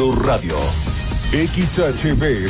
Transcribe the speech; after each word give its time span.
Radio. 0.00 0.56
XHB 1.30 2.48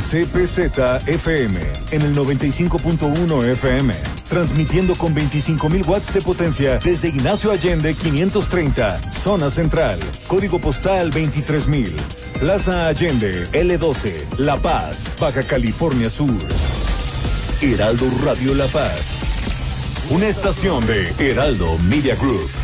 FM 1.05 1.59
en 1.91 2.01
el 2.01 2.15
95.1 2.15 3.43
FM, 3.43 3.93
transmitiendo 4.29 4.95
con 4.95 5.13
25.000 5.13 5.85
watts 5.85 6.13
de 6.13 6.21
potencia 6.21 6.79
desde 6.81 7.09
Ignacio 7.09 7.51
Allende 7.51 7.93
530, 7.93 9.01
zona 9.11 9.49
central, 9.49 9.99
código 10.27 10.59
postal 10.59 11.11
23.000, 11.11 11.89
Plaza 12.39 12.87
Allende 12.87 13.43
L12, 13.51 14.37
La 14.37 14.57
Paz, 14.57 15.11
Baja 15.19 15.43
California 15.43 16.09
Sur. 16.09 16.31
Heraldo 17.61 18.05
Radio 18.23 18.55
La 18.55 18.67
Paz, 18.67 19.11
una 20.09 20.27
estación 20.27 20.87
de 20.87 21.13
Heraldo 21.19 21.77
Media 21.79 22.15
Group. 22.15 22.60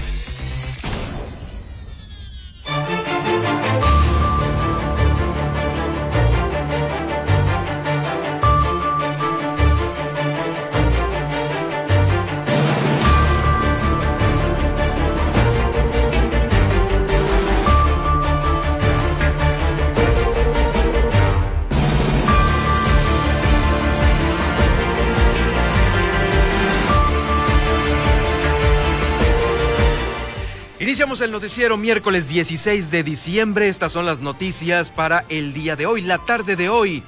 Noticiero 31.38 31.78
miércoles 31.78 32.30
16 32.30 32.90
de 32.90 33.04
diciembre. 33.04 33.70
Estas 33.70 33.92
son 33.92 34.08
las 34.08 34.22
noticias 34.22 34.90
para 34.90 35.24
el 35.30 35.54
día 35.54 35.76
de 35.76 35.86
hoy, 35.86 36.02
la 36.02 36.18
tarde 36.18 36.56
de 36.56 36.68
hoy. 36.68 37.04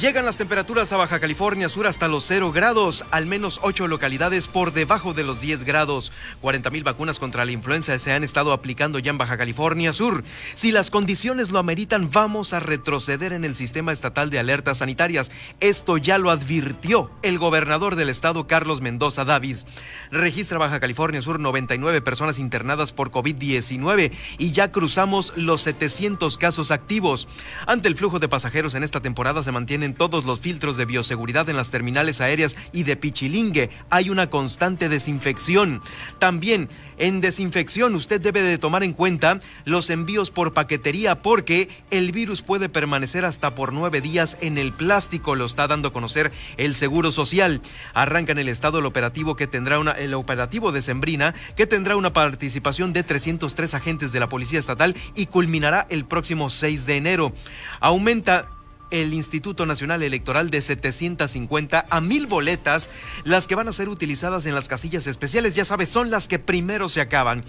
Llegan 0.00 0.26
las 0.26 0.36
temperaturas 0.36 0.92
a 0.92 0.98
Baja 0.98 1.20
California 1.20 1.70
Sur 1.70 1.86
hasta 1.86 2.06
los 2.06 2.26
0 2.26 2.52
grados, 2.52 3.06
al 3.12 3.24
menos 3.24 3.60
8 3.62 3.88
localidades 3.88 4.46
por 4.46 4.74
debajo 4.74 5.14
de 5.14 5.24
los 5.24 5.40
10 5.40 5.64
grados. 5.64 6.12
40 6.42 6.68
mil 6.68 6.84
vacunas 6.84 7.18
contra 7.18 7.46
la 7.46 7.52
influenza 7.52 7.98
se 7.98 8.12
han 8.12 8.22
estado 8.22 8.52
aplicando 8.52 8.98
ya 8.98 9.08
en 9.08 9.16
Baja 9.16 9.38
California 9.38 9.94
Sur. 9.94 10.22
Si 10.54 10.70
las 10.70 10.90
condiciones 10.90 11.50
lo 11.50 11.58
ameritan, 11.58 12.10
vamos 12.12 12.52
a 12.52 12.60
retroceder 12.60 13.32
en 13.32 13.46
el 13.46 13.56
sistema 13.56 13.90
estatal 13.90 14.28
de 14.28 14.38
alertas 14.38 14.78
sanitarias. 14.78 15.32
Esto 15.60 15.96
ya 15.96 16.18
lo 16.18 16.30
advirtió 16.30 17.10
el 17.22 17.38
gobernador 17.38 17.96
del 17.96 18.10
estado, 18.10 18.46
Carlos 18.46 18.82
Mendoza 18.82 19.24
Davis. 19.24 19.64
Registra 20.10 20.58
Baja 20.58 20.78
California 20.78 21.22
Sur 21.22 21.40
99 21.40 22.02
personas 22.02 22.38
internadas 22.38 22.92
por 22.92 23.10
COVID-19 23.10 24.12
y 24.36 24.52
ya 24.52 24.70
cruzamos 24.72 25.32
los 25.36 25.62
700 25.62 26.36
casos 26.36 26.70
activos. 26.70 27.28
Ante 27.66 27.88
el 27.88 27.96
flujo 27.96 28.18
de 28.18 28.28
pasajeros 28.28 28.74
en 28.74 28.84
esta 28.84 29.00
temporada 29.00 29.42
se 29.42 29.52
mantiene 29.52 29.85
tienen 29.86 29.96
todos 29.96 30.24
los 30.24 30.40
filtros 30.40 30.76
de 30.76 30.84
bioseguridad 30.84 31.48
en 31.48 31.56
las 31.56 31.70
terminales 31.70 32.20
aéreas 32.20 32.56
y 32.72 32.82
de 32.82 32.96
Pichilingue. 32.96 33.70
Hay 33.88 34.10
una 34.10 34.30
constante 34.30 34.88
desinfección. 34.88 35.80
También 36.18 36.68
en 36.98 37.20
desinfección 37.20 37.94
usted 37.94 38.20
debe 38.20 38.42
de 38.42 38.58
tomar 38.58 38.82
en 38.82 38.94
cuenta 38.94 39.38
los 39.64 39.90
envíos 39.90 40.32
por 40.32 40.54
paquetería 40.54 41.22
porque 41.22 41.68
el 41.90 42.10
virus 42.10 42.42
puede 42.42 42.68
permanecer 42.68 43.24
hasta 43.24 43.54
por 43.54 43.72
nueve 43.72 44.00
días 44.00 44.38
en 44.40 44.58
el 44.58 44.72
plástico, 44.72 45.36
lo 45.36 45.44
está 45.44 45.68
dando 45.68 45.88
a 45.88 45.92
conocer 45.92 46.32
el 46.56 46.74
Seguro 46.74 47.12
Social. 47.12 47.60
Arranca 47.94 48.32
en 48.32 48.38
el 48.38 48.48
estado 48.48 48.80
el 48.80 48.86
operativo 48.86 49.36
que 49.36 49.46
tendrá 49.46 49.78
una, 49.78 49.92
el 49.92 50.14
operativo 50.14 50.72
de 50.72 50.82
Sembrina 50.82 51.32
que 51.54 51.68
tendrá 51.68 51.94
una 51.94 52.12
participación 52.12 52.92
de 52.92 53.04
303 53.04 53.74
agentes 53.74 54.10
de 54.10 54.18
la 54.18 54.28
Policía 54.28 54.58
Estatal 54.58 54.96
y 55.14 55.26
culminará 55.26 55.86
el 55.90 56.06
próximo 56.06 56.50
6 56.50 56.86
de 56.86 56.96
enero. 56.96 57.32
Aumenta 57.78 58.48
el 58.90 59.14
Instituto 59.14 59.66
Nacional 59.66 60.02
Electoral 60.02 60.50
de 60.50 60.62
750 60.62 61.86
a 61.88 62.00
mil 62.00 62.26
boletas, 62.26 62.90
las 63.24 63.46
que 63.46 63.54
van 63.54 63.68
a 63.68 63.72
ser 63.72 63.88
utilizadas 63.88 64.46
en 64.46 64.54
las 64.54 64.68
casillas 64.68 65.06
especiales, 65.06 65.54
ya 65.54 65.64
sabes, 65.64 65.88
son 65.88 66.10
las 66.10 66.28
que 66.28 66.38
primero 66.38 66.88
se 66.88 67.00
acaban. 67.00 67.44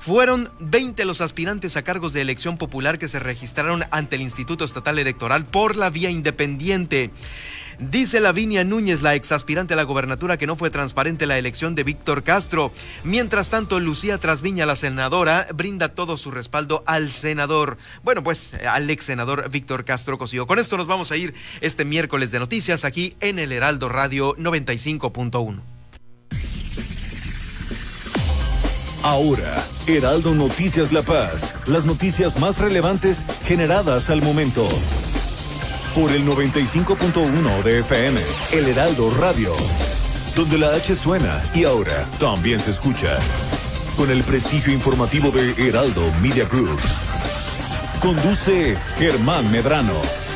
Fueron 0.00 0.50
20 0.60 1.04
los 1.04 1.20
aspirantes 1.20 1.76
a 1.76 1.82
cargos 1.82 2.12
de 2.12 2.20
elección 2.20 2.58
popular 2.58 2.98
que 2.98 3.08
se 3.08 3.18
registraron 3.18 3.84
ante 3.90 4.16
el 4.16 4.22
Instituto 4.22 4.64
Estatal 4.64 4.98
Electoral 4.98 5.46
por 5.46 5.76
la 5.76 5.90
vía 5.90 6.10
independiente. 6.10 7.10
Dice 7.90 8.20
Lavinia 8.20 8.62
Núñez, 8.62 9.02
la 9.02 9.16
exaspirante 9.16 9.74
a 9.74 9.76
la 9.76 9.82
gobernatura, 9.82 10.36
que 10.36 10.46
no 10.46 10.54
fue 10.54 10.70
transparente 10.70 11.26
la 11.26 11.36
elección 11.36 11.74
de 11.74 11.82
Víctor 11.82 12.22
Castro. 12.22 12.70
Mientras 13.02 13.50
tanto, 13.50 13.80
Lucía 13.80 14.18
Trasviña, 14.18 14.66
la 14.66 14.76
senadora, 14.76 15.48
brinda 15.52 15.88
todo 15.88 16.16
su 16.16 16.30
respaldo 16.30 16.84
al 16.86 17.10
senador, 17.10 17.78
bueno, 18.04 18.22
pues 18.22 18.54
al 18.54 18.88
ex 18.88 19.06
senador 19.06 19.50
Víctor 19.50 19.84
Castro 19.84 20.16
Cosío. 20.16 20.46
Con 20.46 20.60
esto 20.60 20.76
nos 20.76 20.86
vamos 20.86 21.10
a 21.10 21.16
ir 21.16 21.34
este 21.60 21.84
miércoles 21.84 22.30
de 22.30 22.38
noticias 22.38 22.84
aquí 22.84 23.16
en 23.20 23.40
el 23.40 23.50
Heraldo 23.50 23.88
Radio 23.88 24.36
95.1. 24.36 25.60
Ahora, 29.02 29.66
Heraldo 29.88 30.36
Noticias 30.36 30.92
La 30.92 31.02
Paz, 31.02 31.52
las 31.66 31.84
noticias 31.84 32.38
más 32.38 32.58
relevantes 32.58 33.24
generadas 33.44 34.08
al 34.10 34.22
momento 34.22 34.68
por 35.94 36.10
el 36.12 36.26
95.1 36.26 37.62
de 37.62 37.80
FM, 37.80 38.20
El 38.52 38.68
Heraldo 38.68 39.10
Radio, 39.18 39.52
donde 40.34 40.58
la 40.58 40.74
H 40.74 40.94
suena 40.94 41.42
y 41.54 41.64
ahora 41.64 42.06
también 42.18 42.60
se 42.60 42.70
escucha. 42.70 43.18
Con 43.96 44.10
el 44.10 44.22
prestigio 44.22 44.72
informativo 44.72 45.30
de 45.30 45.52
Heraldo 45.68 46.02
Media 46.22 46.46
Group. 46.46 46.80
Conduce 48.00 48.76
Germán 48.98 49.50
Medrano. 49.50 50.31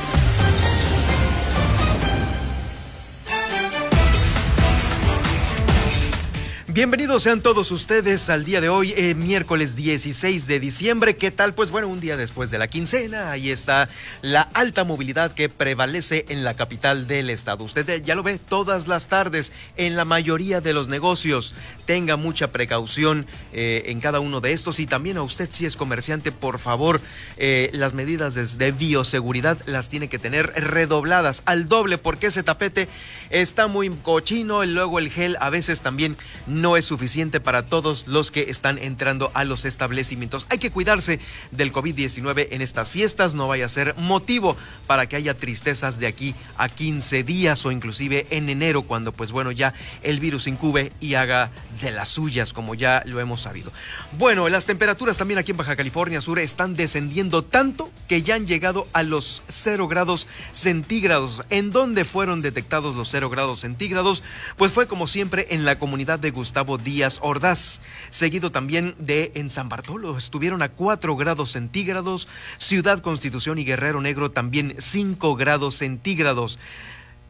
Bienvenidos 6.76 7.22
sean 7.22 7.40
todos 7.40 7.70
ustedes 7.70 8.28
al 8.28 8.44
día 8.44 8.60
de 8.60 8.68
hoy, 8.68 8.92
eh, 8.98 9.14
miércoles 9.14 9.76
16 9.76 10.46
de 10.46 10.60
diciembre. 10.60 11.16
¿Qué 11.16 11.30
tal? 11.30 11.54
Pues 11.54 11.70
bueno, 11.70 11.88
un 11.88 12.00
día 12.00 12.18
después 12.18 12.50
de 12.50 12.58
la 12.58 12.68
quincena, 12.68 13.30
ahí 13.30 13.50
está 13.50 13.88
la 14.20 14.42
alta 14.42 14.84
movilidad 14.84 15.32
que 15.32 15.48
prevalece 15.48 16.26
en 16.28 16.44
la 16.44 16.52
capital 16.52 17.06
del 17.06 17.30
estado. 17.30 17.64
Usted 17.64 18.02
ya 18.04 18.14
lo 18.14 18.22
ve 18.22 18.38
todas 18.38 18.88
las 18.88 19.08
tardes 19.08 19.54
en 19.78 19.96
la 19.96 20.04
mayoría 20.04 20.60
de 20.60 20.74
los 20.74 20.88
negocios. 20.88 21.54
Tenga 21.86 22.16
mucha 22.16 22.52
precaución 22.52 23.26
eh, 23.54 23.84
en 23.86 24.00
cada 24.02 24.20
uno 24.20 24.42
de 24.42 24.52
estos 24.52 24.78
y 24.78 24.84
también 24.84 25.16
a 25.16 25.22
usted 25.22 25.48
si 25.50 25.64
es 25.64 25.76
comerciante, 25.76 26.30
por 26.30 26.58
favor, 26.58 27.00
eh, 27.38 27.70
las 27.72 27.94
medidas 27.94 28.34
de, 28.58 28.72
bioseguridad 28.72 29.56
las 29.64 29.88
tiene 29.88 30.10
que 30.10 30.18
tener 30.18 30.52
redobladas 30.54 31.40
al 31.46 31.70
doble 31.70 31.96
porque 31.96 32.26
ese 32.26 32.42
tapete 32.42 32.86
está 33.30 33.66
muy 33.66 33.88
cochino 33.88 34.62
y 34.62 34.66
luego 34.66 34.98
el 34.98 35.10
gel 35.10 35.38
a 35.40 35.48
veces 35.48 35.80
también 35.80 36.18
no 36.46 36.65
no 36.66 36.76
es 36.76 36.84
suficiente 36.84 37.38
para 37.38 37.64
todos 37.64 38.08
los 38.08 38.32
que 38.32 38.50
están 38.50 38.78
entrando 38.78 39.30
a 39.34 39.44
los 39.44 39.64
establecimientos. 39.64 40.46
Hay 40.50 40.58
que 40.58 40.72
cuidarse 40.72 41.20
del 41.52 41.72
COVID-19 41.72 42.48
en 42.50 42.60
estas 42.60 42.90
fiestas, 42.90 43.36
no 43.36 43.46
vaya 43.46 43.66
a 43.66 43.68
ser 43.68 43.94
motivo 43.96 44.56
para 44.88 45.08
que 45.08 45.14
haya 45.14 45.36
tristezas 45.36 46.00
de 46.00 46.08
aquí 46.08 46.34
a 46.56 46.68
15 46.68 47.22
días 47.22 47.64
o 47.64 47.70
inclusive 47.70 48.26
en 48.30 48.48
enero 48.48 48.82
cuando 48.82 49.12
pues 49.12 49.30
bueno 49.30 49.52
ya 49.52 49.74
el 50.02 50.18
virus 50.18 50.48
incube 50.48 50.90
y 51.00 51.14
haga 51.14 51.52
de 51.80 51.92
las 51.92 52.08
suyas 52.08 52.52
como 52.52 52.74
ya 52.74 53.04
lo 53.06 53.20
hemos 53.20 53.42
sabido. 53.42 53.70
Bueno, 54.18 54.48
las 54.48 54.66
temperaturas 54.66 55.18
también 55.18 55.38
aquí 55.38 55.52
en 55.52 55.58
Baja 55.58 55.76
California 55.76 56.20
Sur 56.20 56.40
están 56.40 56.74
descendiendo 56.74 57.44
tanto 57.44 57.92
que 58.08 58.22
ya 58.22 58.34
han 58.34 58.48
llegado 58.48 58.88
a 58.92 59.04
los 59.04 59.42
0 59.50 59.86
grados 59.86 60.26
centígrados. 60.52 61.44
¿En 61.48 61.70
dónde 61.70 62.04
fueron 62.04 62.42
detectados 62.42 62.96
los 62.96 63.08
0 63.10 63.30
grados 63.30 63.60
centígrados? 63.60 64.24
Pues 64.56 64.72
fue 64.72 64.88
como 64.88 65.06
siempre 65.06 65.46
en 65.50 65.64
la 65.64 65.78
comunidad 65.78 66.18
de 66.18 66.32
Gustavo 66.32 66.55
Díaz 66.64 67.18
Ordaz, 67.22 67.82
seguido 68.08 68.50
también 68.50 68.94
de 68.98 69.30
en 69.34 69.50
San 69.50 69.68
Bartolo, 69.68 70.16
estuvieron 70.16 70.62
a 70.62 70.70
4 70.70 71.14
grados 71.16 71.52
centígrados, 71.52 72.28
Ciudad 72.56 73.00
Constitución 73.00 73.58
y 73.58 73.64
Guerrero 73.64 74.00
Negro 74.00 74.30
también 74.30 74.74
5 74.78 75.36
grados 75.36 75.74
centígrados. 75.76 76.58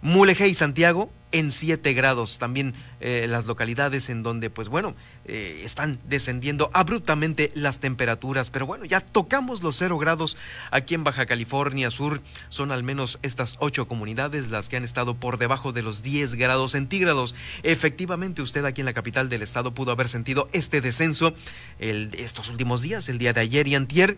Mulegé 0.00 0.46
y 0.46 0.54
Santiago 0.54 1.10
en 1.32 1.50
7 1.50 1.92
grados. 1.94 2.38
También 2.38 2.74
eh, 3.00 3.26
las 3.28 3.46
localidades 3.46 4.08
en 4.08 4.22
donde, 4.22 4.50
pues 4.50 4.68
bueno, 4.68 4.94
eh, 5.24 5.62
están 5.64 5.98
descendiendo 6.08 6.70
abruptamente 6.72 7.50
las 7.54 7.80
temperaturas. 7.80 8.50
Pero 8.50 8.66
bueno, 8.66 8.84
ya 8.84 9.00
tocamos 9.00 9.62
los 9.62 9.76
0 9.76 9.98
grados 9.98 10.36
aquí 10.70 10.94
en 10.94 11.04
Baja 11.04 11.26
California 11.26 11.90
Sur. 11.90 12.22
Son 12.48 12.72
al 12.72 12.82
menos 12.82 13.18
estas 13.22 13.56
ocho 13.58 13.88
comunidades 13.88 14.50
las 14.50 14.68
que 14.68 14.76
han 14.76 14.84
estado 14.84 15.14
por 15.14 15.38
debajo 15.38 15.72
de 15.72 15.82
los 15.82 16.02
10 16.02 16.34
grados 16.36 16.72
centígrados. 16.72 17.34
Efectivamente, 17.62 18.42
usted 18.42 18.64
aquí 18.64 18.80
en 18.80 18.86
la 18.86 18.92
capital 18.92 19.28
del 19.28 19.42
estado 19.42 19.74
pudo 19.74 19.92
haber 19.92 20.08
sentido 20.08 20.48
este 20.52 20.80
descenso 20.80 21.34
estos 21.78 22.48
últimos 22.48 22.82
días, 22.82 23.08
el 23.08 23.18
día 23.18 23.32
de 23.32 23.40
ayer 23.40 23.68
y 23.68 23.74
antier 23.74 24.16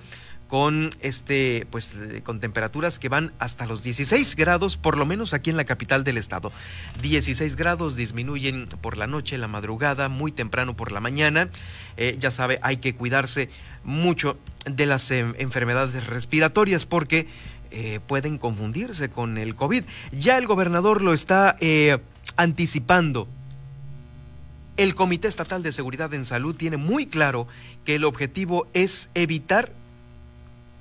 con 0.49 0.95
este 1.01 1.67
pues 1.71 1.93
con 2.25 2.41
temperaturas 2.41 2.99
que 2.99 3.09
van 3.09 3.33
hasta 3.39 3.67
los 3.67 3.83
16 3.83 4.35
grados 4.35 4.77
por 4.77 4.97
lo 4.97 5.05
menos 5.05 5.35
aquí 5.35 5.51
en 5.51 5.57
la 5.57 5.65
capital 5.65 6.05
del 6.05 6.17
estado. 6.17 6.51
16 7.01 7.57
grados, 7.57 7.97
disminuyen 7.97 8.67
por 8.81 8.97
la 8.97 9.07
noche, 9.07 9.39
la 9.39 9.49
madrugada, 9.49 10.09
muy 10.09 10.33
temprano 10.33 10.77
por 10.77 10.93
la 10.93 11.01
mañana. 11.01 11.49
Eh, 11.97 12.17
ya 12.19 12.31
sabe, 12.31 12.59
hay 12.63 12.79
que 12.79 12.95
cuidarse 12.95 13.49
mucho 13.85 14.39
de 14.65 14.87
las 14.87 15.11
em, 15.11 15.35
enfermedades 15.39 16.07
respiratorias 16.07 16.87
porque 16.87 17.27
eh, 17.71 18.01
pueden 18.07 18.39
confundirse 18.39 19.11
con 19.11 19.39
el 19.39 19.55
COVID. 19.55 19.85
Ya 20.13 20.39
el 20.39 20.47
gobernador 20.47 21.03
lo 21.03 21.13
está 21.13 21.57
eh, 21.61 21.99
anticipando. 22.37 23.29
El 24.77 24.95
Comité 24.95 25.29
Estatal 25.29 25.63
de 25.63 25.73
Seguridad 25.73 26.15
en 26.15 26.25
Salud 26.25 26.55
tiene 26.55 26.77
muy 26.77 27.07
claro 27.07 27.49
que 27.85 27.97
el 27.97 28.05
objetivo 28.05 28.69
es 28.75 29.11
evitar 29.15 29.73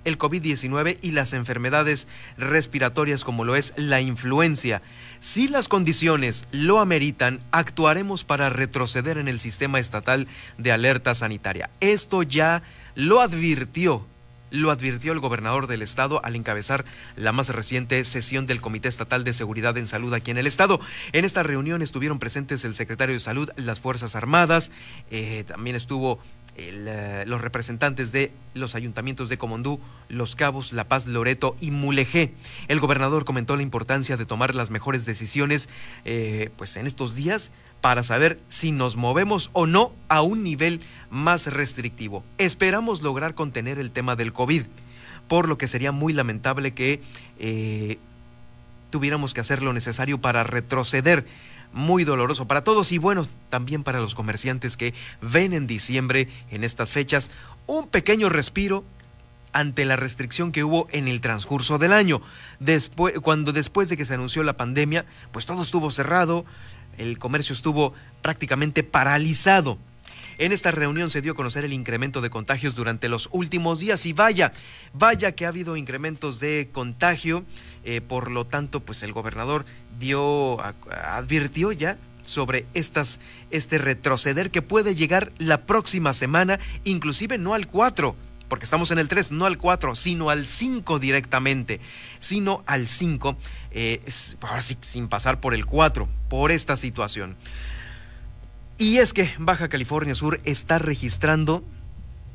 el 0.07 0.17
COVID-19 0.17 0.99
y 1.01 1.11
las 1.11 1.33
enfermedades 1.33 2.07
respiratorias 2.37 3.23
como 3.23 3.43
lo 3.43 3.55
es 3.55 3.73
la 3.75 3.99
influencia. 3.99 4.81
Si 5.19 5.47
las 5.47 5.67
condiciones 5.67 6.47
lo 6.51 6.79
ameritan, 6.79 7.41
actuaremos 7.51 8.23
para 8.23 8.49
retroceder 8.49 9.17
en 9.17 9.27
el 9.27 9.39
sistema 9.39 9.79
estatal 9.79 10.27
de 10.57 10.71
alerta 10.71 11.15
sanitaria. 11.15 11.69
Esto 11.79 12.23
ya 12.23 12.63
lo 12.95 13.21
advirtió 13.21 14.05
lo 14.49 14.71
advirtió 14.71 15.11
el 15.11 15.19
gobernador 15.19 15.67
del 15.67 15.81
estado 15.81 16.23
al 16.23 16.35
encabezar 16.35 16.85
la 17.15 17.31
más 17.31 17.49
reciente 17.49 18.03
sesión 18.03 18.47
del 18.47 18.61
Comité 18.61 18.87
Estatal 18.87 19.23
de 19.23 19.33
Seguridad 19.33 19.77
en 19.77 19.87
Salud 19.87 20.13
aquí 20.13 20.31
en 20.31 20.37
el 20.37 20.47
estado. 20.47 20.79
En 21.11 21.25
esta 21.25 21.43
reunión 21.43 21.81
estuvieron 21.81 22.19
presentes 22.19 22.63
el 22.63 22.75
secretario 22.75 23.15
de 23.15 23.19
Salud, 23.19 23.49
las 23.55 23.79
Fuerzas 23.79 24.15
Armadas, 24.15 24.71
eh, 25.11 25.43
también 25.47 25.75
estuvo 25.75 26.19
eh, 26.59 27.23
los 27.27 27.41
representantes 27.41 28.11
de 28.11 28.31
los 28.55 28.73
ayuntamientos 28.73 29.29
de 29.29 29.37
Comondú, 29.37 29.79
Los 30.09 30.35
Cabos, 30.35 30.73
La 30.73 30.87
Paz, 30.87 31.05
Loreto 31.05 31.55
y 31.59 31.69
Mulegé. 31.69 32.33
El 32.67 32.79
gobernador 32.79 33.25
comentó 33.25 33.55
la 33.55 33.61
importancia 33.61 34.17
de 34.17 34.25
tomar 34.25 34.55
las 34.55 34.71
mejores 34.71 35.05
decisiones 35.05 35.69
eh, 36.03 36.49
pues 36.57 36.75
en 36.75 36.87
estos 36.87 37.13
días 37.13 37.51
para 37.79 38.01
saber 38.01 38.39
si 38.47 38.71
nos 38.71 38.95
movemos 38.95 39.51
o 39.53 39.67
no 39.67 39.93
a 40.09 40.23
un 40.23 40.43
nivel 40.43 40.81
más 41.11 41.45
restrictivo. 41.45 42.23
Esperamos 42.39 43.03
lograr 43.03 43.35
contener 43.35 43.77
el 43.77 43.91
tema 43.91 44.15
del 44.15 44.33
COVID, 44.33 44.63
por 45.27 45.47
lo 45.47 45.59
que 45.59 45.67
sería 45.67 45.91
muy 45.91 46.11
lamentable 46.11 46.73
que 46.73 47.01
eh, 47.37 47.99
tuviéramos 48.89 49.35
que 49.35 49.41
hacer 49.41 49.61
lo 49.61 49.73
necesario 49.73 50.19
para 50.19 50.43
retroceder 50.43 51.25
muy 51.73 52.03
doloroso 52.03 52.47
para 52.47 52.63
todos 52.63 52.91
y 52.91 52.97
bueno, 52.97 53.27
también 53.49 53.83
para 53.83 53.99
los 53.99 54.15
comerciantes 54.15 54.77
que 54.77 54.93
ven 55.21 55.53
en 55.53 55.67
diciembre, 55.67 56.27
en 56.49 56.63
estas 56.63 56.91
fechas, 56.91 57.29
un 57.65 57.87
pequeño 57.87 58.29
respiro 58.29 58.83
ante 59.53 59.85
la 59.85 59.95
restricción 59.95 60.51
que 60.51 60.63
hubo 60.63 60.87
en 60.91 61.07
el 61.07 61.21
transcurso 61.21 61.77
del 61.77 61.93
año. 61.93 62.21
Después, 62.59 63.15
cuando 63.21 63.51
después 63.51 63.89
de 63.89 63.97
que 63.97 64.05
se 64.05 64.13
anunció 64.13 64.43
la 64.43 64.57
pandemia, 64.57 65.05
pues 65.31 65.45
todo 65.45 65.63
estuvo 65.63 65.89
cerrado, 65.91 66.45
el 66.97 67.17
comercio 67.19 67.53
estuvo 67.53 67.93
prácticamente 68.21 68.83
paralizado. 68.83 69.77
En 70.37 70.51
esta 70.51 70.69
reunión 70.69 71.09
se 71.09 71.21
dio 71.21 71.31
a 71.31 71.35
conocer 71.35 71.65
el 71.65 71.73
incremento 71.73 72.21
de 72.21 72.29
contagios 72.29 72.75
durante 72.75 73.09
los 73.09 73.27
últimos 73.31 73.79
días 73.79 74.05
y 74.05 74.13
vaya, 74.13 74.53
vaya 74.93 75.31
que 75.31 75.45
ha 75.45 75.49
habido 75.49 75.77
incrementos 75.77 76.39
de 76.39 76.69
contagio, 76.71 77.43
eh, 77.89 78.01
por 78.01 78.29
lo 78.31 78.45
tanto, 78.45 78.81
pues 78.81 79.01
el 79.01 79.13
gobernador 79.13 79.65
dio, 79.97 80.57
advirtió 80.61 81.71
ya 81.71 81.97
sobre 82.25 82.65
estas, 82.73 83.21
este 83.49 83.77
retroceder 83.77 84.51
que 84.51 84.61
puede 84.61 84.93
llegar 84.93 85.31
la 85.37 85.65
próxima 85.65 86.11
semana, 86.11 86.59
inclusive 86.83 87.37
no 87.37 87.53
al 87.53 87.65
4, 87.67 88.13
porque 88.49 88.65
estamos 88.65 88.91
en 88.91 88.99
el 88.99 89.07
3, 89.07 89.31
no 89.31 89.45
al 89.45 89.57
4, 89.57 89.95
sino 89.95 90.29
al 90.29 90.47
5 90.47 90.99
directamente, 90.99 91.79
sino 92.19 92.61
al 92.65 92.89
5, 92.89 93.37
eh, 93.71 94.01
sin 94.81 95.07
pasar 95.07 95.39
por 95.39 95.53
el 95.53 95.65
4, 95.65 96.09
por 96.27 96.51
esta 96.51 96.75
situación. 96.75 97.37
Y 98.77 98.97
es 98.97 99.13
que 99.13 99.31
Baja 99.39 99.69
California 99.69 100.13
Sur 100.13 100.41
está 100.43 100.77
registrando 100.77 101.63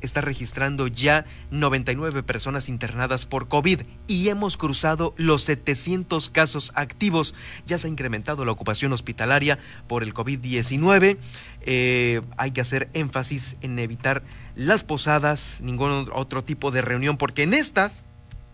está 0.05 0.21
registrando 0.21 0.87
ya 0.87 1.25
99 1.51 2.23
personas 2.23 2.69
internadas 2.69 3.25
por 3.25 3.47
COVID 3.47 3.81
y 4.07 4.29
hemos 4.29 4.57
cruzado 4.57 5.13
los 5.17 5.43
700 5.43 6.29
casos 6.29 6.71
activos. 6.75 7.33
Ya 7.65 7.77
se 7.77 7.87
ha 7.87 7.89
incrementado 7.89 8.45
la 8.45 8.51
ocupación 8.51 8.93
hospitalaria 8.93 9.59
por 9.87 10.03
el 10.03 10.13
COVID-19. 10.13 11.17
Eh, 11.61 12.21
hay 12.37 12.51
que 12.51 12.61
hacer 12.61 12.89
énfasis 12.93 13.57
en 13.61 13.79
evitar 13.79 14.23
las 14.55 14.83
posadas, 14.83 15.61
ningún 15.61 16.09
otro 16.13 16.43
tipo 16.43 16.71
de 16.71 16.81
reunión, 16.81 17.17
porque 17.17 17.43
en 17.43 17.53
estas, 17.53 18.03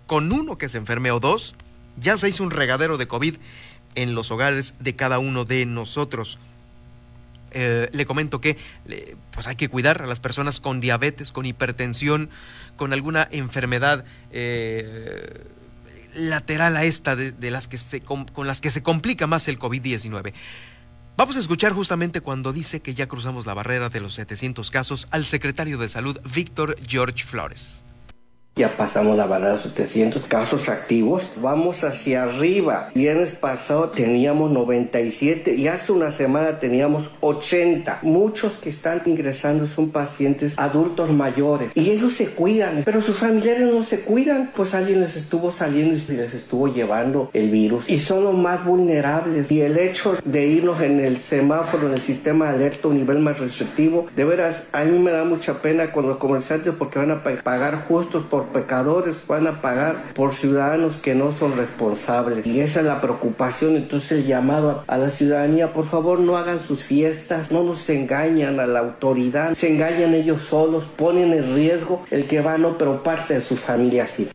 con 0.08 0.32
uno 0.32 0.58
que 0.58 0.70
se 0.70 0.78
enferme 0.78 1.12
o 1.12 1.20
dos, 1.20 1.56
ya 1.98 2.18
se 2.18 2.30
hizo 2.30 2.44
un 2.44 2.52
regadero 2.52 2.98
de 2.98 3.08
COVID 3.08 3.36
en 3.96 4.16
los 4.16 4.32
hogares 4.32 4.76
de 4.80 4.96
cada 4.96 5.20
uno 5.20 5.46
de 5.46 5.66
nosotros. 5.66 6.40
Eh, 7.52 7.90
le 7.92 8.06
comento 8.06 8.42
que 8.42 8.58
pues 9.32 9.48
hay 9.48 9.56
que 9.56 9.70
cuidar 9.70 10.02
a 10.02 10.06
las 10.06 10.20
personas 10.20 10.60
con 10.60 10.80
diabetes, 10.80 11.32
con 11.32 11.46
hipertensión, 11.46 12.30
con 12.76 12.94
alguna 12.94 13.28
enfermedad 13.32 14.06
eh, 14.32 15.46
lateral 16.14 16.78
a 16.78 16.84
esta 16.84 17.16
de, 17.16 17.52
las 17.52 17.68
que 17.68 17.78
se, 17.78 18.02
con, 18.02 18.26
las 18.46 18.62
que 18.62 18.72
se 18.72 18.84
complica 18.84 19.28
más 19.28 19.48
el 19.48 19.60
COVID-19. 19.60 20.34
Vamos 21.18 21.36
a 21.36 21.40
escuchar 21.40 21.74
justamente 21.74 22.22
cuando 22.22 22.54
dice 22.54 22.82
que 22.82 22.96
ya 22.96 23.08
cruzamos 23.08 23.46
la 23.46 23.54
barrera 23.54 23.90
de 23.90 24.00
los 24.00 24.14
700 24.14 24.72
casos 24.72 25.08
al 25.12 25.26
secretario 25.26 25.78
de 25.78 25.90
Salud, 25.90 26.20
Víctor 26.34 26.78
George 26.88 27.26
Flores. 27.26 27.84
Ya 28.60 28.76
pasamos 28.76 29.16
la 29.16 29.26
barrera 29.26 29.56
de 29.56 29.64
700 29.64 30.26
casos 30.26 30.68
activos. 30.68 31.32
Vamos 31.42 31.86
hacia 31.86 32.24
arriba. 32.24 32.92
Viernes 32.94 33.32
pasado 33.32 33.92
teníamos 33.92 34.52
97 34.52 35.56
y 35.56 35.70
hace 35.70 35.94
una 35.94 36.12
semana 36.12 36.60
teníamos 36.60 37.10
80. 37.22 38.00
Muchos 38.02 38.56
que 38.56 38.68
están 38.68 39.02
ingresando 39.06 39.66
son 39.66 39.92
pacientes 39.92 40.60
adultos 40.60 41.10
mayores 41.10 41.72
y 41.74 41.90
ellos 41.90 42.12
se 42.12 42.32
cuidan, 42.32 42.82
pero 42.84 43.02
sus 43.02 43.20
familiares 43.20 43.72
no 43.72 43.82
se 43.86 44.02
cuidan. 44.02 44.52
Pues 44.54 44.76
alguien 44.76 45.00
les 45.00 45.16
estuvo 45.16 45.54
saliendo 45.54 45.96
y 45.96 46.18
les 46.18 46.34
estuvo 46.34 46.68
llevando 46.68 47.30
el 47.32 47.52
virus 47.52 47.90
y 47.90 47.98
son 47.98 48.26
los 48.26 48.36
más 48.36 48.66
vulnerables. 48.66 49.50
Y 49.50 49.62
el 49.62 49.78
hecho 49.78 50.18
de 50.26 50.48
irnos 50.48 50.82
en 50.82 51.00
el 51.00 51.18
semáforo, 51.18 51.88
en 51.88 51.94
el 51.94 52.02
sistema 52.02 52.50
de 52.50 52.56
alerta 52.58 52.90
un 52.90 52.98
nivel 52.98 53.20
más 53.20 53.40
restrictivo, 53.40 54.08
de 54.18 54.26
veras, 54.26 54.66
a 54.74 54.84
mí 54.84 55.00
me 55.00 55.12
da 55.12 55.24
mucha 55.24 55.62
pena 55.62 55.94
con 55.94 56.06
los 56.06 56.18
comerciantes 56.18 56.74
porque 56.78 57.00
van 57.00 57.12
a 57.12 57.24
pagar 57.24 57.86
justos 57.88 58.24
por 58.24 58.49
pecadores 58.52 59.26
van 59.28 59.48
a 59.48 59.62
pagar 59.62 60.14
por 60.14 60.34
ciudadanos 60.34 60.98
que 60.98 61.16
no 61.16 61.34
son 61.34 61.56
responsables. 61.56 62.46
Y 62.46 62.60
esa 62.60 62.80
es 62.82 62.86
la 62.86 63.02
preocupación. 63.02 63.76
Entonces 63.76 64.12
el 64.12 64.26
llamado 64.26 64.84
a, 64.88 64.98
la 64.98 65.10
ciudadanía, 65.10 65.74
por 65.74 65.86
favor 65.86 66.20
no 66.20 66.38
hagan 66.38 66.60
sus 66.60 66.82
fiestas, 66.82 67.52
no 67.52 67.64
nos 67.64 67.90
engañan 67.90 68.60
a 68.60 68.66
la 68.66 68.80
autoridad, 68.80 69.54
se 69.54 69.74
engañan 69.74 70.14
ellos 70.14 70.44
solos, 70.44 70.86
ponen 70.86 71.34
en 71.34 71.56
riesgo 71.56 72.06
el 72.12 72.28
que 72.28 72.42
va 72.42 72.58
no, 72.58 72.78
pero 72.78 73.04
parte 73.04 73.36
de 73.36 73.42
su 73.42 73.56
familia 73.56 74.08
sí. 74.08 74.30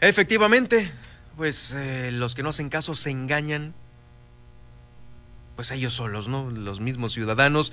Efectivamente, 0.00 0.90
pues 1.36 1.74
eh, 1.76 2.10
los 2.12 2.34
que 2.34 2.42
no 2.42 2.50
hacen 2.50 2.68
caso 2.68 2.94
se 2.94 3.10
engañan, 3.10 3.74
pues 5.56 5.70
ellos 5.70 5.94
solos, 5.94 6.28
¿no? 6.28 6.50
Los 6.50 6.80
mismos 6.80 7.12
ciudadanos. 7.12 7.72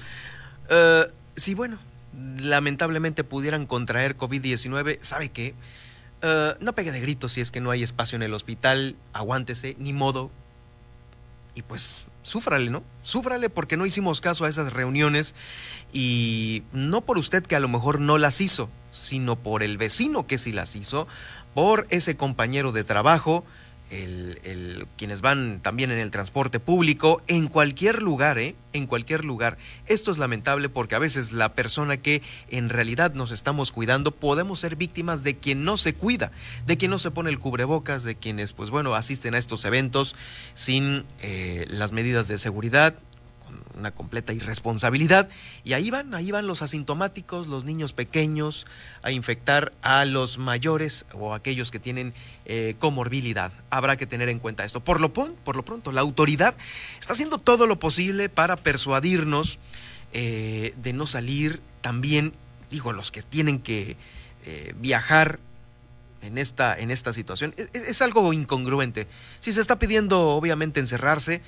Eh, 0.69 1.07
sí, 1.35 1.53
bueno, 1.53 1.77
lamentablemente 2.39 3.23
pudieran 3.23 3.65
contraer 3.65 4.17
COVID-19, 4.17 4.99
¿sabe 5.01 5.29
qué? 5.29 5.53
Eh, 6.21 6.55
no 6.59 6.73
pegue 6.73 6.91
de 6.91 6.99
gritos 6.99 7.33
si 7.33 7.41
es 7.41 7.51
que 7.51 7.61
no 7.61 7.71
hay 7.71 7.83
espacio 7.83 8.15
en 8.15 8.23
el 8.23 8.33
hospital, 8.33 8.95
aguántese, 9.13 9.75
ni 9.79 9.93
modo. 9.93 10.29
Y 11.55 11.63
pues 11.63 12.07
súfrale, 12.23 12.69
¿no? 12.69 12.83
Súfrale 13.01 13.49
porque 13.49 13.75
no 13.75 13.85
hicimos 13.85 14.21
caso 14.21 14.45
a 14.45 14.49
esas 14.49 14.71
reuniones 14.71 15.35
y 15.91 16.63
no 16.71 17.01
por 17.01 17.17
usted 17.17 17.43
que 17.43 17.55
a 17.55 17.59
lo 17.59 17.67
mejor 17.67 17.99
no 17.99 18.17
las 18.17 18.39
hizo, 18.39 18.69
sino 18.91 19.35
por 19.35 19.63
el 19.63 19.77
vecino 19.77 20.27
que 20.27 20.37
sí 20.37 20.51
las 20.51 20.75
hizo, 20.75 21.07
por 21.53 21.87
ese 21.89 22.15
compañero 22.15 22.71
de 22.71 22.83
trabajo, 22.83 23.43
el, 23.91 24.87
quienes 24.97 25.21
van 25.21 25.59
también 25.61 25.91
en 25.91 25.99
el 25.99 26.11
transporte 26.11 26.59
público, 26.59 27.21
en 27.27 27.47
cualquier 27.47 28.01
lugar, 28.01 28.39
¿eh? 28.39 28.55
En 28.73 28.87
cualquier 28.87 29.25
lugar. 29.25 29.57
Esto 29.85 30.11
es 30.11 30.17
lamentable 30.17 30.69
porque 30.69 30.95
a 30.95 30.99
veces 30.99 31.33
la 31.33 31.53
persona 31.53 31.97
que 31.97 32.21
en 32.49 32.69
realidad 32.69 33.13
nos 33.13 33.31
estamos 33.31 33.71
cuidando 33.71 34.11
podemos 34.11 34.61
ser 34.61 34.75
víctimas 34.75 35.23
de 35.23 35.37
quien 35.37 35.65
no 35.65 35.77
se 35.77 35.93
cuida, 35.93 36.31
de 36.65 36.77
quien 36.77 36.91
no 36.91 36.99
se 36.99 37.11
pone 37.11 37.29
el 37.29 37.39
cubrebocas, 37.39 38.03
de 38.03 38.15
quienes, 38.15 38.53
pues 38.53 38.69
bueno, 38.69 38.95
asisten 38.95 39.35
a 39.35 39.37
estos 39.37 39.65
eventos 39.65 40.15
sin 40.53 41.03
eh, 41.21 41.65
las 41.69 41.91
medidas 41.91 42.27
de 42.27 42.37
seguridad, 42.37 42.95
una 43.77 43.91
completa 43.91 44.33
irresponsabilidad. 44.33 45.29
Y 45.63 45.73
ahí 45.73 45.89
van, 45.89 46.13
ahí 46.13 46.31
van 46.31 46.47
los 46.47 46.61
asintomáticos, 46.61 47.47
los 47.47 47.65
niños 47.65 47.93
pequeños, 47.93 48.65
a 49.03 49.11
infectar 49.11 49.73
a 49.81 50.05
los 50.05 50.37
mayores 50.37 51.05
o 51.13 51.33
aquellos 51.33 51.71
que 51.71 51.79
tienen 51.79 52.13
eh, 52.45 52.75
comorbilidad. 52.79 53.51
Habrá 53.69 53.97
que 53.97 54.05
tener 54.05 54.29
en 54.29 54.39
cuenta 54.39 54.65
esto. 54.65 54.79
Por 54.79 55.01
lo, 55.01 55.13
por 55.13 55.55
lo 55.55 55.65
pronto, 55.65 55.91
la 55.91 56.01
autoridad 56.01 56.55
está 56.99 57.13
haciendo 57.13 57.37
todo 57.37 57.67
lo 57.67 57.79
posible 57.79 58.29
para 58.29 58.55
persuadirnos 58.55 59.59
eh, 60.13 60.73
de 60.77 60.93
no 60.93 61.07
salir 61.07 61.61
también, 61.81 62.33
digo, 62.69 62.93
los 62.93 63.11
que 63.11 63.21
tienen 63.21 63.59
que 63.59 63.95
eh, 64.45 64.73
viajar 64.77 65.39
en 66.21 66.37
esta, 66.37 66.77
en 66.77 66.91
esta 66.91 67.13
situación. 67.13 67.53
es, 67.73 68.01
algo 68.01 68.31
incongruente. 68.33 69.07
Si 69.39 69.53
se 69.53 69.61
está 69.61 69.79
pidiendo, 69.79 70.29
obviamente, 70.29 70.79
encerrarse, 70.79 71.41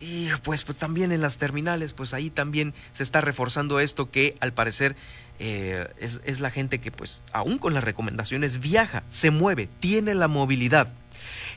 Y 0.00 0.28
pues, 0.42 0.64
pues, 0.64 0.78
también 0.78 1.12
en 1.12 1.20
las 1.20 1.38
terminales, 1.38 1.92
pues 1.92 2.14
ahí 2.14 2.30
también 2.30 2.74
se 2.92 3.02
está 3.02 3.20
reforzando 3.20 3.80
esto 3.80 4.10
que 4.10 4.36
al 4.40 4.52
parecer 4.52 4.96
eh, 5.38 5.88
es, 5.98 6.20
es 6.24 6.40
la 6.40 6.50
gente 6.50 6.80
que 6.80 6.90
pues 6.90 7.22
aún 7.32 7.58
con 7.58 7.74
las 7.74 7.84
recomendaciones 7.84 8.60
viaja, 8.60 9.04
se 9.08 9.30
mueve, 9.30 9.68
tiene 9.80 10.14
la 10.14 10.28
movilidad. 10.28 10.92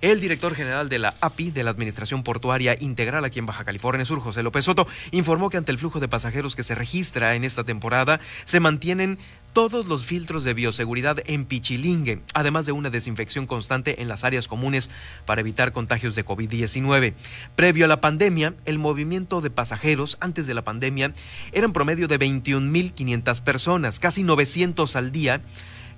El 0.02 0.20
director 0.20 0.56
general 0.56 0.90
de 0.90 0.98
la 0.98 1.14
API, 1.22 1.52
de 1.52 1.64
la 1.64 1.70
Administración 1.70 2.24
Portuaria 2.24 2.76
Integral 2.80 3.24
aquí 3.24 3.38
en 3.38 3.46
Baja 3.46 3.64
California 3.64 4.04
Sur, 4.04 4.20
José 4.20 4.42
López 4.42 4.66
Soto, 4.66 4.88
informó 5.12 5.52
que 5.52 5.58
ante 5.58 5.72
el 5.72 5.78
flujo 5.78 6.00
de 6.00 6.08
pasajeros 6.08 6.56
que 6.56 6.64
se 6.64 6.74
registra 6.74 7.36
en 7.36 7.44
esta 7.44 7.64
temporada, 7.66 8.20
se 8.46 8.60
mantienen 8.60 9.20
todos 9.54 9.86
los 9.86 10.04
filtros 10.04 10.44
de 10.44 10.56
bioseguridad 10.56 11.22
en 11.28 11.46
Pichilingue, 11.46 12.24
además 12.34 12.66
de 12.66 12.72
una 12.72 12.90
desinfección 12.90 13.46
constante 13.46 14.02
en 14.02 14.08
las 14.08 14.24
áreas 14.24 14.48
comunes 14.48 14.90
para 15.28 15.42
evitar 15.42 15.72
contagios 15.72 16.16
de 16.16 16.26
COVID-19. 16.26 17.14
Previo 17.56 17.86
a 17.86 17.88
la 17.88 18.02
pandemia, 18.02 18.56
el 18.66 18.80
movimiento 18.80 19.40
de 19.40 19.52
pasajeros 19.52 20.18
antes 20.20 20.48
de 20.48 20.56
la 20.56 20.64
pandemia 20.64 21.14
era 21.52 21.66
en 21.66 21.74
promedio 21.74 22.08
de 22.08 22.18
21.500 22.18 23.44
personas, 23.44 24.00
casi 24.00 24.24
900 24.24 24.96
al 24.96 25.12
día 25.12 25.42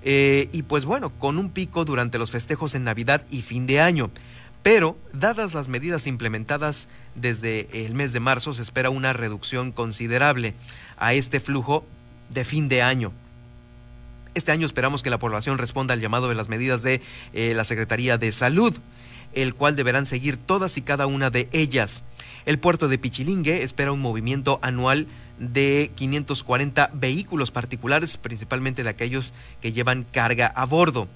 eh, 0.04 0.48
y 0.52 0.62
pues 0.62 0.84
bueno, 0.84 1.10
con 1.18 1.38
un 1.38 1.50
pico 1.50 1.84
durante 1.84 2.18
los 2.18 2.30
festejos 2.30 2.74
en 2.74 2.84
Navidad 2.84 3.24
y 3.30 3.42
fin 3.42 3.66
de 3.66 3.80
año. 3.80 4.10
Pero, 4.62 4.96
dadas 5.12 5.52
las 5.52 5.68
medidas 5.68 6.06
implementadas 6.06 6.88
desde 7.14 7.84
el 7.86 7.94
mes 7.94 8.12
de 8.12 8.20
marzo, 8.20 8.54
se 8.54 8.62
espera 8.62 8.90
una 8.90 9.12
reducción 9.12 9.72
considerable 9.72 10.54
a 10.96 11.12
este 11.14 11.40
flujo 11.40 11.84
de 12.30 12.44
fin 12.44 12.68
de 12.68 12.82
año. 12.82 13.12
Este 14.34 14.52
año 14.52 14.66
esperamos 14.66 15.02
que 15.02 15.10
la 15.10 15.18
población 15.18 15.58
responda 15.58 15.94
al 15.94 16.00
llamado 16.00 16.28
de 16.28 16.34
las 16.34 16.48
medidas 16.48 16.82
de 16.82 17.00
eh, 17.32 17.54
la 17.54 17.64
Secretaría 17.64 18.18
de 18.18 18.32
Salud, 18.32 18.74
el 19.32 19.54
cual 19.54 19.76
deberán 19.76 20.06
seguir 20.06 20.36
todas 20.36 20.76
y 20.76 20.82
cada 20.82 21.06
una 21.06 21.30
de 21.30 21.48
ellas. 21.52 22.04
El 22.46 22.58
puerto 22.58 22.88
de 22.88 22.98
Pichilingue 22.98 23.62
espera 23.62 23.92
un 23.92 24.00
movimiento 24.00 24.58
anual 24.62 25.06
de 25.38 25.90
540 25.94 26.90
vehículos 26.94 27.50
particulares, 27.50 28.16
principalmente 28.16 28.82
de 28.82 28.90
aquellos 28.90 29.32
que 29.60 29.72
llevan 29.72 30.04
carga 30.04 30.46
a 30.46 30.64
bordo 30.64 31.08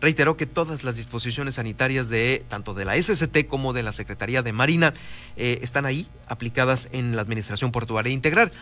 reiteró 0.00 0.36
que 0.36 0.46
todas 0.46 0.84
las 0.84 0.96
disposiciones 0.96 1.56
sanitarias 1.56 2.08
de 2.08 2.44
tanto 2.48 2.74
de 2.74 2.84
la 2.84 3.00
SCT 3.00 3.46
como 3.46 3.72
de 3.72 3.82
la 3.82 3.92
Secretaría 3.92 4.42
de 4.42 4.52
Marina 4.52 4.94
eh, 5.36 5.58
están 5.62 5.86
ahí 5.86 6.06
aplicadas 6.26 6.88
en 6.92 7.16
la 7.16 7.22
Administración 7.22 7.72
Portuaria 7.72 8.12
Integral, 8.12 8.52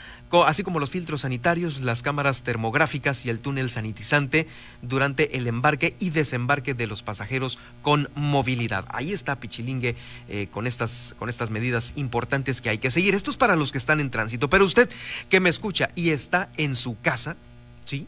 así 0.47 0.63
como 0.63 0.81
los 0.81 0.91
filtros 0.91 1.23
sanitarios, 1.23 1.81
las 1.81 2.03
cámaras 2.03 2.43
termográficas 2.43 3.25
y 3.25 3.31
el 3.31 3.41
túnel 3.41 3.71
sanitizante 3.71 4.47
durante 4.83 5.37
el 5.37 5.47
embarque 5.47 5.97
y 5.99 6.11
desembarque 6.11 6.75
de 6.75 6.87
los 6.87 7.03
pasajeros 7.03 7.59
con 7.83 8.09
movilidad. 8.15 8.85
Ahí 8.89 9.13
está 9.13 9.39
Pichilingue 9.41 9.97
eh, 10.29 10.49
con, 10.51 10.67
estas, 10.67 11.15
con 11.19 11.29
estas 11.29 11.51
medidas 11.51 11.93
importantes 11.97 12.61
que 12.61 12.71
hay 12.71 12.79
que 12.79 12.91
seguir. 12.91 13.15
Esto 13.15 13.31
es 13.31 13.37
para 13.37 13.57
los 13.57 13.73
que 13.73 13.79
están 13.79 14.01
en 14.01 14.11
tránsito, 14.11 14.49
pero 14.49 14.65
usted 14.65 14.89
que 15.29 15.41
me 15.41 15.51
escucha 15.51 15.91
y 15.95 16.11
está 16.11 16.51
en 16.57 16.77
su 16.77 17.01
casa, 17.01 17.37
¿sí? 17.85 18.07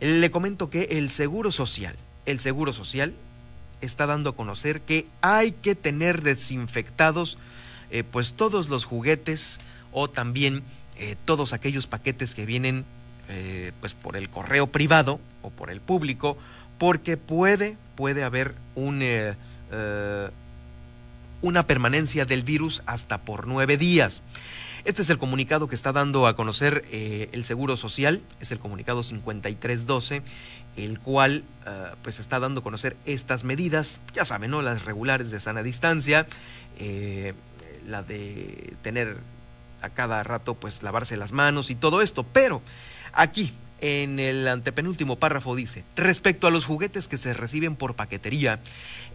Le 0.00 0.30
comento 0.30 0.70
que 0.70 0.82
el 0.92 1.10
Seguro 1.10 1.52
Social 1.52 1.96
el 2.26 2.40
Seguro 2.40 2.72
Social 2.72 3.14
está 3.80 4.06
dando 4.06 4.30
a 4.30 4.36
conocer 4.36 4.80
que 4.80 5.06
hay 5.20 5.52
que 5.52 5.74
tener 5.74 6.22
desinfectados 6.22 7.38
eh, 7.90 8.02
pues 8.02 8.32
todos 8.32 8.68
los 8.68 8.84
juguetes 8.84 9.60
o 9.92 10.08
también 10.08 10.62
eh, 10.96 11.16
todos 11.24 11.52
aquellos 11.52 11.86
paquetes 11.86 12.34
que 12.34 12.46
vienen 12.46 12.84
eh, 13.28 13.72
pues 13.80 13.94
por 13.94 14.16
el 14.16 14.30
correo 14.30 14.66
privado 14.68 15.20
o 15.42 15.50
por 15.50 15.70
el 15.70 15.80
público 15.80 16.36
porque 16.78 17.16
puede 17.16 17.76
puede 17.94 18.24
haber 18.24 18.54
un 18.74 19.02
una 21.42 21.66
permanencia 21.66 22.24
del 22.24 22.42
virus 22.42 22.82
hasta 22.86 23.20
por 23.22 23.46
nueve 23.46 23.76
días. 23.76 24.22
Este 24.84 25.00
es 25.00 25.08
el 25.08 25.16
comunicado 25.16 25.66
que 25.66 25.74
está 25.74 25.92
dando 25.92 26.26
a 26.26 26.36
conocer 26.36 26.84
el 26.92 27.44
Seguro 27.44 27.78
Social, 27.78 28.20
es 28.40 28.52
el 28.52 28.58
comunicado 28.58 29.02
5312, 29.02 30.22
el 30.76 31.00
cual 31.00 31.44
ah, 31.64 31.94
pues 32.02 32.20
está 32.20 32.38
dando 32.38 32.60
a 32.60 32.62
conocer 32.62 32.94
estas 33.06 33.44
medidas, 33.44 34.02
ya 34.12 34.26
saben, 34.26 34.50
¿no? 34.50 34.60
Las 34.60 34.84
regulares 34.84 35.30
de 35.30 35.40
sana 35.40 35.62
distancia, 35.62 36.26
eh, 36.78 37.32
la 37.86 38.02
de 38.02 38.74
tener 38.82 39.16
a 39.80 39.88
cada 39.88 40.22
rato 40.22 40.54
pues 40.54 40.82
lavarse 40.82 41.16
las 41.16 41.32
manos 41.32 41.70
y 41.70 41.74
todo 41.76 42.02
esto, 42.02 42.22
pero 42.22 42.60
aquí 43.14 43.54
en 43.84 44.18
el 44.18 44.48
antepenúltimo 44.48 45.16
párrafo 45.16 45.54
dice, 45.54 45.84
respecto 45.94 46.46
a 46.46 46.50
los 46.50 46.64
juguetes 46.64 47.06
que 47.06 47.18
se 47.18 47.34
reciben 47.34 47.76
por 47.76 47.96
paquetería, 47.96 48.60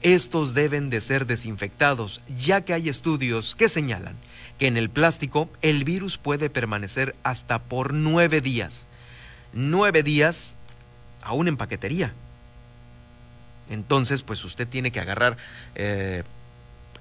estos 0.03 0.53
deben 0.53 0.91
de 0.91 1.01
ser 1.01 1.25
desinfectados, 1.25 2.21
ya 2.37 2.61
que 2.61 2.75
hay 2.75 2.87
estudios 2.87 3.55
que 3.55 3.67
señalan 3.67 4.15
que 4.59 4.67
en 4.67 4.77
el 4.77 4.91
plástico 4.91 5.49
el 5.63 5.85
virus 5.85 6.19
puede 6.19 6.51
permanecer 6.51 7.15
hasta 7.23 7.63
por 7.63 7.95
nueve 7.95 8.41
días. 8.41 8.85
Nueve 9.53 10.03
días 10.03 10.55
aún 11.23 11.47
en 11.47 11.57
paquetería. 11.57 12.13
Entonces, 13.71 14.21
pues 14.21 14.45
usted 14.45 14.67
tiene 14.67 14.91
que 14.91 14.99
agarrar 14.99 15.37
eh, 15.73 16.21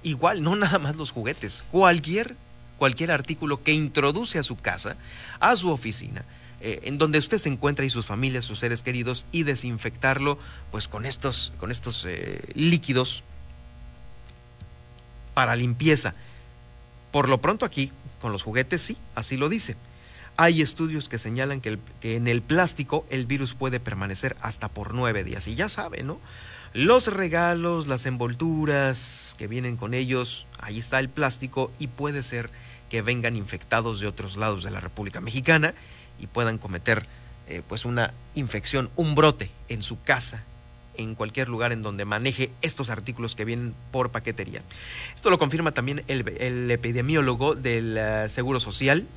igual, 0.01 0.41
no 0.41 0.55
nada 0.55 0.79
más 0.79 0.95
los 0.95 1.11
juguetes, 1.11 1.63
cualquier, 1.69 2.35
cualquier 2.79 3.11
artículo 3.11 3.61
que 3.61 3.73
introduce 3.73 4.39
a 4.39 4.43
su 4.43 4.55
casa, 4.55 4.97
a 5.39 5.55
su 5.55 5.69
oficina, 5.69 6.25
eh, 6.61 6.81
en 6.83 6.97
donde 6.97 7.19
usted 7.19 7.37
se 7.37 7.49
encuentra 7.49 7.85
y 7.85 7.89
sus 7.89 8.05
familias, 8.05 8.45
sus 8.45 8.59
seres 8.59 8.83
queridos, 8.83 9.25
y 9.31 9.43
desinfectarlo 9.43 10.37
pues 10.71 10.87
con 10.87 11.05
estos, 11.05 11.53
con 11.57 11.71
estos 11.71 12.05
eh, 12.05 12.41
líquidos 12.53 13.23
para 15.33 15.55
limpieza. 15.55 16.15
Por 17.11 17.29
lo 17.29 17.39
pronto 17.39 17.65
aquí, 17.65 17.91
con 18.19 18.31
los 18.31 18.43
juguetes, 18.43 18.81
sí, 18.81 18.97
así 19.15 19.37
lo 19.37 19.49
dice. 19.49 19.77
Hay 20.35 20.61
estudios 20.61 21.09
que 21.09 21.17
señalan 21.17 21.61
que, 21.61 21.79
en 22.01 22.27
el 22.27 22.41
plástico 22.41 23.05
el 23.09 23.25
virus 23.25 23.53
puede 23.53 23.79
permanecer 23.79 24.35
hasta 24.41 24.67
por 24.69 24.93
nueve 24.93 25.23
días. 25.23 25.47
Y 25.47 25.55
ya 25.55 25.69
sabe, 25.69 26.03
¿no? 26.03 26.19
Los 26.73 27.07
regalos, 27.07 27.87
las 27.87 28.05
envolturas 28.05 29.33
que 29.37 29.47
vienen 29.47 29.75
con 29.75 29.93
ellos, 29.93 30.45
ahí 30.59 30.77
está 30.77 30.99
el 30.99 31.09
plástico 31.09 31.71
y 31.79 31.87
puede 31.87 32.21
ser 32.21 32.51
que 32.89 33.01
vengan 33.01 33.35
infectados 33.35 33.99
de 33.99 34.07
otros 34.07 34.37
lados 34.37 34.63
de 34.63 34.71
la 34.71 34.79
República 34.79 35.19
Mexicana 35.19 35.73
y 36.19 36.27
puedan 36.27 36.57
cometer 36.57 37.05
eh, 37.47 37.61
pues 37.67 37.85
una 37.85 38.13
infección, 38.35 38.89
un 38.95 39.15
brote 39.15 39.51
en 39.69 39.81
su 39.81 40.01
casa, 40.01 40.43
en 40.95 41.15
cualquier 41.15 41.49
lugar 41.49 41.71
en 41.71 41.81
donde 41.81 42.05
maneje 42.05 42.51
estos 42.61 42.89
artículos 42.89 43.35
que 43.35 43.45
vienen 43.45 43.73
por 43.91 44.11
paquetería. 44.11 44.61
Esto 45.15 45.29
lo 45.29 45.39
confirma 45.39 45.71
también 45.71 46.03
el, 46.07 46.69
epidemiólogo 46.69 47.55
del 47.55 47.97
eh, 47.97 48.29
Seguro 48.29 48.59
Social, 48.59 49.07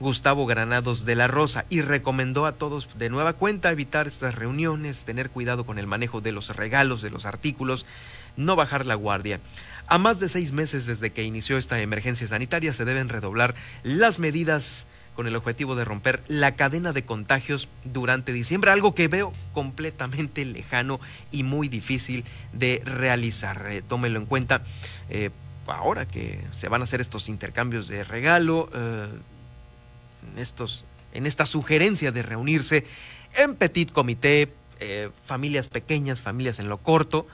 Gustavo 0.00 0.46
Granados 0.46 1.04
de 1.04 1.16
la 1.16 1.26
Rosa 1.26 1.64
y 1.68 1.80
recomendó 1.80 2.46
a 2.46 2.52
todos 2.52 2.88
de 2.96 3.10
nueva 3.10 3.32
cuenta 3.32 3.72
evitar 3.72 4.06
estas 4.06 4.36
reuniones, 4.36 5.04
tener 5.04 5.28
cuidado 5.28 5.66
con 5.66 5.78
el 5.78 5.88
manejo 5.88 6.20
de 6.20 6.30
los 6.30 6.54
regalos, 6.54 7.02
de 7.02 7.10
los 7.10 7.26
artículos, 7.26 7.84
no 8.36 8.54
bajar 8.54 8.86
la 8.86 8.94
guardia. 8.94 9.40
A 9.88 9.98
más 9.98 10.20
de 10.20 10.28
seis 10.28 10.52
meses 10.52 10.86
desde 10.86 11.10
que 11.10 11.24
inició 11.24 11.58
esta 11.58 11.80
emergencia 11.80 12.28
sanitaria 12.28 12.72
se 12.72 12.84
deben 12.84 13.08
redoblar 13.08 13.54
las 13.82 14.18
medidas 14.18 14.86
con 15.18 15.26
el 15.26 15.34
objetivo 15.34 15.74
de 15.74 15.84
romper 15.84 16.22
la 16.28 16.54
cadena 16.54 16.92
de 16.92 17.04
contagios 17.04 17.68
durante 17.82 18.32
diciembre, 18.32 18.70
algo 18.70 18.94
que 18.94 19.08
veo 19.08 19.32
completamente 19.52 20.44
lejano 20.44 21.00
y 21.32 21.42
muy 21.42 21.66
difícil 21.66 22.22
de 22.52 22.80
realizar. 22.84 23.66
Eh, 23.68 23.82
tómelo 23.82 24.20
en 24.20 24.26
cuenta 24.26 24.62
eh, 25.10 25.30
ahora 25.66 26.06
que 26.06 26.40
se 26.52 26.68
van 26.68 26.82
a 26.82 26.84
hacer 26.84 27.00
estos 27.00 27.28
intercambios 27.28 27.88
de 27.88 28.04
regalo. 28.04 28.70
Eh, 28.72 29.08
estos, 30.36 30.84
en 31.12 31.26
esta 31.26 31.46
sugerencia 31.46 32.12
de 32.12 32.22
reunirse 32.22 32.86
en 33.34 33.56
petit 33.56 33.90
comité, 33.90 34.54
eh, 34.78 35.10
familias 35.24 35.66
pequeñas, 35.66 36.20
familias 36.20 36.60
en 36.60 36.68
lo 36.68 36.78
corto, 36.78 37.26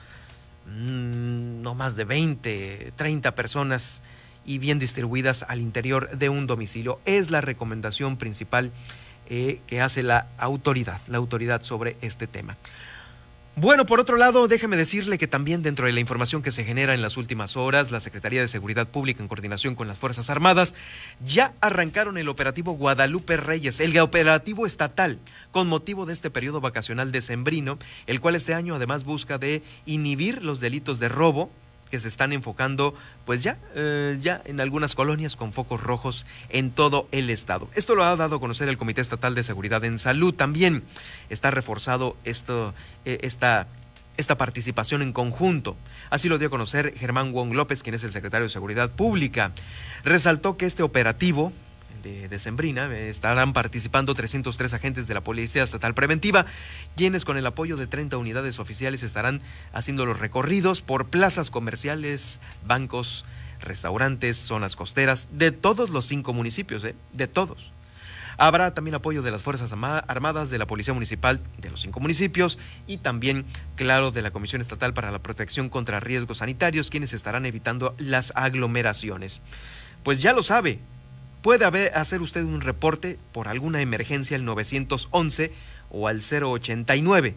mm, 0.65 1.61
no 1.61 1.75
más 1.75 1.95
de 1.95 2.05
20, 2.05 2.93
30 2.95 3.35
personas 3.35 4.01
y 4.45 4.57
bien 4.57 4.79
distribuidas 4.79 5.43
al 5.47 5.61
interior 5.61 6.09
de 6.17 6.29
un 6.29 6.47
domicilio. 6.47 6.99
Es 7.05 7.31
la 7.31 7.41
recomendación 7.41 8.17
principal 8.17 8.71
eh, 9.29 9.59
que 9.67 9.81
hace 9.81 10.03
la 10.03 10.27
autoridad, 10.37 11.01
la 11.07 11.17
autoridad 11.17 11.63
sobre 11.63 11.95
este 12.01 12.27
tema. 12.27 12.57
Bueno, 13.57 13.85
por 13.85 14.01
otro 14.01 14.17
lado, 14.17 14.49
déjeme 14.49 14.75
decirle 14.75 15.17
que 15.17 15.27
también 15.27 15.61
dentro 15.61 15.85
de 15.85 15.93
la 15.93 16.01
información 16.01 16.43
que 16.43 16.51
se 16.51 16.65
genera 16.65 16.93
en 16.93 17.01
las 17.01 17.15
últimas 17.15 17.55
horas, 17.55 17.89
la 17.89 18.01
Secretaría 18.01 18.41
de 18.41 18.49
Seguridad 18.49 18.89
Pública 18.89 19.23
en 19.23 19.29
coordinación 19.29 19.75
con 19.75 19.87
las 19.87 19.97
Fuerzas 19.97 20.29
Armadas 20.29 20.75
ya 21.21 21.53
arrancaron 21.61 22.17
el 22.17 22.27
operativo 22.27 22.73
Guadalupe 22.73 23.37
Reyes, 23.37 23.79
el 23.79 23.97
operativo 23.97 24.65
estatal, 24.65 25.19
con 25.51 25.69
motivo 25.69 26.05
de 26.05 26.11
este 26.11 26.29
periodo 26.29 26.59
vacacional 26.59 27.13
decembrino, 27.13 27.79
el 28.07 28.19
cual 28.19 28.35
este 28.35 28.53
año 28.53 28.75
además 28.75 29.05
busca 29.05 29.37
de 29.37 29.63
inhibir 29.85 30.43
los 30.43 30.59
delitos 30.59 30.99
de 30.99 31.07
robo, 31.07 31.49
que 31.89 31.99
se 31.99 32.07
están 32.07 32.33
enfocando, 32.33 32.93
pues 33.25 33.43
ya, 33.43 33.57
eh, 33.75 34.17
ya 34.21 34.41
en 34.45 34.59
algunas 34.59 34.95
colonias 34.95 35.35
con 35.35 35.53
focos 35.53 35.81
rojos 35.81 36.25
en 36.49 36.71
todo 36.71 37.07
el 37.11 37.29
estado. 37.29 37.69
Esto 37.75 37.95
lo 37.95 38.03
ha 38.03 38.15
dado 38.15 38.37
a 38.37 38.39
conocer 38.39 38.69
el 38.69 38.77
Comité 38.77 39.01
Estatal 39.01 39.35
de 39.35 39.43
Seguridad 39.43 39.83
en 39.85 39.99
Salud. 39.99 40.33
También 40.33 40.83
está 41.29 41.51
reforzado 41.51 42.17
esto, 42.23 42.73
eh, 43.05 43.19
esta 43.21 43.67
esta 44.17 44.37
participación 44.37 45.01
en 45.01 45.11
conjunto. 45.11 45.75
Así 46.09 46.29
lo 46.29 46.37
dio 46.37 46.47
a 46.47 46.51
conocer 46.51 46.93
Germán 46.97 47.33
Wong 47.33 47.53
López, 47.53 47.83
quien 47.83 47.95
es 47.95 48.03
el 48.05 48.11
secretario 48.11 48.45
de 48.45 48.49
Seguridad 48.49 48.91
Pública. 48.91 49.51
Resaltó 50.05 50.55
que 50.55 50.65
este 50.65 50.83
operativo 50.83 51.51
de 52.01 52.27
Decembrina 52.27 52.95
estarán 52.95 53.53
participando 53.53 54.13
303 54.13 54.73
agentes 54.73 55.07
de 55.07 55.13
la 55.13 55.23
Policía 55.23 55.63
Estatal 55.63 55.93
Preventiva, 55.93 56.45
quienes 56.95 57.25
con 57.25 57.37
el 57.37 57.45
apoyo 57.45 57.77
de 57.77 57.87
30 57.87 58.17
unidades 58.17 58.59
oficiales 58.59 59.03
estarán 59.03 59.41
haciendo 59.73 60.05
los 60.05 60.19
recorridos 60.19 60.81
por 60.81 61.07
plazas 61.07 61.49
comerciales, 61.49 62.41
bancos, 62.65 63.25
restaurantes, 63.59 64.37
zonas 64.37 64.75
costeras, 64.75 65.27
de 65.31 65.51
todos 65.51 65.89
los 65.89 66.05
cinco 66.05 66.33
municipios, 66.33 66.83
¿eh? 66.83 66.95
de 67.13 67.27
todos. 67.27 67.71
Habrá 68.37 68.73
también 68.73 68.95
apoyo 68.95 69.21
de 69.21 69.31
las 69.31 69.41
Fuerzas 69.41 69.71
Armadas, 69.71 70.49
de 70.49 70.57
la 70.57 70.67
Policía 70.67 70.93
Municipal 70.93 71.39
de 71.57 71.69
los 71.69 71.81
cinco 71.81 71.99
municipios 71.99 72.57
y 72.85 72.97
también, 72.97 73.45
claro, 73.75 74.11
de 74.11 74.21
la 74.21 74.31
Comisión 74.31 74.61
Estatal 74.61 74.93
para 74.93 75.11
la 75.11 75.19
Protección 75.23 75.69
contra 75.69 76.01
Riesgos 76.01 76.39
Sanitarios, 76.39 76.89
quienes 76.89 77.13
estarán 77.13 77.45
evitando 77.45 77.95
las 77.97 78.33
aglomeraciones. 78.35 79.41
Pues 80.03 80.21
ya 80.21 80.33
lo 80.33 80.43
sabe, 80.43 80.79
puede 81.45 81.91
hacer 81.93 82.23
usted 82.23 82.43
un 82.43 82.59
reporte 82.59 83.19
por 83.31 83.47
alguna 83.47 83.79
emergencia 83.79 84.35
al 84.35 84.45
911 84.45 85.53
o 85.91 86.07
al 86.07 86.21
089 86.23 87.35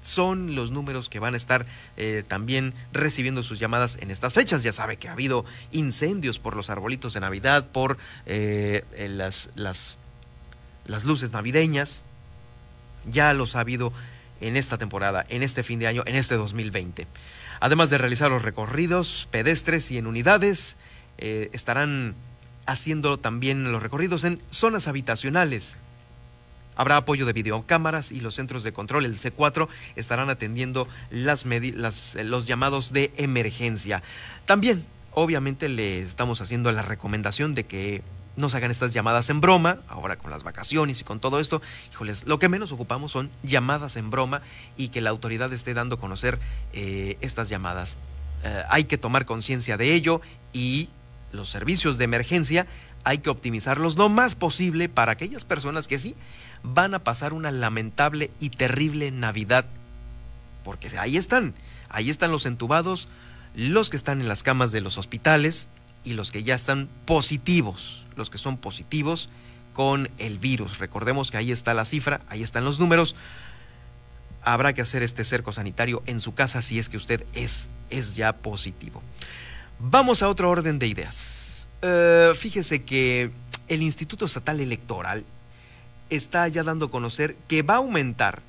son 0.00 0.56
los 0.56 0.72
números 0.72 1.08
que 1.08 1.20
van 1.20 1.34
a 1.34 1.36
estar 1.36 1.64
eh, 1.96 2.24
también 2.26 2.74
recibiendo 2.92 3.44
sus 3.44 3.60
llamadas 3.60 3.96
en 4.02 4.10
estas 4.10 4.32
fechas. 4.32 4.64
Ya 4.64 4.72
sabe 4.72 4.96
que 4.96 5.06
ha 5.06 5.12
habido 5.12 5.44
incendios 5.70 6.40
por 6.40 6.56
los 6.56 6.68
arbolitos 6.68 7.14
de 7.14 7.20
Navidad, 7.20 7.68
por 7.68 7.96
eh, 8.26 8.82
las, 9.08 9.50
las, 9.54 9.98
las 10.86 11.04
luces 11.04 11.30
navideñas. 11.30 12.02
Ya 13.08 13.32
los 13.34 13.54
ha 13.54 13.60
habido 13.60 13.92
en 14.40 14.56
esta 14.56 14.78
temporada, 14.78 15.24
en 15.28 15.44
este 15.44 15.62
fin 15.62 15.78
de 15.78 15.86
año, 15.86 16.02
en 16.06 16.16
este 16.16 16.34
2020. 16.34 17.06
Además 17.60 17.88
de 17.88 17.98
realizar 17.98 18.32
los 18.32 18.42
recorridos 18.42 19.28
pedestres 19.30 19.92
y 19.92 19.98
en 19.98 20.08
unidades, 20.08 20.76
eh, 21.18 21.50
estarán 21.52 22.16
haciendo 22.66 23.18
también 23.18 23.70
los 23.72 23.82
recorridos 23.82 24.24
en 24.24 24.40
zonas 24.50 24.88
habitacionales 24.88 25.78
Habrá 26.74 26.96
apoyo 26.96 27.26
de 27.26 27.32
videocámaras 27.32 28.12
y 28.12 28.20
los 28.20 28.34
centros 28.34 28.62
de 28.64 28.72
control, 28.72 29.04
el 29.04 29.16
C4, 29.16 29.68
estarán 29.94 30.30
atendiendo 30.30 30.88
las, 31.10 31.44
eh, 31.44 32.24
los 32.24 32.46
llamados 32.46 32.92
de 32.92 33.12
emergencia. 33.16 34.02
También, 34.46 34.84
obviamente, 35.12 35.68
le 35.68 36.00
estamos 36.00 36.40
haciendo 36.40 36.72
la 36.72 36.82
recomendación 36.82 37.54
de 37.54 37.64
que 37.64 38.02
no 38.36 38.48
se 38.48 38.56
hagan 38.56 38.70
estas 38.70 38.94
llamadas 38.94 39.28
en 39.28 39.42
broma, 39.42 39.80
ahora 39.86 40.16
con 40.16 40.30
las 40.30 40.44
vacaciones 40.44 41.02
y 41.02 41.04
con 41.04 41.20
todo 41.20 41.38
esto, 41.40 41.60
híjoles, 41.92 42.26
lo 42.26 42.38
que 42.38 42.48
menos 42.48 42.72
ocupamos 42.72 43.12
son 43.12 43.30
llamadas 43.42 43.96
en 43.96 44.10
broma 44.10 44.40
y 44.78 44.88
que 44.88 45.02
la 45.02 45.10
autoridad 45.10 45.52
esté 45.52 45.74
dando 45.74 45.96
a 45.96 46.00
conocer 46.00 46.38
eh, 46.72 47.18
estas 47.20 47.50
llamadas. 47.50 47.98
Eh, 48.44 48.64
hay 48.70 48.84
que 48.84 48.96
tomar 48.96 49.26
conciencia 49.26 49.76
de 49.76 49.92
ello 49.92 50.22
y 50.54 50.88
los 51.32 51.48
servicios 51.50 51.98
de 51.98 52.04
emergencia 52.04 52.66
hay 53.04 53.18
que 53.18 53.30
optimizarlos 53.30 53.96
lo 53.96 54.08
más 54.08 54.34
posible 54.34 54.88
para 54.88 55.12
aquellas 55.12 55.44
personas 55.44 55.88
que 55.88 55.98
sí 55.98 56.14
van 56.62 56.94
a 56.94 57.02
pasar 57.02 57.32
una 57.32 57.50
lamentable 57.50 58.30
y 58.38 58.50
terrible 58.50 59.10
Navidad. 59.10 59.64
Porque 60.62 60.96
ahí 60.98 61.16
están, 61.16 61.54
ahí 61.88 62.10
están 62.10 62.30
los 62.30 62.46
entubados, 62.46 63.08
los 63.54 63.90
que 63.90 63.96
están 63.96 64.20
en 64.20 64.28
las 64.28 64.42
camas 64.42 64.70
de 64.70 64.80
los 64.80 64.98
hospitales 64.98 65.68
y 66.04 66.14
los 66.14 66.30
que 66.30 66.44
ya 66.44 66.54
están 66.54 66.88
positivos, 67.04 68.06
los 68.16 68.30
que 68.30 68.38
son 68.38 68.56
positivos 68.56 69.28
con 69.72 70.10
el 70.18 70.38
virus. 70.38 70.78
Recordemos 70.78 71.30
que 71.30 71.38
ahí 71.38 71.50
está 71.50 71.74
la 71.74 71.84
cifra, 71.84 72.20
ahí 72.28 72.42
están 72.42 72.64
los 72.64 72.78
números. 72.78 73.16
Habrá 74.42 74.72
que 74.72 74.82
hacer 74.82 75.02
este 75.02 75.24
cerco 75.24 75.52
sanitario 75.52 76.02
en 76.06 76.20
su 76.20 76.34
casa 76.34 76.62
si 76.62 76.78
es 76.78 76.88
que 76.88 76.96
usted 76.96 77.24
es, 77.34 77.70
es 77.90 78.14
ya 78.14 78.36
positivo. 78.36 79.02
Vamos 79.84 80.22
a 80.22 80.28
otro 80.28 80.48
orden 80.48 80.78
de 80.78 80.86
ideas. 80.86 81.68
Eh, 81.82 82.30
fíjese 82.36 82.84
que 82.84 83.32
el 83.66 83.82
Instituto 83.82 84.26
Estatal 84.26 84.60
Electoral 84.60 85.24
está 86.08 86.46
ya 86.46 86.62
dando 86.62 86.86
a 86.86 86.90
conocer 86.90 87.34
que 87.48 87.62
va 87.62 87.74
a 87.74 87.76
aumentar 87.78 88.42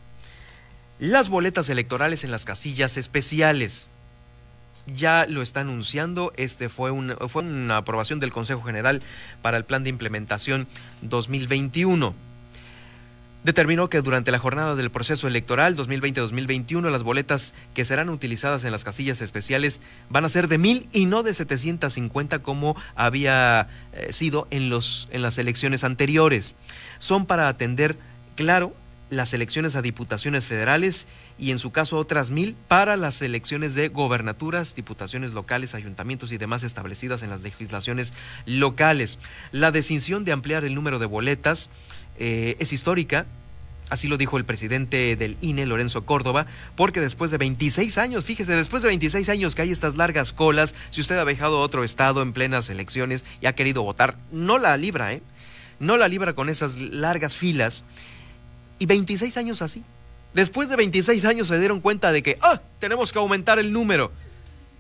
las 0.99 1.29
boletas 1.29 1.69
electorales 1.69 2.23
en 2.23 2.29
las 2.29 2.45
casillas 2.45 2.97
especiales. 2.97 3.87
Ya 4.85 5.25
lo 5.27 5.41
está 5.41 5.61
anunciando, 5.61 6.33
este 6.37 6.69
fue, 6.69 6.91
fue 7.29 7.41
una 7.41 7.77
aprobación 7.77 8.19
del 8.19 8.31
Consejo 8.31 8.61
General 8.61 9.01
para 9.41 9.57
el 9.57 9.65
Plan 9.65 9.83
de 9.83 9.89
Implementación 9.89 10.67
2021 11.01 12.13
determinó 13.44 13.90
que 13.90 14.01
durante 14.01 14.32
la 14.32 14.40
jornada 14.40 14.75
del 14.75 14.92
proceso 14.92 15.27
electoral 15.27 15.75
2020-2021 15.75 16.90
las 16.90 17.03
boletas 17.03 17.53
que 17.74 17.86
serán 17.86 18.10
utilizadas 18.10 18.64
en 18.64 18.72
las 18.72 18.84
casillas 18.84 19.22
especiales 19.22 19.82
van 20.10 20.25
a 20.25 20.29
ser 20.29 20.48
de 20.48 20.58
mil 20.58 20.88
y 20.92 21.06
no 21.06 21.24
de 21.24 21.34
750 21.34 22.40
como 22.40 22.75
había 22.96 23.68
eh, 23.94 24.12
sido 24.14 24.48
en, 24.50 24.70
los, 24.70 25.08
en 25.12 25.22
las 25.22 25.38
elecciones 25.38 25.84
anteriores. 25.84 26.56
Son 27.00 27.25
para 27.25 27.48
atender, 27.48 27.98
claro, 28.36 28.74
las 29.14 29.34
elecciones 29.34 29.75
a 29.75 29.82
diputaciones 29.82 30.46
federales 30.46 31.08
y 31.38 31.51
en 31.51 31.60
su 31.60 31.72
caso 31.72 31.98
otras 31.98 32.32
mil 32.32 32.56
para 32.68 32.96
las 32.96 33.22
elecciones 33.22 33.75
de 33.75 33.90
gobernaturas, 33.90 34.75
diputaciones 34.75 35.34
locales, 35.34 35.75
ayuntamientos 35.75 36.32
y 36.32 36.38
demás 36.38 36.64
establecidas 36.64 37.24
en 37.24 37.29
las 37.29 37.42
legislaciones 37.42 38.14
locales. 38.46 39.20
La 39.51 39.72
decisión 39.72 40.25
de 40.25 40.32
ampliar 40.32 40.66
el 40.66 40.75
número 40.75 41.00
de 41.00 41.06
boletas 41.06 41.70
eh, 42.19 42.55
es 42.59 42.73
histórica, 42.73 43.25
Así 43.89 44.07
lo 44.07 44.17
dijo 44.17 44.37
el 44.37 44.45
presidente 44.45 45.15
del 45.15 45.37
INE, 45.41 45.65
Lorenzo 45.65 46.05
Córdoba, 46.05 46.45
porque 46.75 47.01
después 47.01 47.31
de 47.31 47.37
26 47.37 47.97
años, 47.97 48.23
fíjese, 48.23 48.53
después 48.53 48.81
de 48.81 48.87
26 48.87 49.29
años 49.29 49.55
que 49.55 49.61
hay 49.61 49.71
estas 49.71 49.97
largas 49.97 50.31
colas, 50.33 50.73
si 50.89 51.01
usted 51.01 51.17
ha 51.17 51.23
viajado 51.23 51.57
a 51.57 51.61
otro 51.61 51.83
estado 51.83 52.21
en 52.21 52.33
plenas 52.33 52.69
elecciones 52.69 53.25
y 53.41 53.45
ha 53.45 53.53
querido 53.53 53.83
votar, 53.83 54.17
no 54.31 54.57
la 54.57 54.77
libra, 54.77 55.13
¿eh? 55.13 55.21
No 55.79 55.97
la 55.97 56.07
libra 56.07 56.33
con 56.33 56.49
esas 56.49 56.77
largas 56.77 57.35
filas. 57.35 57.83
Y 58.79 58.85
26 58.85 59.35
años 59.37 59.61
así. 59.61 59.83
Después 60.33 60.69
de 60.69 60.75
26 60.75 61.25
años 61.25 61.49
se 61.49 61.59
dieron 61.59 61.81
cuenta 61.81 62.11
de 62.11 62.23
que, 62.23 62.37
ah, 62.41 62.61
tenemos 62.79 63.11
que 63.11 63.19
aumentar 63.19 63.59
el 63.59 63.73
número. 63.73 64.11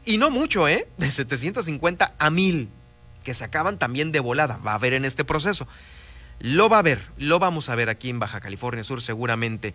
Y 0.05 0.17
no 0.17 0.31
mucho, 0.31 0.67
¿eh? 0.67 0.87
De 0.97 1.11
750 1.11 2.15
a 2.17 2.29
1000, 2.29 2.69
que 3.23 3.33
se 3.33 3.43
acaban 3.43 3.77
también 3.77 4.11
de 4.11 4.21
volada. 4.21 4.57
Va 4.65 4.71
a 4.71 4.75
haber 4.75 4.93
en 4.93 5.05
este 5.05 5.23
proceso. 5.23 5.67
Lo 6.39 6.69
va 6.69 6.79
a 6.79 6.81
ver, 6.81 6.99
lo 7.17 7.39
vamos 7.39 7.69
a 7.69 7.75
ver 7.75 7.89
aquí 7.89 8.09
en 8.09 8.19
Baja 8.19 8.39
California 8.39 8.83
Sur 8.83 9.01
seguramente. 9.01 9.73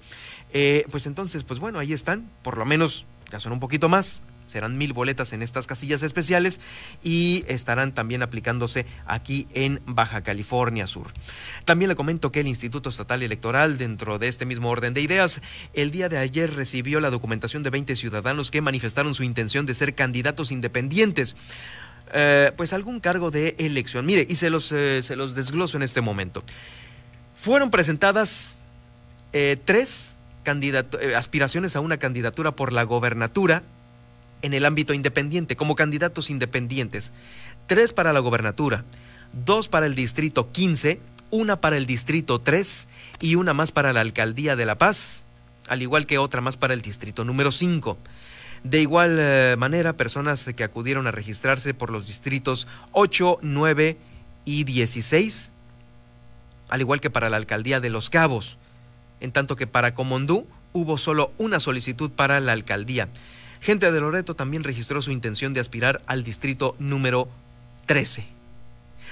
Eh, 0.52 0.84
pues 0.90 1.06
entonces, 1.06 1.44
pues 1.44 1.60
bueno, 1.60 1.78
ahí 1.78 1.92
están, 1.92 2.30
por 2.42 2.58
lo 2.58 2.64
menos 2.64 3.06
ya 3.30 3.40
son 3.40 3.52
un 3.52 3.60
poquito 3.60 3.88
más. 3.88 4.22
Serán 4.48 4.78
mil 4.78 4.94
boletas 4.94 5.34
en 5.34 5.42
estas 5.42 5.66
casillas 5.66 6.02
especiales 6.02 6.58
y 7.04 7.44
estarán 7.48 7.92
también 7.92 8.22
aplicándose 8.22 8.86
aquí 9.06 9.46
en 9.52 9.82
Baja 9.84 10.22
California 10.22 10.86
Sur. 10.86 11.08
También 11.66 11.90
le 11.90 11.96
comento 11.96 12.32
que 12.32 12.40
el 12.40 12.46
Instituto 12.46 12.88
Estatal 12.88 13.22
Electoral, 13.22 13.76
dentro 13.76 14.18
de 14.18 14.28
este 14.28 14.46
mismo 14.46 14.70
orden 14.70 14.94
de 14.94 15.02
ideas, 15.02 15.42
el 15.74 15.90
día 15.90 16.08
de 16.08 16.16
ayer 16.16 16.54
recibió 16.54 16.98
la 17.00 17.10
documentación 17.10 17.62
de 17.62 17.70
20 17.70 17.94
ciudadanos 17.94 18.50
que 18.50 18.62
manifestaron 18.62 19.14
su 19.14 19.22
intención 19.22 19.66
de 19.66 19.74
ser 19.74 19.94
candidatos 19.94 20.50
independientes. 20.50 21.36
Eh, 22.12 22.52
pues 22.56 22.72
algún 22.72 23.00
cargo 23.00 23.30
de 23.30 23.54
elección. 23.58 24.06
Mire, 24.06 24.26
y 24.28 24.36
se 24.36 24.50
los, 24.50 24.72
eh, 24.72 25.02
se 25.02 25.16
los 25.16 25.34
desgloso 25.34 25.76
en 25.76 25.82
este 25.82 26.00
momento. 26.00 26.42
Fueron 27.34 27.70
presentadas 27.70 28.56
eh, 29.32 29.56
tres 29.64 30.16
aspiraciones 31.14 31.76
a 31.76 31.80
una 31.80 31.98
candidatura 31.98 32.52
por 32.52 32.72
la 32.72 32.82
gobernatura 32.84 33.62
en 34.40 34.54
el 34.54 34.64
ámbito 34.64 34.94
independiente, 34.94 35.56
como 35.56 35.74
candidatos 35.74 36.30
independientes. 36.30 37.12
Tres 37.66 37.92
para 37.92 38.14
la 38.14 38.20
gobernatura, 38.20 38.84
dos 39.44 39.68
para 39.68 39.84
el 39.84 39.94
distrito 39.94 40.50
15, 40.50 41.00
una 41.30 41.60
para 41.60 41.76
el 41.76 41.84
distrito 41.84 42.40
3 42.40 42.88
y 43.20 43.34
una 43.34 43.52
más 43.52 43.72
para 43.72 43.92
la 43.92 44.00
alcaldía 44.00 44.56
de 44.56 44.64
La 44.64 44.78
Paz, 44.78 45.24
al 45.68 45.82
igual 45.82 46.06
que 46.06 46.16
otra 46.16 46.40
más 46.40 46.56
para 46.56 46.72
el 46.72 46.80
distrito 46.80 47.24
número 47.24 47.52
5. 47.52 47.98
De 48.64 48.80
igual 48.80 49.18
eh, 49.20 49.56
manera, 49.58 49.96
personas 49.96 50.44
que 50.56 50.64
acudieron 50.64 51.06
a 51.06 51.10
registrarse 51.10 51.74
por 51.74 51.90
los 51.90 52.06
distritos 52.06 52.66
8, 52.92 53.38
9 53.42 53.96
y 54.44 54.64
16, 54.64 55.52
al 56.68 56.80
igual 56.80 57.00
que 57.00 57.10
para 57.10 57.30
la 57.30 57.36
alcaldía 57.36 57.80
de 57.80 57.90
Los 57.90 58.10
Cabos, 58.10 58.58
en 59.20 59.32
tanto 59.32 59.56
que 59.56 59.66
para 59.66 59.94
Comondú 59.94 60.46
hubo 60.72 60.98
solo 60.98 61.32
una 61.38 61.60
solicitud 61.60 62.10
para 62.10 62.40
la 62.40 62.52
alcaldía. 62.52 63.08
Gente 63.60 63.90
de 63.90 64.00
Loreto 64.00 64.36
también 64.36 64.64
registró 64.64 65.02
su 65.02 65.10
intención 65.10 65.52
de 65.54 65.60
aspirar 65.60 66.00
al 66.06 66.22
distrito 66.22 66.76
número 66.78 67.28
13. 67.86 68.37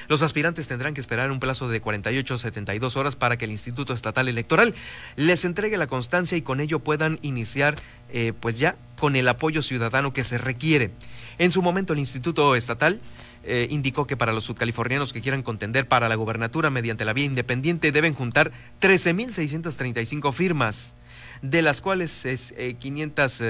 Los 0.09 0.23
aspirantes 0.23 0.69
tendrán 0.69 0.95
que 0.95 1.01
esperar 1.01 1.31
un 1.31 1.41
plazo 1.41 1.69
de 1.69 1.81
48 1.81 2.35
a 2.35 2.39
72 2.39 2.97
horas 2.97 3.17
para 3.17 3.37
que 3.37 3.45
el 3.45 3.51
Instituto 3.51 3.93
Estatal 3.93 4.29
Electoral 4.29 4.75
les 5.17 5.45
entregue 5.45 5.77
la 5.77 5.87
constancia 5.87 6.37
y 6.37 6.43
con 6.43 6.61
ello 6.61 6.81
puedan 6.81 7.19
iniciar 7.23 7.77
eh, 8.13 8.33
pues 8.39 8.59
ya 8.59 8.77
con 8.99 9.17
el 9.17 9.29
apoyo 9.29 9.63
ciudadano 9.63 10.13
que 10.13 10.25
se 10.25 10.39
requiere. 10.39 10.91
En 11.39 11.51
su 11.51 11.63
momento 11.63 11.93
el 11.93 11.99
Instituto 11.99 12.55
Estatal 12.57 13.01
eh, 13.45 13.69
indicó 13.71 14.07
que 14.07 14.17
para 14.17 14.33
los 14.33 14.45
sudcalifornianos 14.45 15.13
que 15.13 15.21
quieran 15.21 15.43
contender 15.43 15.87
para 15.87 16.09
la 16.09 16.15
gobernatura 16.15 16.71
mediante 16.71 17.05
la 17.05 17.13
vía 17.13 17.25
independiente 17.25 17.93
deben 17.93 18.15
juntar 18.15 18.53
13.635 18.81 20.33
firmas, 20.33 20.95
de 21.43 21.63
las 21.63 21.81
cuales 21.81 22.25
es 22.25 22.55
500, 22.79 23.43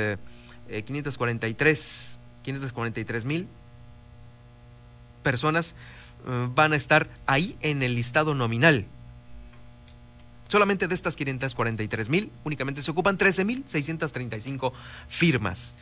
543 2.44 3.24
mil 3.24 3.48
personas 5.26 5.72
eh, 5.72 5.74
van 6.54 6.72
a 6.72 6.76
estar 6.76 7.08
ahí 7.26 7.56
en 7.60 7.82
el 7.82 7.94
listado 7.94 8.34
nominal. 8.34 8.86
Solamente 10.48 10.86
de 10.86 10.94
estas 10.94 11.16
543 11.16 12.08
mil, 12.08 12.30
únicamente 12.44 12.82
se 12.82 12.90
ocupan 12.90 13.18
13 13.18 13.44
mil 13.44 13.62
635 13.66 14.72
firmas. 15.08 15.74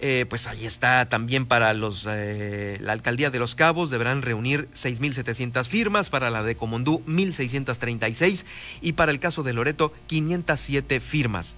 Eh, 0.00 0.26
pues 0.28 0.46
ahí 0.46 0.64
está 0.64 1.08
también 1.08 1.46
para 1.46 1.72
los, 1.74 2.06
eh, 2.08 2.78
la 2.80 2.92
alcaldía 2.92 3.30
de 3.30 3.40
Los 3.40 3.56
Cabos, 3.56 3.90
deberán 3.90 4.22
reunir 4.22 4.68
6.700 4.72 5.66
firmas, 5.66 6.08
para 6.08 6.30
la 6.30 6.44
de 6.44 6.56
Comondú 6.56 7.02
1.636 7.06 8.44
y 8.80 8.92
para 8.92 9.10
el 9.10 9.18
caso 9.18 9.42
de 9.42 9.54
Loreto 9.54 9.92
507 10.06 11.00
firmas. 11.00 11.56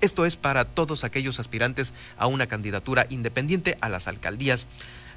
Esto 0.00 0.24
es 0.24 0.36
para 0.36 0.66
todos 0.66 1.02
aquellos 1.02 1.40
aspirantes 1.40 1.92
a 2.16 2.26
una 2.28 2.46
candidatura 2.46 3.06
independiente 3.10 3.76
a 3.80 3.88
las 3.88 4.06
alcaldías 4.06 4.68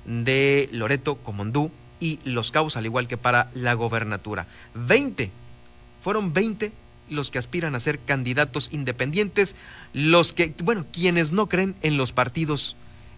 de 0.05 0.67
Loreto, 0.71 1.17
Comondú 1.17 1.71
y 1.99 2.19
Los 2.23 2.51
Cabos, 2.51 2.77
al 2.77 2.85
igual 2.85 3.07
que 3.07 3.17
para 3.17 3.49
la 3.53 3.73
gobernatura. 3.73 4.47
20, 4.75 5.31
fueron 6.01 6.33
20 6.33 6.71
los 7.09 7.31
que 7.31 7.37
aspiran 7.39 7.75
a 7.75 7.79
ser 7.79 7.99
candidatos 7.99 8.69
independientes, 8.71 9.55
los 9.93 10.33
que, 10.33 10.53
bueno, 10.63 10.85
quienes 10.91 11.31
no 11.31 11.47
creen 11.47 11.75
en 11.81 11.97
los 11.97 12.11
partidos 12.11 12.75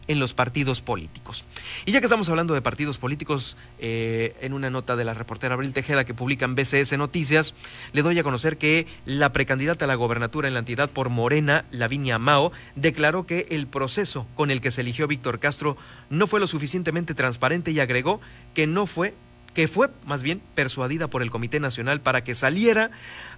en 0.07 0.19
los 0.19 0.33
partidos 0.33 0.81
políticos. 0.81 1.45
Y 1.85 1.91
ya 1.91 1.99
que 1.99 2.05
estamos 2.05 2.29
hablando 2.29 2.53
de 2.53 2.61
partidos 2.61 2.97
políticos, 2.97 3.57
eh, 3.79 4.35
en 4.41 4.53
una 4.53 4.69
nota 4.69 4.95
de 4.95 5.03
la 5.03 5.13
reportera 5.13 5.55
Abril 5.55 5.73
Tejeda 5.73 6.05
que 6.05 6.13
publica 6.13 6.45
en 6.45 6.55
BCS 6.55 6.97
Noticias, 6.97 7.53
le 7.93 8.01
doy 8.01 8.19
a 8.19 8.23
conocer 8.23 8.57
que 8.57 8.87
la 9.05 9.33
precandidata 9.33 9.85
a 9.85 9.87
la 9.87 9.95
gobernatura 9.95 10.47
en 10.47 10.53
la 10.53 10.59
entidad 10.59 10.89
por 10.89 11.09
Morena, 11.09 11.65
Lavinia 11.71 12.19
Mao, 12.19 12.51
declaró 12.75 13.25
que 13.25 13.47
el 13.49 13.67
proceso 13.67 14.27
con 14.35 14.51
el 14.51 14.61
que 14.61 14.71
se 14.71 14.81
eligió 14.81 15.07
Víctor 15.07 15.39
Castro 15.39 15.77
no 16.09 16.27
fue 16.27 16.39
lo 16.39 16.47
suficientemente 16.47 17.13
transparente 17.13 17.71
y 17.71 17.79
agregó 17.79 18.21
que 18.53 18.67
no 18.67 18.85
fue 18.85 19.13
que 19.53 19.69
fue 19.69 19.89
más 20.05 20.21
bien 20.21 20.41
persuadida 20.53 21.07
por 21.07 21.21
el 21.21 21.31
Comité 21.31 21.61
Nacional 21.61 22.01
para 22.01 22.25
que 22.25 22.35
saliera 22.35 22.91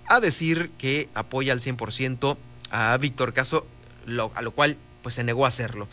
a 0.07 0.19
decir 0.19 0.71
que 0.79 1.09
apoya 1.13 1.53
al 1.53 1.61
100% 1.61 2.37
a 2.71 2.97
Víctor 2.97 3.33
Castro, 3.33 3.67
a 4.33 4.41
lo 4.41 4.51
cual 4.51 4.77
pues 5.03 5.13
se 5.15 5.23
negó 5.23 5.45
a 5.45 5.49
hacerlo. 5.49 5.87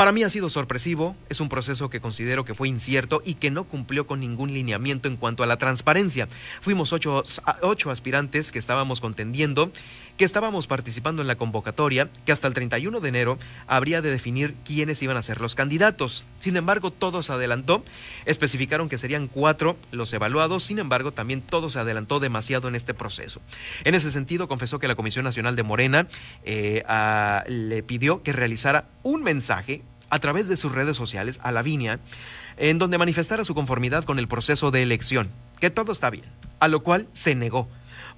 Para 0.00 0.12
mí 0.12 0.22
ha 0.22 0.30
sido 0.30 0.48
sorpresivo, 0.48 1.14
es 1.28 1.40
un 1.40 1.50
proceso 1.50 1.90
que 1.90 2.00
considero 2.00 2.46
que 2.46 2.54
fue 2.54 2.68
incierto 2.68 3.20
y 3.22 3.34
que 3.34 3.50
no 3.50 3.64
cumplió 3.64 4.06
con 4.06 4.18
ningún 4.18 4.54
lineamiento 4.54 5.08
en 5.08 5.18
cuanto 5.18 5.42
a 5.42 5.46
la 5.46 5.58
transparencia. 5.58 6.26
Fuimos 6.62 6.94
ocho, 6.94 7.22
ocho, 7.60 7.90
aspirantes 7.90 8.50
que 8.50 8.58
estábamos 8.58 9.02
contendiendo, 9.02 9.70
que 10.16 10.24
estábamos 10.24 10.66
participando 10.66 11.20
en 11.20 11.28
la 11.28 11.36
convocatoria, 11.36 12.08
que 12.24 12.32
hasta 12.32 12.48
el 12.48 12.54
31 12.54 12.98
de 13.00 13.08
enero 13.10 13.38
habría 13.66 14.00
de 14.00 14.10
definir 14.10 14.54
quiénes 14.64 15.02
iban 15.02 15.18
a 15.18 15.22
ser 15.22 15.42
los 15.42 15.54
candidatos. 15.54 16.24
Sin 16.38 16.56
embargo, 16.56 16.90
todo 16.90 17.22
se 17.22 17.34
adelantó, 17.34 17.84
especificaron 18.24 18.88
que 18.88 18.96
serían 18.96 19.28
cuatro 19.28 19.76
los 19.92 20.14
evaluados, 20.14 20.64
sin 20.64 20.78
embargo, 20.78 21.12
también 21.12 21.42
todo 21.42 21.68
se 21.68 21.78
adelantó 21.78 22.20
demasiado 22.20 22.68
en 22.68 22.74
este 22.74 22.94
proceso. 22.94 23.42
En 23.84 23.94
ese 23.94 24.10
sentido, 24.10 24.48
confesó 24.48 24.78
que 24.78 24.88
la 24.88 24.94
Comisión 24.94 25.26
Nacional 25.26 25.56
de 25.56 25.62
Morena 25.62 26.08
eh, 26.42 26.84
le 27.48 27.82
pidió 27.82 28.22
que 28.22 28.32
realizara 28.32 28.88
un 29.02 29.22
mensaje 29.22 29.82
a 30.10 30.18
través 30.18 30.48
de 30.48 30.56
sus 30.56 30.72
redes 30.72 30.96
sociales 30.96 31.40
a 31.42 31.52
Lavinia, 31.52 32.00
en 32.56 32.78
donde 32.78 32.98
manifestara 32.98 33.44
su 33.44 33.54
conformidad 33.54 34.04
con 34.04 34.18
el 34.18 34.28
proceso 34.28 34.70
de 34.70 34.82
elección, 34.82 35.30
que 35.60 35.70
todo 35.70 35.92
está 35.92 36.10
bien, 36.10 36.26
a 36.58 36.68
lo 36.68 36.82
cual 36.82 37.08
se 37.12 37.34
negó, 37.34 37.68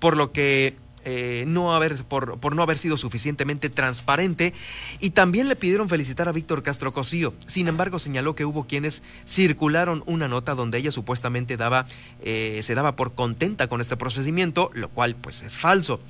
por 0.01 0.17
lo 0.17 0.33
que 0.33 0.77
eh, 1.05 1.45
no 1.49 1.75
haber, 1.75 2.05
por, 2.05 2.39
por, 2.39 2.55
no 2.55 2.63
haber 2.63 2.79
sido 2.79 2.97
suficientemente 2.97 3.71
transparente 3.71 4.55
y 5.01 5.11
también 5.11 5.49
le 5.49 5.57
pidieron 5.57 5.89
felicitar 5.89 6.29
a 6.29 6.33
Víctor 6.33 6.63
Castro 6.63 6.93
Cosío. 6.93 7.35
Sin 7.47 7.67
embargo, 7.67 7.99
señaló 7.99 8.37
que 8.37 8.45
hubo 8.45 8.69
quienes 8.69 9.03
circularon 9.27 10.05
una 10.07 10.29
nota 10.29 10.55
donde 10.55 10.79
ella 10.79 10.93
supuestamente 10.93 11.57
daba, 11.57 11.87
eh, 12.23 12.61
se 12.63 12.77
daba 12.77 12.95
por 12.95 13.15
contenta 13.15 13.67
con 13.67 13.81
este 13.81 13.97
procedimiento, 13.97 14.71
lo 14.75 14.91
cual 14.91 15.17
pues 15.17 15.43
es 15.43 15.57
falso. 15.57 16.01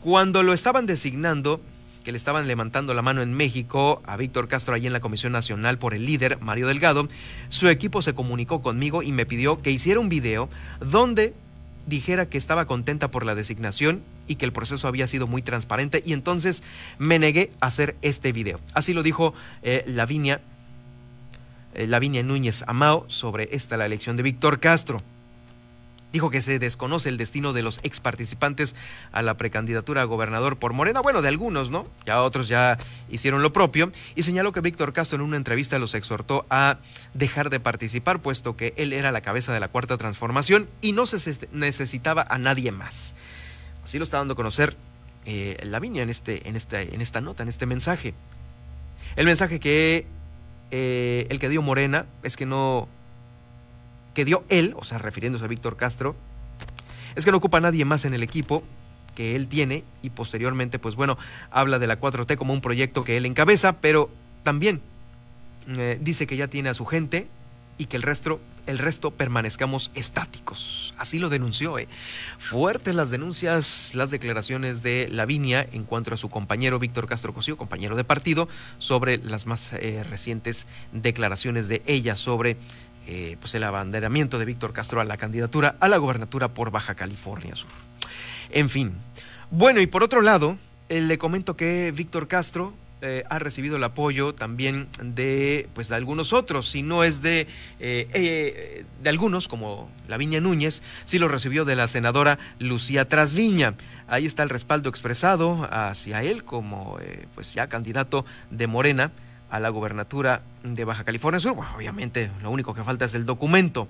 Cuando 0.00 0.42
lo 0.42 0.52
estaban 0.52 0.86
designando, 0.86 1.60
que 2.08 2.12
le 2.12 2.16
estaban 2.16 2.48
levantando 2.48 2.94
la 2.94 3.02
mano 3.02 3.20
en 3.20 3.34
México 3.34 4.00
a 4.06 4.16
Víctor 4.16 4.48
Castro 4.48 4.74
allí 4.74 4.86
en 4.86 4.94
la 4.94 5.00
Comisión 5.00 5.30
Nacional 5.30 5.76
por 5.76 5.92
el 5.92 6.06
líder 6.06 6.38
Mario 6.40 6.66
Delgado, 6.66 7.06
su 7.50 7.68
equipo 7.68 8.00
se 8.00 8.14
comunicó 8.14 8.62
conmigo 8.62 9.02
y 9.02 9.12
me 9.12 9.26
pidió 9.26 9.60
que 9.60 9.70
hiciera 9.70 10.00
un 10.00 10.08
video 10.08 10.48
donde 10.80 11.34
dijera 11.84 12.26
que 12.30 12.38
estaba 12.38 12.64
contenta 12.64 13.10
por 13.10 13.26
la 13.26 13.34
designación 13.34 14.02
y 14.26 14.36
que 14.36 14.46
el 14.46 14.54
proceso 14.54 14.88
había 14.88 15.06
sido 15.06 15.26
muy 15.26 15.42
transparente 15.42 16.00
y 16.02 16.14
entonces 16.14 16.62
me 16.96 17.18
negué 17.18 17.52
a 17.60 17.66
hacer 17.66 17.94
este 18.00 18.32
video. 18.32 18.58
Así 18.72 18.94
lo 18.94 19.02
dijo 19.02 19.34
eh, 19.62 19.84
Lavinia, 19.86 20.40
eh, 21.74 21.86
Lavinia 21.86 22.22
Núñez 22.22 22.64
Amao 22.66 23.04
sobre 23.08 23.50
esta 23.52 23.76
la 23.76 23.84
elección 23.84 24.16
de 24.16 24.22
Víctor 24.22 24.60
Castro. 24.60 25.02
Dijo 26.12 26.30
que 26.30 26.40
se 26.40 26.58
desconoce 26.58 27.08
el 27.08 27.18
destino 27.18 27.52
de 27.52 27.62
los 27.62 27.80
ex 27.82 28.00
participantes 28.00 28.74
a 29.12 29.20
la 29.20 29.36
precandidatura 29.36 30.02
a 30.02 30.04
gobernador 30.04 30.58
por 30.58 30.72
Morena, 30.72 31.00
bueno, 31.00 31.20
de 31.20 31.28
algunos, 31.28 31.70
¿no? 31.70 31.86
Ya 32.06 32.22
otros 32.22 32.48
ya 32.48 32.78
hicieron 33.10 33.42
lo 33.42 33.52
propio, 33.52 33.92
y 34.14 34.22
señaló 34.22 34.52
que 34.52 34.60
Víctor 34.60 34.92
Castro 34.92 35.16
en 35.16 35.22
una 35.22 35.36
entrevista 35.36 35.78
los 35.78 35.94
exhortó 35.94 36.46
a 36.48 36.78
dejar 37.12 37.50
de 37.50 37.60
participar, 37.60 38.20
puesto 38.20 38.56
que 38.56 38.72
él 38.76 38.92
era 38.94 39.12
la 39.12 39.20
cabeza 39.20 39.52
de 39.52 39.60
la 39.60 39.68
cuarta 39.68 39.98
transformación 39.98 40.68
y 40.80 40.92
no 40.92 41.04
se 41.06 41.36
necesitaba 41.52 42.24
a 42.28 42.38
nadie 42.38 42.72
más. 42.72 43.14
Así 43.84 43.98
lo 43.98 44.04
está 44.04 44.18
dando 44.18 44.32
a 44.32 44.36
conocer 44.36 44.76
eh, 45.26 45.58
Lavinia 45.64 46.02
en, 46.02 46.10
este, 46.10 46.48
en, 46.48 46.56
este, 46.56 46.94
en 46.94 47.02
esta 47.02 47.20
nota, 47.20 47.42
en 47.42 47.50
este 47.50 47.66
mensaje. 47.66 48.14
El 49.16 49.26
mensaje 49.26 49.60
que 49.60 50.06
eh, 50.70 51.26
el 51.30 51.38
que 51.38 51.48
dio 51.48 51.62
Morena 51.62 52.06
es 52.22 52.36
que 52.36 52.46
no 52.46 52.88
que 54.14 54.24
dio 54.24 54.44
él, 54.48 54.74
o 54.76 54.84
sea, 54.84 54.98
refiriéndose 54.98 55.44
a 55.44 55.48
Víctor 55.48 55.76
Castro, 55.76 56.16
es 57.14 57.24
que 57.24 57.30
no 57.30 57.38
ocupa 57.38 57.58
a 57.58 57.60
nadie 57.60 57.84
más 57.84 58.04
en 58.04 58.14
el 58.14 58.22
equipo 58.22 58.62
que 59.14 59.34
él 59.34 59.48
tiene 59.48 59.82
y 60.02 60.10
posteriormente, 60.10 60.78
pues 60.78 60.94
bueno, 60.94 61.18
habla 61.50 61.78
de 61.78 61.88
la 61.88 62.00
4T 62.00 62.36
como 62.36 62.52
un 62.52 62.60
proyecto 62.60 63.02
que 63.02 63.16
él 63.16 63.26
encabeza, 63.26 63.80
pero 63.80 64.10
también 64.44 64.80
eh, 65.68 65.98
dice 66.00 66.26
que 66.26 66.36
ya 66.36 66.48
tiene 66.48 66.68
a 66.68 66.74
su 66.74 66.86
gente 66.86 67.28
y 67.78 67.86
que 67.86 67.96
el 67.96 68.02
resto, 68.02 68.40
el 68.66 68.78
resto 68.78 69.10
permanezcamos 69.10 69.90
estáticos. 69.94 70.94
Así 70.98 71.18
lo 71.18 71.28
denunció. 71.28 71.78
¿eh? 71.78 71.88
Fuertes 72.38 72.94
las 72.94 73.10
denuncias, 73.10 73.92
las 73.94 74.10
declaraciones 74.10 74.82
de 74.82 75.08
Lavinia 75.10 75.66
en 75.72 75.84
cuanto 75.84 76.12
a 76.12 76.16
su 76.16 76.28
compañero 76.28 76.78
Víctor 76.78 77.06
Castro 77.06 77.34
Cosío, 77.34 77.56
compañero 77.56 77.96
de 77.96 78.04
partido, 78.04 78.48
sobre 78.78 79.18
las 79.18 79.46
más 79.46 79.72
eh, 79.72 80.04
recientes 80.08 80.66
declaraciones 80.92 81.68
de 81.68 81.82
ella 81.86 82.16
sobre 82.16 82.56
eh, 83.10 83.38
pues 83.40 83.54
el 83.54 83.64
abanderamiento 83.64 84.38
de 84.38 84.44
Víctor 84.44 84.74
Castro 84.74 85.00
a 85.00 85.04
la 85.04 85.16
candidatura 85.16 85.76
a 85.80 85.88
la 85.88 85.96
gobernatura 85.96 86.48
por 86.48 86.70
Baja 86.70 86.94
California 86.94 87.56
Sur. 87.56 87.70
En 88.50 88.68
fin. 88.68 88.92
Bueno, 89.50 89.80
y 89.80 89.86
por 89.86 90.02
otro 90.02 90.20
lado, 90.20 90.58
eh, 90.90 91.00
le 91.00 91.16
comento 91.16 91.56
que 91.56 91.90
Víctor 91.96 92.28
Castro 92.28 92.74
eh, 93.00 93.24
ha 93.30 93.38
recibido 93.38 93.78
el 93.78 93.84
apoyo 93.84 94.34
también 94.34 94.88
de 95.02 95.70
pues 95.72 95.88
de 95.88 95.94
algunos 95.94 96.34
otros, 96.34 96.68
si 96.68 96.82
no 96.82 97.02
es 97.02 97.22
de, 97.22 97.46
de 97.78 98.84
algunos, 99.08 99.48
como 99.48 99.90
Laviña 100.06 100.42
Núñez, 100.42 100.82
sí 101.06 101.18
lo 101.18 101.28
recibió 101.28 101.64
de 101.64 101.76
la 101.76 101.88
senadora 101.88 102.38
Lucía 102.58 103.08
Trasviña. 103.08 103.74
Ahí 104.06 104.26
está 104.26 104.42
el 104.42 104.50
respaldo 104.50 104.90
expresado 104.90 105.66
hacia 105.70 106.22
él 106.22 106.44
como 106.44 106.98
pues 107.34 107.54
ya 107.54 107.68
candidato 107.68 108.26
de 108.50 108.66
Morena 108.66 109.12
a 109.50 109.60
la 109.60 109.68
gobernatura 109.68 110.42
de 110.62 110.84
Baja 110.84 111.04
California 111.04 111.40
Sur. 111.40 111.56
obviamente 111.76 112.30
lo 112.42 112.50
único 112.50 112.74
que 112.74 112.82
falta 112.82 113.04
es 113.04 113.14
el 113.14 113.24
documento, 113.24 113.88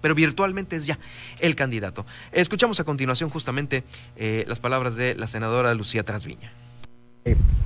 pero 0.00 0.14
virtualmente 0.14 0.76
es 0.76 0.86
ya 0.86 0.98
el 1.40 1.56
candidato. 1.56 2.06
Escuchamos 2.32 2.80
a 2.80 2.84
continuación 2.84 3.30
justamente 3.30 3.84
eh, 4.16 4.44
las 4.48 4.60
palabras 4.60 4.96
de 4.96 5.14
la 5.14 5.26
senadora 5.26 5.74
Lucía 5.74 6.04
Trasviña. 6.04 6.52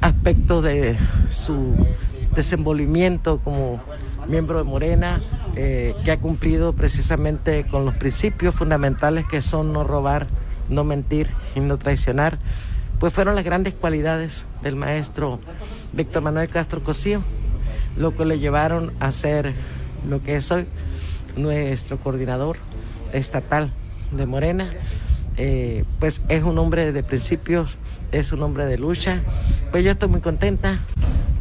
Aspecto 0.00 0.62
de 0.62 0.96
su 1.30 1.74
desenvolvimiento 2.34 3.40
como 3.40 3.82
miembro 4.26 4.58
de 4.58 4.64
Morena, 4.64 5.20
eh, 5.54 5.94
que 6.04 6.12
ha 6.12 6.18
cumplido 6.18 6.72
precisamente 6.72 7.66
con 7.66 7.84
los 7.84 7.94
principios 7.94 8.54
fundamentales 8.54 9.26
que 9.26 9.42
son 9.42 9.72
no 9.72 9.84
robar, 9.84 10.28
no 10.68 10.84
mentir 10.84 11.28
y 11.54 11.60
no 11.60 11.76
traicionar 11.76 12.38
pues 13.00 13.14
fueron 13.14 13.34
las 13.34 13.44
grandes 13.44 13.72
cualidades 13.72 14.44
del 14.62 14.76
maestro 14.76 15.40
Víctor 15.92 16.22
Manuel 16.22 16.48
Castro 16.48 16.82
Cosío, 16.82 17.22
lo 17.96 18.14
que 18.14 18.24
le 18.24 18.38
llevaron 18.38 18.92
a 19.00 19.12
ser 19.12 19.54
lo 20.08 20.22
que 20.22 20.36
es 20.36 20.50
hoy 20.50 20.66
nuestro 21.36 21.98
coordinador 21.98 22.56
estatal 23.12 23.72
de 24.12 24.26
Morena. 24.26 24.72
Eh, 25.36 25.84
pues 25.98 26.22
es 26.28 26.42
un 26.42 26.58
hombre 26.58 26.92
de 26.92 27.02
principios, 27.02 27.78
es 28.12 28.32
un 28.32 28.42
hombre 28.42 28.66
de 28.66 28.78
lucha. 28.78 29.18
Pues 29.70 29.84
yo 29.84 29.92
estoy 29.92 30.08
muy 30.08 30.20
contenta 30.20 30.78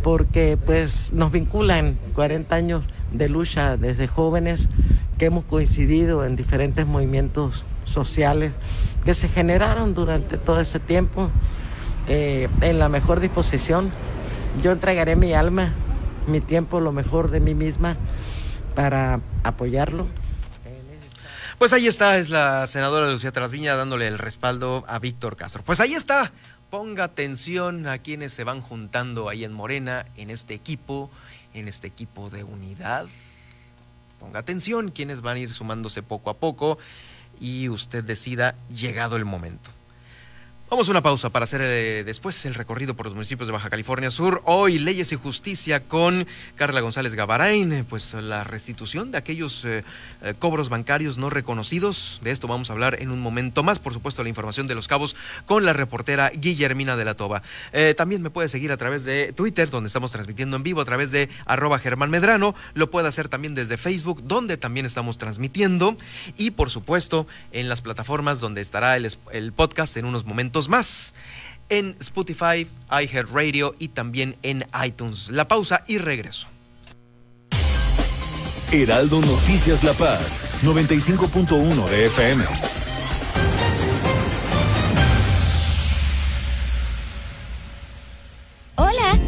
porque 0.04 0.58
pues 0.64 1.14
nos 1.14 1.32
vinculan 1.32 1.98
40 2.16 2.56
años 2.56 2.86
de 3.12 3.30
lucha 3.30 3.78
desde 3.78 4.08
jóvenes 4.08 4.70
que 5.18 5.26
hemos 5.26 5.44
coincidido 5.46 6.26
en 6.26 6.36
diferentes 6.36 6.88
movimientos 6.88 7.66
sociales 7.86 8.54
que 9.04 9.14
se 9.14 9.28
generaron 9.28 9.94
durante 9.94 10.38
todo 10.38 10.60
ese 10.60 10.80
tiempo 10.80 11.30
eh, 12.08 12.48
en 12.62 12.80
la 12.80 12.90
mejor 12.90 13.20
disposición. 13.20 13.92
Yo 14.62 14.74
entregaré 14.74 15.16
mi 15.16 15.34
alma, 15.34 15.72
mi 16.28 16.42
tiempo, 16.42 16.82
lo 16.82 16.92
mejor 16.92 17.32
de 17.32 17.40
mí 17.40 17.54
misma 17.54 17.96
para 18.76 19.22
apoyarlo. 19.44 20.06
Pues 21.58 21.72
ahí 21.72 21.88
está, 21.88 22.18
es 22.18 22.30
la 22.30 22.68
senadora 22.68 23.10
Lucía 23.10 23.32
Trasviña 23.32 23.76
dándole 23.76 24.08
el 24.08 24.18
respaldo 24.18 24.84
a 24.88 25.00
Víctor 25.00 25.38
Castro. 25.38 25.64
Pues 25.64 25.80
ahí 25.80 25.94
está, 25.94 26.34
ponga 26.70 27.06
atención 27.06 27.88
a 27.88 28.00
quienes 28.00 28.34
se 28.34 28.44
van 28.44 28.60
juntando 28.60 29.30
ahí 29.30 29.46
en 29.46 29.54
Morena, 29.54 30.06
en 30.18 30.30
este 30.30 30.56
equipo, 30.56 31.10
en 31.54 31.70
este 31.70 31.88
equipo 31.88 32.30
de 32.30 32.44
unidad. 32.44 33.08
Ponga 34.20 34.40
atención 34.40 34.92
quienes 34.92 35.22
van 35.22 35.38
a 35.38 35.40
ir 35.40 35.54
sumándose 35.54 36.04
poco 36.04 36.30
a 36.30 36.38
poco 36.38 36.78
y 37.40 37.70
usted 37.70 38.04
decida 38.04 38.56
llegado 38.70 39.16
el 39.16 39.24
momento. 39.24 39.70
Vamos 40.70 40.88
a 40.88 40.92
una 40.92 41.02
pausa 41.02 41.32
para 41.32 41.46
hacer 41.46 41.62
eh, 41.64 42.04
después 42.04 42.46
el 42.46 42.54
recorrido 42.54 42.96
por 42.96 43.08
los 43.08 43.16
municipios 43.16 43.48
de 43.48 43.54
Baja 43.54 43.72
California 43.72 44.12
Sur. 44.12 44.44
Hoy 44.46 44.78
Leyes 44.78 45.12
y 45.12 45.16
Justicia 45.16 45.88
con 45.88 46.28
Carla 46.56 46.82
González 46.82 47.16
Gavarain, 47.16 47.88
pues 47.90 48.14
la 48.14 48.44
restitución 48.44 49.10
de 49.10 49.18
aquellos 49.18 49.66
eh, 49.66 49.84
eh, 50.22 50.36
cobros 50.38 50.70
bancarios 50.70 51.18
no 51.18 51.32
reconocidos. 51.32 52.20
De 52.22 52.30
esto 52.30 52.48
vamos 52.48 52.70
a 52.70 52.74
hablar 52.74 53.02
en 53.02 53.10
un 53.10 53.20
momento 53.20 53.64
más. 53.64 53.80
Por 53.80 53.94
supuesto, 53.94 54.22
la 54.22 54.30
información 54.30 54.68
de 54.68 54.76
los 54.76 54.88
cabos 54.88 55.16
con 55.48 55.66
la 55.66 55.74
reportera 55.74 56.30
Guillermina 56.36 56.96
de 56.96 57.06
la 57.06 57.16
Toba. 57.16 57.42
también 57.98 58.22
me 58.22 58.30
puede 58.30 58.48
seguir 58.48 58.72
a 58.72 58.78
través 58.78 59.04
de 59.06 59.34
Twitter, 59.34 59.72
donde 59.72 59.88
estamos 59.88 60.12
transmitiendo 60.12 60.56
en 60.56 60.62
vivo, 60.62 60.82
a 60.82 60.86
través 60.86 61.10
de 61.10 61.30
arroba 61.48 61.80
Germán 61.80 62.12
Medrano. 62.12 62.54
Lo 62.76 62.92
puede 62.92 63.08
hacer 63.08 63.28
también 63.28 63.56
desde 63.56 63.78
Facebook, 63.78 64.22
donde 64.24 64.56
también 64.58 64.86
estamos 64.86 65.18
transmitiendo. 65.18 65.98
Y 66.38 66.52
por 66.52 66.70
supuesto, 66.70 67.26
en 67.52 67.70
las 67.70 67.82
plataformas 67.82 68.40
donde 68.40 68.62
estará 68.62 68.98
el 68.98 69.54
podcast 69.54 69.98
en 69.98 70.06
unos 70.06 70.26
momentos 70.26 70.59
más 70.68 71.14
en 71.70 71.96
Spotify, 72.00 72.68
iHeartRadio 72.90 73.76
y 73.80 73.90
también 73.90 74.36
en 74.44 74.66
iTunes. 74.84 75.30
La 75.30 75.48
pausa 75.48 75.84
y 75.88 76.00
regreso. 76.00 76.48
Heraldo 78.72 79.22
Noticias 79.22 79.84
La 79.84 79.94
Paz, 79.94 80.42
95.1 80.64 81.90
de 81.90 82.06
FM. 82.06 82.89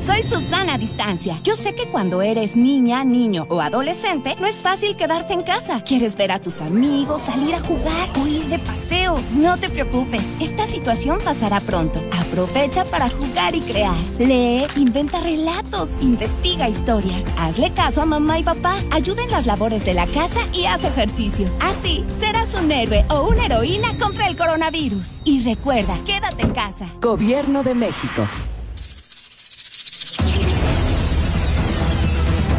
Soy 0.05 0.23
Susana 0.23 0.73
a 0.73 0.77
Distancia. 0.79 1.39
Yo 1.43 1.55
sé 1.55 1.75
que 1.75 1.87
cuando 1.87 2.23
eres 2.23 2.55
niña, 2.55 3.03
niño 3.03 3.45
o 3.49 3.61
adolescente, 3.61 4.35
no 4.39 4.47
es 4.47 4.59
fácil 4.59 4.95
quedarte 4.95 5.33
en 5.33 5.43
casa. 5.43 5.83
Quieres 5.83 6.17
ver 6.17 6.31
a 6.31 6.39
tus 6.39 6.61
amigos, 6.61 7.21
salir 7.21 7.53
a 7.53 7.59
jugar 7.59 8.09
o 8.19 8.25
ir 8.25 8.45
de 8.45 8.57
paseo. 8.57 9.19
No 9.33 9.57
te 9.57 9.69
preocupes, 9.69 10.23
esta 10.39 10.65
situación 10.65 11.19
pasará 11.23 11.59
pronto. 11.59 12.01
Aprovecha 12.19 12.83
para 12.85 13.09
jugar 13.09 13.53
y 13.53 13.61
crear. 13.61 13.95
Lee, 14.17 14.65
inventa 14.75 15.21
relatos, 15.21 15.91
investiga 16.01 16.67
historias. 16.67 17.23
Hazle 17.37 17.71
caso 17.71 18.01
a 18.01 18.05
mamá 18.05 18.39
y 18.39 18.43
papá. 18.43 18.75
Ayuda 18.89 19.23
en 19.23 19.31
las 19.31 19.45
labores 19.45 19.85
de 19.85 19.93
la 19.93 20.07
casa 20.07 20.39
y 20.51 20.65
haz 20.65 20.83
ejercicio. 20.83 21.47
Así 21.59 22.03
serás 22.19 22.55
un 22.55 22.71
héroe 22.71 23.05
o 23.09 23.27
una 23.27 23.45
heroína 23.45 23.95
contra 23.99 24.27
el 24.27 24.35
coronavirus. 24.35 25.19
Y 25.25 25.41
recuerda, 25.43 25.95
quédate 26.05 26.41
en 26.41 26.53
casa. 26.53 26.87
Gobierno 26.99 27.61
de 27.61 27.75
México. 27.75 28.27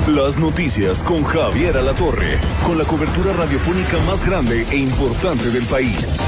Las 0.09 0.37
noticias 0.37 1.05
con 1.05 1.23
Javier 1.23 1.77
Alatorre, 1.77 2.41
con 2.67 2.77
la 2.77 2.85
cobertura 2.85 3.33
radiofónica 3.35 3.99
más 4.05 4.27
grande 4.27 4.67
e 4.73 4.77
importante 4.77 5.49
del 5.51 5.65
país 5.67 6.19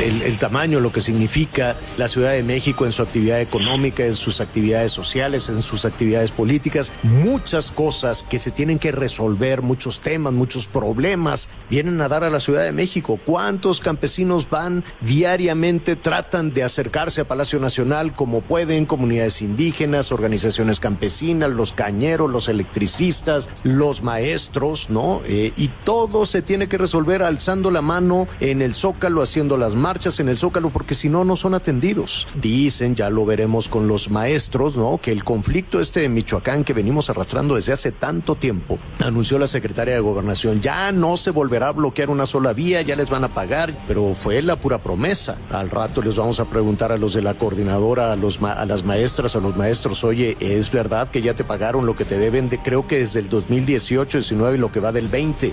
el, 0.00 0.38
tamaño, 0.38 0.80
lo 0.80 0.92
que 0.92 1.00
significa 1.00 1.76
la 1.98 2.08
Ciudad 2.08 2.32
de 2.32 2.42
México 2.42 2.86
en 2.86 2.92
su 2.92 3.02
actividad 3.02 3.40
económica, 3.40 4.04
en 4.04 4.14
sus 4.14 4.40
actividades 4.40 4.92
sociales, 4.92 5.48
en 5.48 5.60
sus 5.60 5.84
actividades 5.84 6.30
políticas, 6.30 6.92
muchas 7.02 7.70
cosas 7.70 8.22
que 8.22 8.38
se 8.38 8.50
tienen 8.50 8.78
que 8.78 8.92
resolver, 8.92 9.62
muchos 9.62 10.00
temas, 10.00 10.32
muchos 10.32 10.68
problemas 10.68 11.50
vienen 11.68 12.00
a 12.00 12.08
dar 12.08 12.24
a 12.24 12.30
la 12.30 12.40
Ciudad 12.40 12.64
de 12.64 12.72
México. 12.72 13.18
¿Cuántos 13.24 13.80
campesinos 13.80 14.48
van 14.48 14.84
diariamente, 15.00 15.96
tratan 15.96 16.52
de 16.52 16.64
acercarse 16.64 17.20
a 17.20 17.28
Palacio 17.28 17.60
Nacional 17.60 18.14
como 18.14 18.40
pueden, 18.40 18.86
comunidades 18.86 19.42
indígenas, 19.42 20.12
organizaciones 20.12 20.80
campesinas, 20.80 21.50
los 21.50 21.72
cañeros, 21.72 22.30
los 22.30 22.48
electricistas, 22.48 23.48
los 23.64 24.02
maestros, 24.02 24.88
¿no? 24.88 25.20
Eh, 25.26 25.52
y 25.56 25.68
todo 25.84 26.24
se 26.24 26.42
tiene 26.42 26.68
que 26.68 26.78
resolver 26.78 27.22
alzando 27.22 27.70
la 27.70 27.82
mano 27.82 28.26
en 28.40 28.62
el 28.62 28.74
zócalo, 28.74 29.22
haciendo 29.22 29.56
las 29.56 29.74
manos 29.74 29.89
marchas 29.90 30.20
en 30.20 30.28
el 30.28 30.36
Zócalo 30.36 30.70
porque 30.70 30.94
si 30.94 31.08
no, 31.08 31.24
no 31.24 31.34
son 31.34 31.52
atendidos. 31.52 32.28
Dicen, 32.40 32.94
ya 32.94 33.10
lo 33.10 33.26
veremos 33.26 33.68
con 33.68 33.88
los 33.88 34.08
maestros, 34.08 34.76
¿no? 34.76 34.98
Que 34.98 35.10
el 35.10 35.24
conflicto 35.24 35.80
este 35.80 36.02
de 36.02 36.08
Michoacán 36.08 36.62
que 36.62 36.72
venimos 36.72 37.10
arrastrando 37.10 37.56
desde 37.56 37.72
hace 37.72 37.90
tanto 37.90 38.36
tiempo, 38.36 38.78
anunció 39.00 39.36
la 39.40 39.48
secretaria 39.48 39.94
de 39.94 40.00
Gobernación, 40.00 40.60
ya 40.60 40.92
no 40.92 41.16
se 41.16 41.32
volverá 41.32 41.70
a 41.70 41.72
bloquear 41.72 42.08
una 42.08 42.24
sola 42.24 42.52
vía, 42.52 42.82
ya 42.82 42.94
les 42.94 43.10
van 43.10 43.24
a 43.24 43.34
pagar, 43.34 43.76
pero 43.88 44.14
fue 44.14 44.40
la 44.42 44.54
pura 44.54 44.78
promesa. 44.78 45.36
Al 45.50 45.70
rato 45.70 46.02
les 46.02 46.14
vamos 46.14 46.38
a 46.38 46.44
preguntar 46.44 46.92
a 46.92 46.96
los 46.96 47.12
de 47.14 47.22
la 47.22 47.34
coordinadora, 47.34 48.12
a, 48.12 48.16
los 48.16 48.40
a 48.40 48.64
las 48.66 48.84
maestras, 48.84 49.34
a 49.34 49.40
los 49.40 49.56
maestros, 49.56 50.04
oye, 50.04 50.36
¿es 50.38 50.70
verdad 50.70 51.10
que 51.10 51.20
ya 51.20 51.34
te 51.34 51.42
pagaron 51.42 51.84
lo 51.84 51.96
que 51.96 52.04
te 52.04 52.16
deben 52.16 52.48
de, 52.48 52.58
creo 52.58 52.86
que 52.86 52.98
desde 52.98 53.18
el 53.18 53.28
2018, 53.28 54.18
19 54.18 54.56
y 54.56 54.60
lo 54.60 54.70
que 54.70 54.78
va 54.78 54.92
del 54.92 55.08
20? 55.08 55.50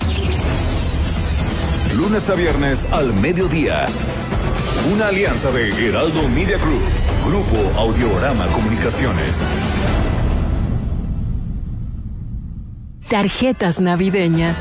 Lunes 1.96 2.30
a 2.30 2.36
viernes 2.36 2.86
al 2.92 3.12
mediodía. 3.14 3.86
Una 4.92 5.08
alianza 5.08 5.50
de 5.50 5.68
Heraldo 5.68 6.26
Media 6.30 6.56
Group, 6.56 6.80
Grupo 7.26 7.78
Audiorama 7.78 8.46
Comunicaciones. 8.46 9.38
Tarjetas 13.06 13.80
navideñas. 13.80 14.56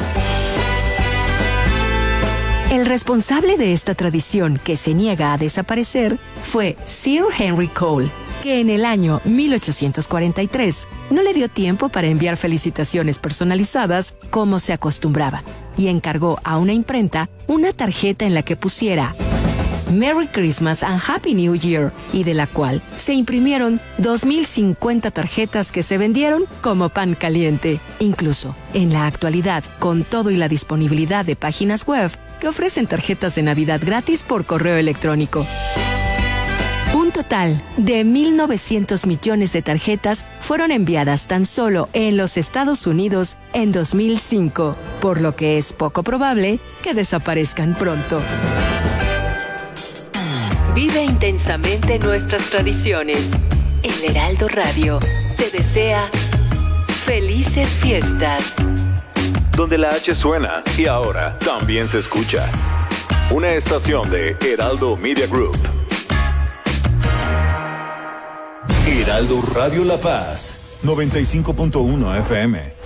El 2.71 2.85
responsable 2.85 3.57
de 3.57 3.71
esta 3.71 3.95
tradición 3.95 4.59
que 4.61 4.75
se 4.75 4.93
niega 4.93 5.31
a 5.31 5.37
desaparecer 5.37 6.17
fue 6.43 6.75
Sir 6.83 7.23
Henry 7.37 7.69
Cole, 7.69 8.09
que 8.43 8.59
en 8.59 8.69
el 8.69 8.83
año 8.83 9.21
1843 9.23 10.87
no 11.09 11.21
le 11.21 11.33
dio 11.33 11.47
tiempo 11.47 11.87
para 11.87 12.07
enviar 12.07 12.35
felicitaciones 12.35 13.17
personalizadas 13.17 14.13
como 14.29 14.59
se 14.59 14.73
acostumbraba 14.73 15.43
y 15.77 15.87
encargó 15.87 16.37
a 16.43 16.57
una 16.57 16.73
imprenta 16.73 17.29
una 17.47 17.71
tarjeta 17.71 18.25
en 18.25 18.33
la 18.33 18.41
que 18.41 18.57
pusiera 18.57 19.13
Merry 19.91 20.27
Christmas 20.27 20.83
and 20.83 21.01
Happy 21.05 21.33
New 21.33 21.55
Year 21.55 21.91
y 22.13 22.23
de 22.23 22.33
la 22.33 22.47
cual 22.47 22.81
se 22.97 23.13
imprimieron 23.13 23.79
2.050 23.99 25.11
tarjetas 25.11 25.71
que 25.71 25.83
se 25.83 25.97
vendieron 25.97 26.45
como 26.61 26.89
pan 26.89 27.15
caliente. 27.15 27.79
Incluso, 27.99 28.55
en 28.73 28.93
la 28.93 29.07
actualidad, 29.07 29.63
con 29.79 30.03
todo 30.03 30.31
y 30.31 30.37
la 30.37 30.49
disponibilidad 30.49 31.25
de 31.25 31.35
páginas 31.35 31.85
web 31.85 32.11
que 32.39 32.47
ofrecen 32.47 32.87
tarjetas 32.87 33.35
de 33.35 33.43
Navidad 33.43 33.81
gratis 33.83 34.23
por 34.23 34.45
correo 34.45 34.77
electrónico. 34.77 35.45
Un 36.93 37.11
total 37.11 37.61
de 37.77 38.05
1.900 38.05 39.05
millones 39.05 39.53
de 39.53 39.61
tarjetas 39.61 40.25
fueron 40.41 40.71
enviadas 40.71 41.27
tan 41.27 41.45
solo 41.45 41.89
en 41.93 42.17
los 42.17 42.37
Estados 42.37 42.87
Unidos 42.87 43.37
en 43.53 43.71
2005, 43.71 44.75
por 45.01 45.21
lo 45.21 45.35
que 45.35 45.57
es 45.57 45.73
poco 45.73 46.03
probable 46.03 46.59
que 46.81 46.93
desaparezcan 46.93 47.75
pronto. 47.75 48.21
Vive 50.77 51.03
intensamente 51.03 51.97
nuestras 51.97 52.51
tradiciones. 52.51 53.27
El 53.81 54.11
Heraldo 54.11 54.47
Radio 54.47 54.99
te 55.35 55.49
desea 55.49 56.07
felices 57.03 57.67
fiestas. 57.67 58.53
Donde 59.53 59.79
la 59.79 59.89
H 59.89 60.13
suena 60.13 60.61
y 60.77 60.85
ahora 60.85 61.39
también 61.39 61.87
se 61.87 61.97
escucha. 61.97 62.51
Una 63.31 63.55
estación 63.55 64.07
de 64.11 64.37
Heraldo 64.39 64.95
Media 64.97 65.25
Group. 65.25 65.57
Heraldo 68.85 69.41
Radio 69.55 69.83
La 69.83 69.97
Paz, 69.97 70.77
95.1 70.83 72.19
FM. 72.19 72.76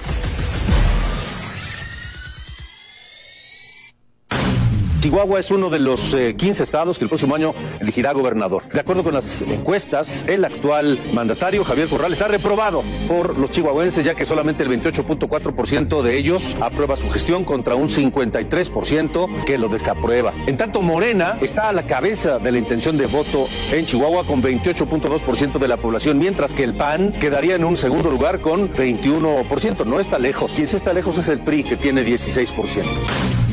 Chihuahua 5.01 5.39
es 5.39 5.49
uno 5.49 5.71
de 5.71 5.79
los 5.79 6.15
15 6.37 6.61
estados 6.61 6.99
que 6.99 7.05
el 7.05 7.09
próximo 7.09 7.33
año 7.33 7.55
elegirá 7.79 8.11
gobernador. 8.11 8.69
De 8.69 8.79
acuerdo 8.79 9.03
con 9.03 9.15
las 9.15 9.41
encuestas, 9.41 10.23
el 10.27 10.45
actual 10.45 10.99
mandatario, 11.11 11.63
Javier 11.63 11.89
Corral, 11.89 12.13
está 12.13 12.27
reprobado 12.27 12.83
por 13.07 13.35
los 13.35 13.49
chihuahuenses, 13.49 14.05
ya 14.05 14.13
que 14.13 14.25
solamente 14.25 14.61
el 14.61 14.69
28.4% 14.69 16.03
de 16.03 16.17
ellos 16.17 16.55
aprueba 16.61 16.95
su 16.95 17.09
gestión 17.09 17.43
contra 17.45 17.73
un 17.73 17.87
53% 17.87 19.43
que 19.43 19.57
lo 19.57 19.69
desaprueba. 19.69 20.35
En 20.45 20.55
tanto, 20.55 20.83
Morena 20.83 21.39
está 21.41 21.69
a 21.69 21.73
la 21.73 21.87
cabeza 21.87 22.37
de 22.37 22.51
la 22.51 22.59
intención 22.59 22.95
de 22.95 23.07
voto 23.07 23.47
en 23.71 23.85
Chihuahua 23.85 24.27
con 24.27 24.43
28.2% 24.43 25.57
de 25.57 25.67
la 25.67 25.77
población, 25.77 26.19
mientras 26.19 26.53
que 26.53 26.63
el 26.63 26.75
PAN 26.75 27.13
quedaría 27.13 27.55
en 27.55 27.63
un 27.63 27.75
segundo 27.75 28.11
lugar 28.11 28.39
con 28.39 28.71
21%. 28.75 29.83
No 29.83 29.99
está 29.99 30.19
lejos. 30.19 30.51
Quien 30.51 30.67
sí 30.67 30.75
está 30.75 30.93
lejos 30.93 31.17
es 31.17 31.27
el 31.27 31.39
PRI, 31.39 31.63
que 31.63 31.75
tiene 31.75 32.05
16%. 32.05 33.50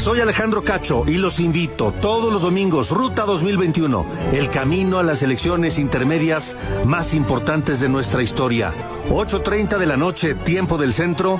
Soy 0.00 0.18
Alejandro 0.20 0.64
Cacho 0.64 1.04
y 1.06 1.18
los 1.18 1.40
invito 1.40 1.92
todos 2.00 2.32
los 2.32 2.40
domingos, 2.40 2.88
Ruta 2.88 3.26
2021, 3.26 4.06
el 4.32 4.48
camino 4.48 4.98
a 4.98 5.02
las 5.02 5.22
elecciones 5.22 5.78
intermedias 5.78 6.56
más 6.86 7.12
importantes 7.12 7.80
de 7.80 7.90
nuestra 7.90 8.22
historia. 8.22 8.72
8.30 9.10 9.76
de 9.76 9.86
la 9.86 9.98
noche, 9.98 10.34
tiempo 10.34 10.78
del 10.78 10.94
centro, 10.94 11.38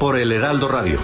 por 0.00 0.18
el 0.18 0.32
Heraldo 0.32 0.66
Radio. 0.66 0.98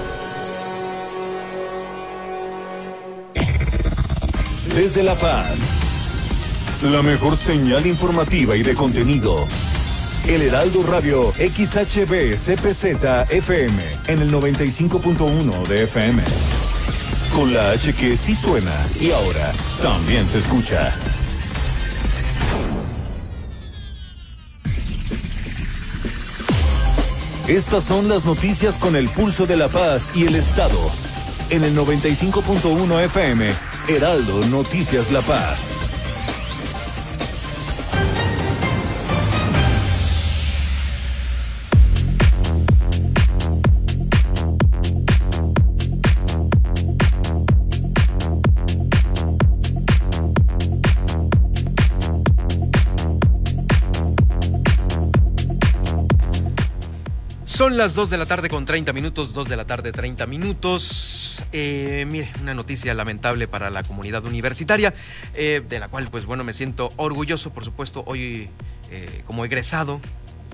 Desde 4.74 5.04
La 5.04 5.14
Paz, 5.14 6.82
la 6.82 7.00
mejor 7.00 7.36
señal 7.36 7.86
informativa 7.86 8.56
y 8.56 8.64
de 8.64 8.74
contenido. 8.74 9.46
El 10.28 10.42
Heraldo 10.42 10.82
Radio 10.82 11.32
XHB 11.34 12.34
CPZ 12.34 13.30
FM 13.30 13.78
en 14.08 14.22
el 14.22 14.32
95.1 14.32 15.68
de 15.68 15.84
FM. 15.84 16.20
Con 17.32 17.54
la 17.54 17.70
H 17.70 17.94
que 17.94 18.16
sí 18.16 18.34
suena 18.34 18.74
y 19.00 19.12
ahora 19.12 19.52
también 19.80 20.26
se 20.26 20.38
escucha. 20.38 20.92
Estas 27.46 27.84
son 27.84 28.08
las 28.08 28.24
noticias 28.24 28.78
con 28.78 28.96
el 28.96 29.08
pulso 29.08 29.46
de 29.46 29.56
la 29.56 29.68
paz 29.68 30.10
y 30.16 30.24
el 30.24 30.34
Estado. 30.34 30.90
En 31.50 31.62
el 31.62 31.76
95.1 31.76 33.04
FM, 33.04 33.52
Heraldo 33.86 34.44
Noticias 34.46 35.12
La 35.12 35.20
Paz. 35.20 35.70
Son 57.56 57.78
las 57.78 57.94
2 57.94 58.10
de 58.10 58.18
la 58.18 58.26
tarde 58.26 58.50
con 58.50 58.66
30 58.66 58.92
minutos, 58.92 59.32
2 59.32 59.48
de 59.48 59.56
la 59.56 59.64
tarde 59.64 59.90
30 59.90 60.26
minutos. 60.26 61.42
Eh, 61.52 62.04
mire, 62.06 62.30
una 62.42 62.52
noticia 62.52 62.92
lamentable 62.92 63.48
para 63.48 63.70
la 63.70 63.82
comunidad 63.82 64.26
universitaria, 64.26 64.92
eh, 65.32 65.62
de 65.66 65.78
la 65.78 65.88
cual 65.88 66.06
pues 66.10 66.26
bueno 66.26 66.44
me 66.44 66.52
siento 66.52 66.90
orgulloso, 66.96 67.54
por 67.54 67.64
supuesto, 67.64 68.04
hoy 68.06 68.50
eh, 68.90 69.22
como 69.24 69.46
egresado 69.46 70.02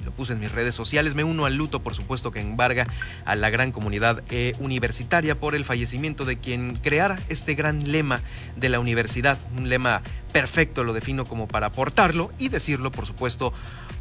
lo 0.05 0.13
puse 0.13 0.33
en 0.33 0.41
mis 0.41 0.53
redes 0.53 0.75
sociales. 0.75 1.15
Me 1.15 1.25
uno 1.25 1.47
al 1.47 1.57
luto, 1.57 1.83
por 1.83 1.95
supuesto, 1.95 2.31
que 2.31 2.41
embarga 2.41 2.87
a 3.25 3.37
la 3.37 3.51
gran 3.51 3.73
comunidad 3.73 4.23
eh, 4.31 4.55
universitaria 4.61 5.39
por 5.39 5.55
el 5.55 5.65
fallecimiento 5.65 6.25
de 6.25 6.39
quien 6.39 6.77
creara 6.77 7.19
este 7.29 7.55
gran 7.55 7.91
lema 7.91 8.21
de 8.57 8.69
la 8.69 8.81
universidad. 8.81 9.39
Un 9.57 9.69
lema 9.69 10.03
perfecto, 10.33 10.85
lo 10.85 10.93
defino 10.93 11.25
como 11.25 11.49
para 11.49 11.67
aportarlo 11.67 12.33
y 12.39 12.49
decirlo, 12.49 12.91
por 12.93 13.07
supuesto, 13.07 13.53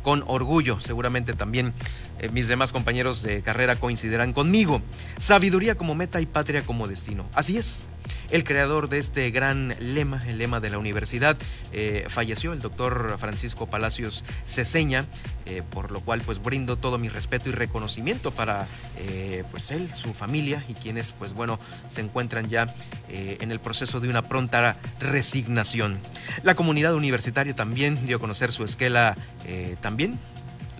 con 0.03 0.23
orgullo. 0.27 0.79
Seguramente 0.79 1.33
también 1.33 1.73
eh, 2.19 2.29
mis 2.29 2.47
demás 2.47 2.71
compañeros 2.71 3.21
de 3.21 3.41
carrera 3.41 3.75
coincidirán 3.77 4.33
conmigo. 4.33 4.81
Sabiduría 5.19 5.75
como 5.75 5.95
meta 5.95 6.21
y 6.21 6.25
patria 6.25 6.65
como 6.65 6.87
destino. 6.87 7.27
Así 7.33 7.57
es. 7.57 7.81
El 8.29 8.43
creador 8.43 8.89
de 8.89 8.97
este 8.97 9.29
gran 9.31 9.75
lema, 9.79 10.21
el 10.27 10.37
lema 10.37 10.59
de 10.59 10.69
la 10.69 10.77
universidad, 10.77 11.37
eh, 11.73 12.05
falleció, 12.07 12.53
el 12.53 12.59
doctor 12.59 13.17
Francisco 13.19 13.67
Palacios 13.67 14.23
Ceseña, 14.45 15.05
eh, 15.45 15.63
por 15.69 15.91
lo 15.91 15.99
cual 15.99 16.21
pues 16.21 16.41
brindo 16.41 16.77
todo 16.77 16.97
mi 16.97 17.09
respeto 17.09 17.49
y 17.49 17.51
reconocimiento 17.51 18.31
para 18.31 18.67
eh, 18.99 19.43
pues 19.51 19.71
él, 19.71 19.89
su 19.89 20.13
familia 20.13 20.63
y 20.69 20.73
quienes 20.73 21.11
pues 21.11 21.33
bueno 21.33 21.59
se 21.89 22.01
encuentran 22.01 22.49
ya 22.49 22.73
en 23.09 23.51
el 23.51 23.59
proceso 23.59 23.99
de 23.99 24.07
una 24.07 24.21
pronta 24.21 24.77
resignación. 24.99 25.99
La 26.43 26.55
comunidad 26.55 26.95
universitaria 26.95 27.53
también 27.53 28.07
dio 28.07 28.17
a 28.17 28.19
conocer 28.19 28.53
su 28.53 28.63
esquela 28.63 29.17
también 29.81 30.17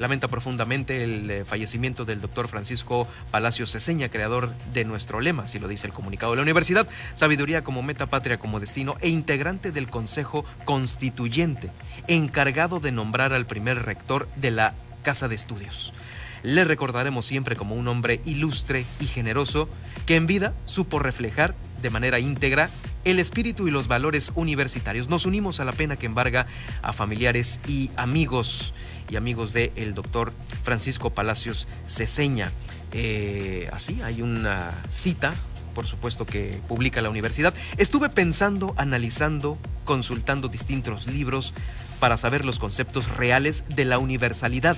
lamenta 0.02 0.28
profundamente 0.28 1.04
el 1.04 1.30
eh, 1.30 1.46
fallecimiento 1.46 2.06
del 2.06 2.22
doctor 2.22 2.48
Francisco 2.48 3.08
Palacios 3.30 3.72
Ceseña, 3.72 4.10
creador 4.10 4.50
de 4.74 4.84
nuestro 4.84 5.22
lema, 5.22 5.44
así 5.44 5.60
lo 5.60 5.68
dice 5.68 5.86
el 5.86 5.94
comunicado 5.94 6.32
de 6.32 6.38
la 6.38 6.42
universidad, 6.42 6.88
sabiduría 7.14 7.64
como 7.64 7.84
meta, 7.84 8.08
patria 8.08 8.40
como 8.40 8.60
destino 8.60 8.98
e 9.02 9.10
integrante 9.10 9.72
del 9.72 9.88
Consejo 9.90 10.44
Constituyente, 10.66 11.70
encargado 12.08 12.80
de 12.80 12.92
nombrar 12.92 13.32
al 13.32 13.46
primer 13.46 13.84
rector 13.86 14.28
de 14.38 14.50
la 14.50 14.74
Casa 15.04 15.28
de 15.28 15.36
Estudios. 15.36 15.94
Le 16.42 16.64
recordaremos 16.64 17.28
siempre 17.28 17.56
como 17.56 17.76
un 17.76 17.88
hombre 17.88 18.22
ilustre 18.26 18.88
y 19.00 19.06
generoso 19.06 19.70
que 20.08 20.16
en 20.16 20.26
vida 20.26 20.56
supo 20.66 20.98
reflejar 20.98 21.54
de 21.84 21.92
manera 21.92 22.20
íntegra 22.20 22.72
el 23.06 23.20
espíritu 23.20 23.68
y 23.68 23.72
los 23.72 23.88
valores 23.88 24.32
universitarios. 24.34 25.10
Nos 25.10 25.28
unimos 25.28 25.60
a 25.60 25.66
la 25.66 25.74
pena 25.74 25.98
que 25.98 26.06
embarga 26.08 26.48
a 26.82 26.94
familiares 26.94 27.60
y 27.68 27.92
amigos 27.96 28.74
y 29.12 29.18
amigos 29.18 29.54
del 29.54 29.72
el 29.76 29.94
doctor 29.94 30.34
Francisco 30.64 31.12
Palacios 31.12 31.68
Ceseña. 31.86 32.52
Eh, 32.94 33.70
así, 33.74 34.02
hay 34.02 34.22
una 34.22 34.72
cita, 34.90 35.36
por 35.76 35.86
supuesto, 35.86 36.26
que 36.26 36.60
publica 36.68 37.02
la 37.02 37.10
universidad. 37.10 37.54
Estuve 37.78 38.10
pensando, 38.10 38.74
analizando, 38.78 39.58
consultando 39.86 40.48
distintos 40.48 41.08
libros 41.08 41.54
para 42.00 42.18
saber 42.18 42.46
los 42.46 42.58
conceptos 42.58 43.10
reales 43.10 43.66
de 43.68 43.86
la 43.86 44.00
universalidad. 44.00 44.78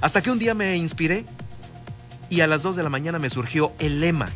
Hasta 0.00 0.22
que 0.22 0.30
un 0.30 0.38
día 0.38 0.54
me 0.54 0.76
inspiré 0.76 1.24
y 2.30 2.40
a 2.40 2.46
las 2.46 2.62
2 2.62 2.76
de 2.76 2.82
la 2.82 2.88
mañana 2.88 3.18
me 3.18 3.30
surgió 3.30 3.72
el 3.78 4.00
lema 4.00 4.30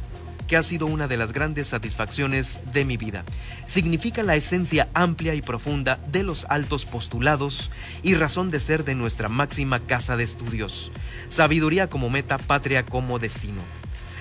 que 0.51 0.57
ha 0.57 0.65
sido 0.65 0.87
una 0.87 1.07
de 1.07 1.17
las 1.17 1.33
grandes 1.33 1.69
satisfacciones 1.69 2.61
de 2.73 2.85
mi 2.85 2.97
vida. 2.97 3.25
Significa 3.67 4.25
la 4.25 4.35
esencia 4.35 4.89
amplia 4.95 5.37
y 5.37 5.43
profunda 5.43 6.01
de 6.11 6.25
los 6.25 6.45
altos 6.47 6.85
postulados 6.87 7.71
y 8.03 8.15
razón 8.15 8.51
de 8.51 8.59
ser 8.59 8.85
de 8.85 8.97
nuestra 8.97 9.29
máxima 9.29 9.79
casa 9.79 10.17
de 10.17 10.25
estudios. 10.25 10.91
Sabiduría 11.29 11.89
como 11.89 12.11
meta, 12.11 12.37
patria 12.37 12.85
como 12.85 13.21
destino. 13.21 13.63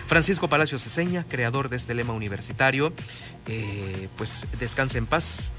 Francisco 0.06 0.50
Palacios 0.50 0.84
Ceseña, 0.84 1.26
creador 1.28 1.68
de 1.68 1.78
este 1.78 1.96
lema 1.96 2.14
universitario, 2.14 2.94
eh, 3.48 4.08
pues 4.16 4.46
descanse 4.60 5.00
en 5.00 5.08
paz. 5.08 5.52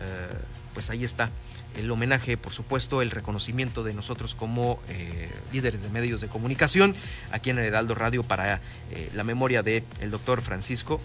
Eh, 0.00 0.38
pues 0.74 0.90
ahí 0.90 1.04
está 1.04 1.30
el 1.76 1.90
homenaje, 1.90 2.36
por 2.36 2.52
supuesto, 2.52 3.02
el 3.02 3.10
reconocimiento 3.10 3.84
de 3.84 3.94
nosotros 3.94 4.34
como 4.34 4.80
eh, 4.88 5.30
líderes 5.52 5.82
de 5.82 5.90
medios 5.90 6.20
de 6.20 6.28
comunicación 6.28 6.94
aquí 7.30 7.50
en 7.50 7.58
el 7.58 7.66
Heraldo 7.66 7.94
Radio 7.94 8.22
para 8.22 8.60
eh, 8.90 9.10
la 9.14 9.24
memoria 9.24 9.62
del 9.62 9.84
el 10.00 10.10
doctor 10.10 10.40
Francisco 10.40 11.00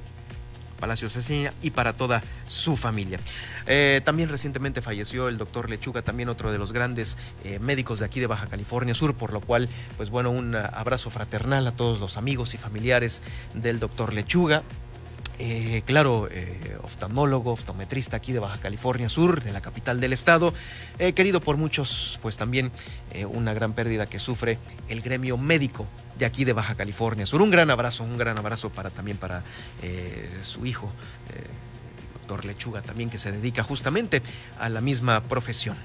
Palacio 0.80 1.10
Ceseña 1.10 1.54
y 1.62 1.70
para 1.70 1.94
toda 1.94 2.24
su 2.48 2.76
familia. 2.76 3.20
Eh, 3.68 4.02
también 4.04 4.30
recientemente 4.30 4.82
falleció 4.82 5.28
el 5.28 5.38
doctor 5.38 5.70
Lechuga, 5.70 6.02
también 6.02 6.28
otro 6.28 6.52
de 6.52 6.58
los 6.58 6.72
grandes 6.72 7.20
médicos 7.60 8.00
de 8.00 8.06
aquí 8.06 8.20
de 8.20 8.26
Baja 8.26 8.48
California 8.48 8.96
Sur, 8.96 9.16
por 9.16 9.32
lo 9.32 9.42
cual, 9.42 9.70
pues 9.98 10.10
bueno, 10.10 10.32
un 10.32 10.56
abrazo 10.56 11.12
fraternal 11.12 11.68
a 11.68 11.72
todos 11.72 12.00
los 12.00 12.18
amigos 12.18 12.56
y 12.56 12.58
familiares 12.58 13.22
del 13.54 13.80
doctor 13.80 14.12
Lechuga. 14.12 14.64
Eh, 15.44 15.82
claro, 15.88 16.28
eh, 16.30 16.78
oftalmólogo, 16.84 17.54
oftometrista 17.54 18.16
aquí 18.16 18.32
de 18.32 18.38
Baja 18.38 18.60
California 18.60 19.10
Sur, 19.10 19.44
de 19.44 19.52
la 19.52 19.60
capital 19.60 20.00
del 20.00 20.14
estado, 20.14 20.54
eh, 21.00 21.14
querido 21.14 21.42
por 21.42 21.58
muchos, 21.58 22.20
pues 22.22 22.38
también 22.38 22.72
una 23.28 23.52
gran 23.56 23.74
pérdida 23.74 24.06
que 24.06 24.20
sufre 24.20 24.60
el 24.88 25.02
gremio 25.02 25.38
médico 25.38 25.88
de 26.20 26.26
aquí 26.26 26.46
de 26.46 26.54
Baja 26.54 26.76
California 26.76 27.26
Sur. 27.26 27.42
Un 27.42 27.50
gran 27.50 27.72
abrazo, 27.72 28.04
un 28.04 28.20
gran 28.20 28.38
abrazo 28.38 28.70
para 28.70 28.92
también 28.92 29.18
para 29.18 29.44
su 30.44 30.66
hijo, 30.68 30.92
doctor 32.14 32.46
Lechuga, 32.46 32.84
también 32.84 33.10
que 33.10 33.18
se 33.18 33.32
dedica 33.32 33.64
justamente 33.64 34.22
a 34.60 34.70
la 34.70 34.80
misma 34.80 35.24
profesión, 35.24 35.76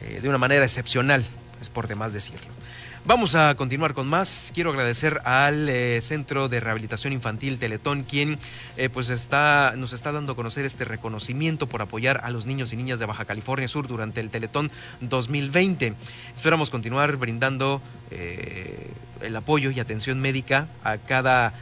de 0.00 0.28
una 0.28 0.38
manera 0.38 0.64
excepcional, 0.64 1.24
es 1.60 1.68
por 1.68 1.86
demás 1.86 2.12
decirlo. 2.12 2.59
Vamos 3.06 3.34
a 3.34 3.54
continuar 3.54 3.94
con 3.94 4.06
más. 4.06 4.50
Quiero 4.54 4.70
agradecer 4.70 5.22
al 5.24 5.70
eh, 5.70 6.02
Centro 6.02 6.50
de 6.50 6.60
Rehabilitación 6.60 7.14
Infantil 7.14 7.58
Teletón, 7.58 8.02
quien 8.02 8.38
eh, 8.76 8.90
pues 8.90 9.08
está, 9.08 9.72
nos 9.74 9.94
está 9.94 10.12
dando 10.12 10.32
a 10.32 10.36
conocer 10.36 10.66
este 10.66 10.84
reconocimiento 10.84 11.66
por 11.66 11.80
apoyar 11.80 12.20
a 12.22 12.30
los 12.30 12.44
niños 12.44 12.74
y 12.74 12.76
niñas 12.76 12.98
de 12.98 13.06
Baja 13.06 13.24
California 13.24 13.68
Sur 13.68 13.88
durante 13.88 14.20
el 14.20 14.28
Teletón 14.28 14.70
2020. 15.00 15.94
Esperamos 16.34 16.68
continuar 16.68 17.16
brindando 17.16 17.80
eh, 18.10 18.90
el 19.22 19.34
apoyo 19.34 19.70
y 19.70 19.80
atención 19.80 20.20
médica 20.20 20.68
a 20.84 20.98
cada 20.98 21.54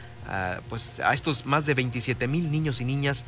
pues, 0.67 0.99
a 0.99 1.13
estos 1.13 1.45
más 1.45 1.65
de 1.65 1.73
27 1.73 2.27
mil 2.27 2.51
niños 2.51 2.81
y 2.81 2.85
niñas 2.85 3.25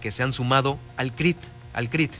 que 0.00 0.12
se 0.12 0.22
han 0.22 0.32
sumado 0.32 0.78
al 0.96 1.12
CRIT, 1.12 1.38
al 1.72 1.88
CRIT. 1.88 2.12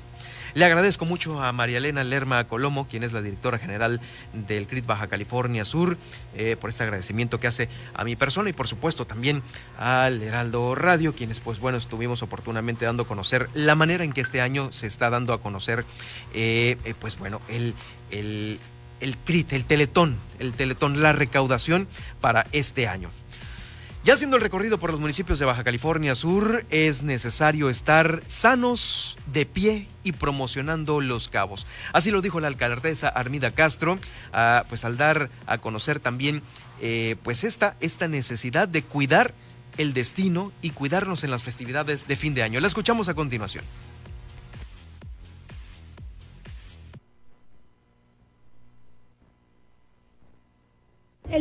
Le 0.56 0.64
agradezco 0.64 1.04
mucho 1.04 1.42
a 1.42 1.52
María 1.52 1.76
Elena 1.76 2.02
Lerma 2.02 2.42
Colomo, 2.44 2.88
quien 2.88 3.02
es 3.02 3.12
la 3.12 3.20
directora 3.20 3.58
general 3.58 4.00
del 4.32 4.66
CRIT 4.66 4.86
Baja 4.86 5.06
California 5.06 5.66
Sur, 5.66 5.98
eh, 6.34 6.56
por 6.58 6.70
este 6.70 6.82
agradecimiento 6.82 7.38
que 7.38 7.46
hace 7.46 7.68
a 7.92 8.04
mi 8.04 8.16
persona 8.16 8.48
y 8.48 8.54
por 8.54 8.66
supuesto 8.66 9.06
también 9.06 9.42
al 9.78 10.22
Heraldo 10.22 10.74
Radio, 10.74 11.14
quienes 11.14 11.40
pues 11.40 11.60
bueno 11.60 11.76
estuvimos 11.76 12.22
oportunamente 12.22 12.86
dando 12.86 13.02
a 13.02 13.06
conocer 13.06 13.50
la 13.52 13.74
manera 13.74 14.02
en 14.02 14.14
que 14.14 14.22
este 14.22 14.40
año 14.40 14.72
se 14.72 14.86
está 14.86 15.10
dando 15.10 15.34
a 15.34 15.42
conocer 15.42 15.84
eh, 16.32 16.78
eh, 16.86 16.94
pues 16.98 17.18
bueno 17.18 17.42
el, 17.50 17.74
el, 18.10 18.58
el 19.00 19.18
CRIT, 19.18 19.52
el 19.52 19.66
Teletón, 19.66 20.16
el 20.38 20.54
Teletón, 20.54 21.02
la 21.02 21.12
recaudación 21.12 21.86
para 22.22 22.46
este 22.52 22.88
año. 22.88 23.10
Ya 24.06 24.14
haciendo 24.14 24.36
el 24.36 24.42
recorrido 24.42 24.78
por 24.78 24.92
los 24.92 25.00
municipios 25.00 25.40
de 25.40 25.46
Baja 25.46 25.64
California 25.64 26.14
Sur, 26.14 26.64
es 26.70 27.02
necesario 27.02 27.68
estar 27.68 28.22
sanos, 28.28 29.18
de 29.32 29.46
pie 29.46 29.88
y 30.04 30.12
promocionando 30.12 31.00
los 31.00 31.26
cabos. 31.26 31.66
Así 31.92 32.12
lo 32.12 32.20
dijo 32.20 32.38
la 32.38 32.46
alcaldesa 32.46 33.08
Armida 33.08 33.50
Castro, 33.50 33.98
ah, 34.32 34.64
pues 34.68 34.84
al 34.84 34.96
dar 34.96 35.28
a 35.48 35.58
conocer 35.58 35.98
también 35.98 36.42
eh, 36.80 37.16
pues 37.24 37.42
esta, 37.42 37.76
esta 37.80 38.06
necesidad 38.06 38.68
de 38.68 38.84
cuidar 38.84 39.34
el 39.76 39.92
destino 39.92 40.52
y 40.62 40.70
cuidarnos 40.70 41.24
en 41.24 41.32
las 41.32 41.42
festividades 41.42 42.06
de 42.06 42.14
fin 42.14 42.32
de 42.32 42.44
año. 42.44 42.60
La 42.60 42.68
escuchamos 42.68 43.08
a 43.08 43.14
continuación. 43.14 43.64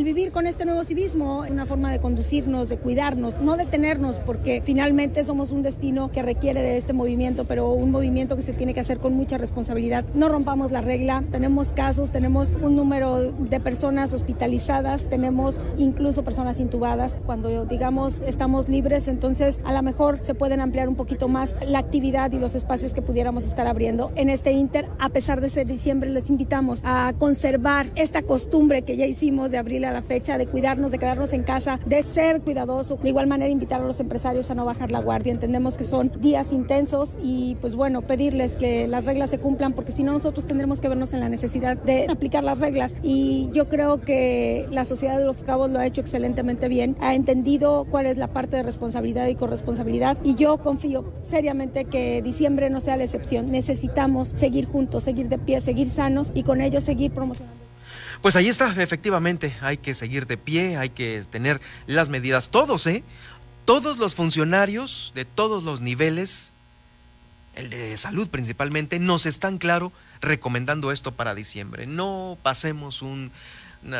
Vivir 0.06 0.30
con 0.30 0.46
este 0.46 0.64
nuevo 0.64 0.84
civismo 0.84 1.44
una 1.50 1.66
forma 1.66 1.90
de 1.90 1.98
conducirnos, 1.98 2.68
de 2.68 2.78
cuidarnos, 2.78 3.40
no 3.40 3.56
detenernos, 3.56 4.20
porque 4.20 4.62
finalmente 4.64 5.24
somos 5.24 5.50
un 5.50 5.62
destino 5.62 6.12
que 6.12 6.22
requiere 6.22 6.62
de 6.62 6.76
este 6.76 6.92
movimiento, 6.92 7.44
pero 7.44 7.72
un 7.72 7.90
movimiento 7.90 8.36
que 8.36 8.42
se 8.42 8.52
tiene 8.52 8.72
que 8.72 8.78
hacer 8.78 8.98
con 8.98 9.14
mucha 9.14 9.36
responsabilidad. 9.36 10.04
No 10.14 10.28
rompamos 10.28 10.70
la 10.70 10.80
regla, 10.80 11.24
tenemos 11.32 11.72
casos, 11.72 12.12
tenemos 12.12 12.52
un 12.62 12.76
número 12.76 13.32
de 13.32 13.58
personas 13.58 14.12
hospitalizadas, 14.12 15.06
tenemos 15.06 15.60
incluso 15.76 16.22
personas 16.22 16.60
intubadas. 16.60 17.18
Cuando 17.26 17.64
digamos 17.64 18.20
estamos 18.20 18.68
libres, 18.68 19.08
entonces 19.08 19.60
a 19.64 19.72
lo 19.72 19.82
mejor 19.82 20.22
se 20.22 20.34
pueden 20.34 20.60
ampliar 20.60 20.88
un 20.88 20.94
poquito 20.94 21.26
más 21.26 21.56
la 21.66 21.80
actividad 21.80 22.30
y 22.30 22.38
los 22.38 22.54
espacios 22.54 22.94
que 22.94 23.02
pudiéramos 23.02 23.44
estar 23.44 23.66
abriendo. 23.66 24.12
En 24.14 24.28
este 24.30 24.52
Inter, 24.52 24.88
a 25.00 25.08
pesar 25.08 25.40
de 25.40 25.48
ser 25.48 25.66
diciembre, 25.66 26.10
les 26.10 26.30
invitamos 26.30 26.80
a 26.84 27.12
conservar 27.18 27.86
esta 27.96 28.22
costumbre 28.22 28.82
que 28.82 28.96
ya 28.96 29.06
hicimos 29.06 29.50
de 29.50 29.58
abrir 29.58 29.84
a 29.84 29.95
la 29.96 30.02
fecha, 30.02 30.36
de 30.36 30.46
cuidarnos, 30.46 30.90
de 30.90 30.98
quedarnos 30.98 31.32
en 31.32 31.42
casa, 31.42 31.80
de 31.86 32.02
ser 32.02 32.42
cuidadoso. 32.42 32.98
De 33.02 33.08
igual 33.08 33.26
manera, 33.26 33.50
invitar 33.50 33.80
a 33.80 33.84
los 33.84 33.98
empresarios 33.98 34.50
a 34.50 34.54
no 34.54 34.66
bajar 34.66 34.90
la 34.90 35.00
guardia. 35.00 35.32
Entendemos 35.32 35.78
que 35.78 35.84
son 35.84 36.12
días 36.20 36.52
intensos 36.52 37.18
y, 37.22 37.56
pues 37.62 37.74
bueno, 37.74 38.02
pedirles 38.02 38.58
que 38.58 38.86
las 38.88 39.06
reglas 39.06 39.30
se 39.30 39.38
cumplan 39.38 39.72
porque 39.72 39.92
si 39.92 40.02
no, 40.02 40.12
nosotros 40.12 40.46
tendremos 40.46 40.80
que 40.80 40.88
vernos 40.88 41.14
en 41.14 41.20
la 41.20 41.30
necesidad 41.30 41.78
de 41.78 42.06
aplicar 42.10 42.44
las 42.44 42.60
reglas. 42.60 42.94
Y 43.02 43.48
yo 43.54 43.70
creo 43.70 44.02
que 44.02 44.66
la 44.70 44.84
Sociedad 44.84 45.18
de 45.18 45.24
los 45.24 45.42
Cabos 45.42 45.70
lo 45.70 45.78
ha 45.78 45.86
hecho 45.86 46.02
excelentemente 46.02 46.68
bien, 46.68 46.96
ha 47.00 47.14
entendido 47.14 47.86
cuál 47.90 48.04
es 48.04 48.18
la 48.18 48.28
parte 48.28 48.56
de 48.58 48.62
responsabilidad 48.62 49.28
y 49.28 49.34
corresponsabilidad. 49.34 50.18
Y 50.22 50.34
yo 50.34 50.58
confío 50.58 51.04
seriamente 51.22 51.86
que 51.86 52.20
diciembre 52.20 52.68
no 52.68 52.82
sea 52.82 52.98
la 52.98 53.04
excepción. 53.04 53.50
Necesitamos 53.50 54.28
seguir 54.28 54.66
juntos, 54.66 55.04
seguir 55.04 55.30
de 55.30 55.38
pie, 55.38 55.62
seguir 55.62 55.88
sanos 55.88 56.32
y 56.34 56.42
con 56.42 56.60
ello 56.60 56.82
seguir 56.82 57.12
promocionando. 57.12 57.65
Pues 58.22 58.36
ahí 58.36 58.48
está, 58.48 58.74
efectivamente, 58.82 59.56
hay 59.60 59.76
que 59.76 59.94
seguir 59.94 60.26
de 60.26 60.36
pie, 60.36 60.76
hay 60.76 60.90
que 60.90 61.24
tener 61.30 61.60
las 61.86 62.08
medidas, 62.08 62.48
todos, 62.50 62.86
¿eh? 62.86 63.04
Todos 63.64 63.98
los 63.98 64.14
funcionarios 64.14 65.12
de 65.14 65.24
todos 65.24 65.64
los 65.64 65.80
niveles, 65.80 66.52
el 67.54 67.70
de 67.70 67.96
salud 67.96 68.28
principalmente, 68.28 68.98
nos 68.98 69.26
están, 69.26 69.58
claro, 69.58 69.92
recomendando 70.20 70.92
esto 70.92 71.12
para 71.12 71.34
diciembre. 71.34 71.86
No 71.86 72.38
pasemos 72.42 73.02
una, 73.02 73.30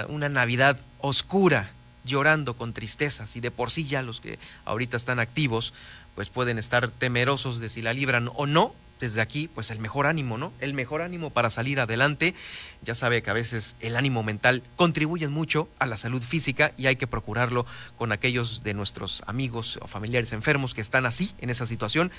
una 0.09 0.29
Navidad 0.29 0.81
oscura, 1.01 1.71
llorando 2.05 2.57
con 2.57 2.73
tristezas, 2.73 3.37
y 3.37 3.41
de 3.41 3.51
por 3.51 3.71
sí 3.71 3.85
ya 3.85 4.03
los 4.03 4.21
que 4.21 4.39
ahorita 4.65 4.97
están 4.97 5.19
activos, 5.19 5.75
pues 6.15 6.31
pueden 6.31 6.59
estar 6.59 6.89
temerosos 6.89 7.59
de 7.59 7.69
si 7.69 7.83
la 7.83 7.93
libran 7.93 8.31
o 8.35 8.47
no, 8.47 8.75
desde 9.01 9.21
aquí, 9.21 9.49
pues 9.49 9.71
el 9.71 9.81
mejor 9.81 10.07
ánimo, 10.07 10.39
¿no? 10.39 10.53
El 10.61 10.75
mejor 10.75 11.03
ánimo 11.03 11.31
para 11.31 11.51
salir 11.51 11.81
adelante. 11.81 12.35
Ya 12.83 12.95
sabe 12.95 13.23
que 13.23 13.31
a 13.31 13.35
veces 13.35 13.77
el 13.81 13.97
ánimo 13.97 14.23
mental 14.23 14.63
contribuye 14.77 15.29
mucho 15.29 15.69
a 15.79 15.87
la 15.87 15.97
salud 15.97 16.23
física 16.23 16.73
y 16.77 16.87
hay 16.87 16.97
que 16.97 17.07
procurarlo 17.07 17.67
con 17.97 18.13
aquellos 18.13 18.63
de 18.63 18.75
nuestros 18.75 19.23
amigos 19.27 19.79
o 19.83 19.87
familiares 19.87 20.33
enfermos 20.33 20.75
que 20.75 20.81
están 20.81 21.07
así, 21.07 21.33
en 21.41 21.51
esa 21.51 21.67
situación. 21.67 22.11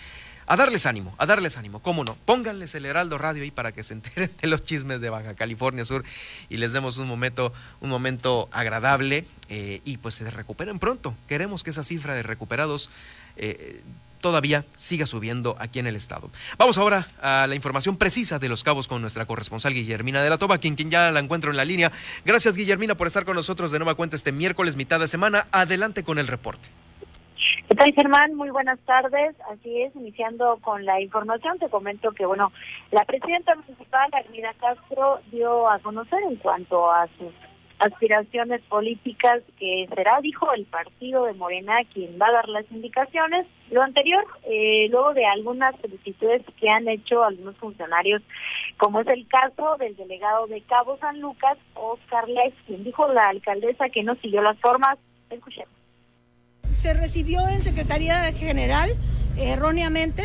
A 0.49 0.55
darles 0.55 0.86
ánimo, 0.86 1.13
a 1.17 1.25
darles 1.25 1.57
ánimo, 1.57 1.82
cómo 1.82 2.05
no. 2.05 2.15
Pónganles 2.25 2.73
el 2.73 2.86
Heraldo 2.86 3.17
Radio 3.17 3.43
ahí 3.43 3.51
para 3.51 3.73
que 3.73 3.84
se 3.84 3.93
enteren 3.93 4.32
de 4.41 4.47
los 4.47 4.63
chismes 4.63 5.01
de 5.01 5.09
Baja 5.09 5.36
California 5.36 5.84
Sur 5.84 6.05
y 6.47 6.55
les 6.55 6.71
demos 6.71 6.97
un 6.99 7.07
momento, 7.07 7.51
un 7.82 7.89
momento 7.89 8.47
agradable 8.53 9.25
eh, 9.49 9.82
y 9.84 9.97
pues 9.97 10.15
se 10.15 10.30
recuperen 10.32 10.80
pronto. 10.80 11.15
Queremos 11.28 11.63
que 11.63 11.71
esa 11.71 11.84
cifra 11.84 12.15
de 12.15 12.23
recuperados 12.23 12.89
eh, 13.36 13.82
todavía 14.20 14.65
siga 14.76 15.05
subiendo 15.05 15.55
aquí 15.59 15.80
en 15.80 15.88
el 15.88 15.95
estado. 15.95 16.30
Vamos 16.57 16.78
ahora 16.78 17.07
a 17.22 17.47
la 17.47 17.55
información 17.55 17.97
precisa 17.97 18.39
de 18.39 18.49
los 18.49 18.63
cabos 18.63 18.88
con 18.88 19.01
nuestra 19.01 19.26
corresponsal 19.26 19.74
Guillermina 19.74 20.22
de 20.22 20.30
la 20.30 20.38
Toba, 20.38 20.57
quien, 20.57 20.76
quien 20.76 20.91
ya 20.91 21.11
la 21.11 21.20
encuentro 21.20 21.51
en 21.51 21.57
la 21.57 21.65
línea. 21.65 21.91
Gracias 22.26 22.55
Guillermina 22.55 22.95
por 22.95 23.07
estar 23.07 23.26
con 23.26 23.36
nosotros 23.36 23.72
de 23.72 23.80
nueva 23.80 23.95
cuenta 23.95 24.15
este 24.15 24.32
miércoles 24.32 24.76
mitad 24.76 24.99
de 24.99 25.07
semana. 25.07 25.47
Adelante 25.51 26.03
con 26.03 26.20
el 26.20 26.28
reporte. 26.28 26.70
¿Qué 27.68 27.76
tal, 27.76 27.93
Germán? 27.93 28.34
Muy 28.34 28.49
buenas 28.49 28.80
tardes. 28.80 29.36
Así 29.51 29.82
es, 29.82 29.95
iniciando 29.95 30.57
con 30.61 30.86
la 30.86 30.99
información, 31.01 31.59
te 31.59 31.70
comento 31.70 32.11
que, 32.11 32.26
bueno, 32.26 32.51
la 32.91 33.05
presidenta 33.05 33.55
municipal, 33.55 34.09
Armida 34.13 34.53
Castro, 34.59 35.20
dio 35.32 35.70
a 35.70 35.80
conocer 35.80 36.20
en 36.24 36.38
cuanto 36.38 36.91
a 36.91 37.07
sus 37.18 37.34
aspiraciones 37.80 38.61
políticas 38.63 39.41
que 39.59 39.88
será, 39.93 40.19
dijo, 40.21 40.51
el 40.53 40.65
partido 40.65 41.25
de 41.25 41.34
Morena 41.34 41.78
quien 41.93 42.17
va 42.19 42.28
a 42.28 42.32
dar 42.32 42.49
las 42.49 42.65
indicaciones. 42.71 43.45
Lo 43.69 43.84
anterior, 43.84 44.25
eh, 44.49 44.88
luego 44.89 45.13
de 45.13 45.25
algunas 45.25 45.75
solicitudes 45.82 46.41
que 46.59 46.69
han 46.69 46.88
hecho 46.88 47.23
algunos 47.23 47.55
funcionarios, 47.57 48.21
como 48.78 49.01
es 49.01 49.07
el 49.07 49.28
caso 49.28 49.75
del 49.78 49.95
delegado 49.95 50.47
de 50.47 50.61
Cabo 50.61 50.97
San 50.99 51.19
Lucas, 51.19 51.57
Oscar 51.73 52.28
Lex, 52.28 52.55
quien 52.65 52.84
dijo 52.84 53.11
la 53.11 53.30
alcaldesa 53.30 53.89
que 53.89 54.03
no 54.03 54.15
siguió 54.15 54.41
las 54.41 54.57
formas. 54.59 54.97
Escuchemos. 55.30 55.69
Se 56.71 56.93
recibió 56.93 57.47
en 57.47 57.61
Secretaría 57.61 58.32
General 58.34 58.89
erróneamente 59.38 60.23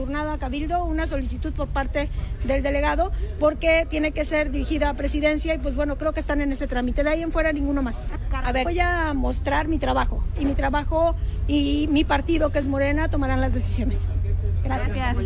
turnado 0.00 0.32
a 0.32 0.38
Cabildo 0.38 0.82
una 0.84 1.06
solicitud 1.06 1.52
por 1.52 1.68
parte 1.68 2.08
del 2.44 2.62
delegado 2.62 3.12
porque 3.38 3.86
tiene 3.90 4.12
que 4.12 4.24
ser 4.24 4.50
dirigida 4.50 4.88
a 4.88 4.94
presidencia 4.94 5.52
y 5.54 5.58
pues 5.58 5.76
bueno, 5.76 5.98
creo 5.98 6.14
que 6.14 6.20
están 6.20 6.40
en 6.40 6.52
ese 6.52 6.66
trámite. 6.66 7.04
De 7.04 7.10
ahí 7.10 7.22
en 7.22 7.30
fuera 7.30 7.52
ninguno 7.52 7.82
más. 7.82 8.08
A 8.32 8.50
ver, 8.50 8.64
voy 8.64 8.80
a 8.80 9.12
mostrar 9.12 9.68
mi 9.68 9.78
trabajo 9.78 10.24
y 10.38 10.46
mi 10.46 10.54
trabajo 10.54 11.14
y 11.46 11.86
mi 11.90 12.04
partido 12.04 12.50
que 12.50 12.60
es 12.60 12.68
Morena 12.68 13.10
tomarán 13.10 13.42
las 13.42 13.52
decisiones. 13.52 14.08
Gracias. 14.64 15.16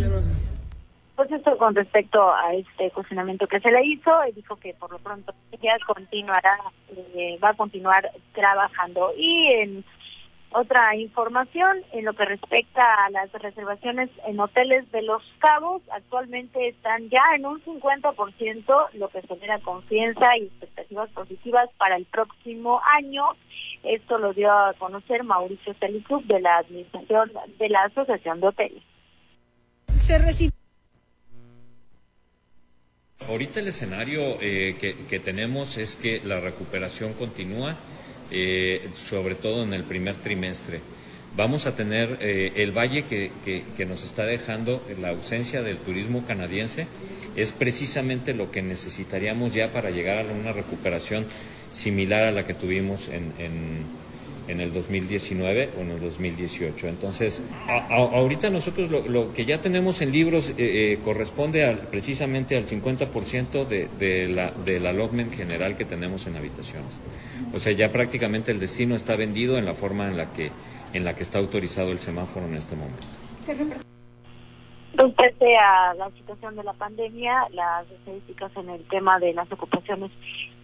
Pues 1.14 1.30
esto 1.30 1.56
con 1.56 1.76
respecto 1.76 2.34
a 2.34 2.52
este 2.54 2.90
cuestionamiento 2.90 3.46
que 3.46 3.60
se 3.60 3.70
le 3.70 3.86
hizo, 3.86 4.10
dijo 4.34 4.56
que 4.56 4.74
por 4.74 4.90
lo 4.90 4.98
pronto 4.98 5.32
ella 5.52 5.76
continuará, 5.86 6.58
eh, 7.14 7.38
va 7.42 7.50
a 7.50 7.54
continuar 7.54 8.10
trabajando. 8.32 9.12
Y 9.16 9.46
en 9.52 9.84
otra 10.54 10.94
información 10.94 11.82
en 11.92 12.04
lo 12.04 12.12
que 12.14 12.24
respecta 12.24 13.04
a 13.04 13.10
las 13.10 13.32
reservaciones 13.32 14.08
en 14.24 14.38
hoteles 14.38 14.90
de 14.92 15.02
Los 15.02 15.22
Cabos, 15.40 15.82
actualmente 15.90 16.68
están 16.68 17.10
ya 17.10 17.22
en 17.34 17.44
un 17.44 17.60
50%, 17.64 18.88
lo 18.92 19.08
que 19.08 19.22
genera 19.22 19.58
confianza 19.58 20.36
y 20.38 20.44
expectativas 20.44 21.10
positivas 21.10 21.68
para 21.76 21.96
el 21.96 22.04
próximo 22.04 22.80
año. 22.84 23.24
Esto 23.82 24.18
lo 24.18 24.32
dio 24.32 24.52
a 24.52 24.74
conocer 24.74 25.24
Mauricio 25.24 25.74
Celicub 25.74 26.24
de 26.26 26.40
la 26.40 26.58
Administración 26.58 27.32
de 27.58 27.68
la 27.68 27.82
Asociación 27.82 28.40
de 28.40 28.46
Hoteles. 28.46 28.82
Se 29.98 30.18
recibe 30.18 30.52
Ahorita 33.28 33.58
el 33.58 33.68
escenario 33.68 34.20
eh, 34.40 34.76
que, 34.78 34.94
que 35.06 35.18
tenemos 35.18 35.78
es 35.78 35.96
que 35.96 36.20
la 36.24 36.40
recuperación 36.40 37.14
continúa 37.14 37.74
eh, 38.36 38.88
sobre 38.96 39.36
todo 39.36 39.62
en 39.62 39.72
el 39.72 39.84
primer 39.84 40.16
trimestre. 40.16 40.80
Vamos 41.36 41.66
a 41.66 41.76
tener 41.76 42.18
eh, 42.20 42.52
el 42.56 42.72
valle 42.72 43.04
que, 43.04 43.30
que, 43.44 43.86
nos 43.86 44.02
está 44.02 44.24
dejando 44.24 44.82
la 45.00 45.10
ausencia 45.10 45.62
del 45.62 45.78
turismo 45.78 46.24
canadiense, 46.26 46.86
es 47.36 47.52
precisamente 47.52 48.34
lo 48.34 48.50
que 48.50 48.62
necesitaríamos 48.62 49.54
ya 49.54 49.72
para 49.72 49.90
llegar 49.90 50.18
a 50.18 50.32
una 50.32 50.52
recuperación 50.52 51.24
similar 51.70 52.24
a 52.24 52.32
la 52.32 52.46
que 52.46 52.54
tuvimos 52.54 53.08
en, 53.08 53.32
en 53.38 53.84
el 54.60 54.72
2019 54.72 55.70
o 55.78 55.82
en 55.82 55.90
el 55.90 56.00
2018. 56.00 56.88
Entonces, 56.88 57.40
ahorita 57.90 58.50
nosotros 58.50 58.90
lo, 58.90 59.32
que 59.32 59.44
ya 59.44 59.60
tenemos 59.60 60.00
en 60.00 60.12
libros 60.12 60.50
eh, 60.50 60.54
eh, 60.58 60.98
corresponde 61.02 61.64
al, 61.64 61.78
precisamente 61.78 62.56
al 62.56 62.66
50% 62.66 63.66
de, 63.66 63.88
de, 63.98 64.28
la, 64.28 64.50
del 64.50 64.86
allotment 64.86 65.34
general 65.34 65.76
que 65.76 65.84
tenemos 65.84 66.26
en 66.26 66.36
habitaciones. 66.36 66.98
O 67.52 67.58
sea, 67.58 67.72
ya 67.72 67.90
prácticamente 67.90 68.50
el 68.50 68.60
destino 68.60 68.96
está 68.96 69.16
vendido 69.16 69.58
en 69.58 69.64
la 69.64 69.74
forma 69.74 70.08
en 70.08 70.16
la 70.16 70.32
que, 70.32 70.50
en 70.92 71.04
la 71.04 71.14
que 71.14 71.22
está 71.22 71.38
autorizado 71.38 71.92
el 71.92 71.98
semáforo 71.98 72.46
en 72.46 72.56
este 72.56 72.76
momento. 72.76 73.93
Respecto 74.96 75.44
a 75.60 75.92
la 75.94 76.08
situación 76.10 76.54
de 76.54 76.62
la 76.62 76.72
pandemia, 76.72 77.48
las 77.50 77.90
estadísticas 77.90 78.52
en 78.56 78.70
el 78.70 78.84
tema 78.84 79.18
de 79.18 79.34
las 79.34 79.50
ocupaciones 79.50 80.12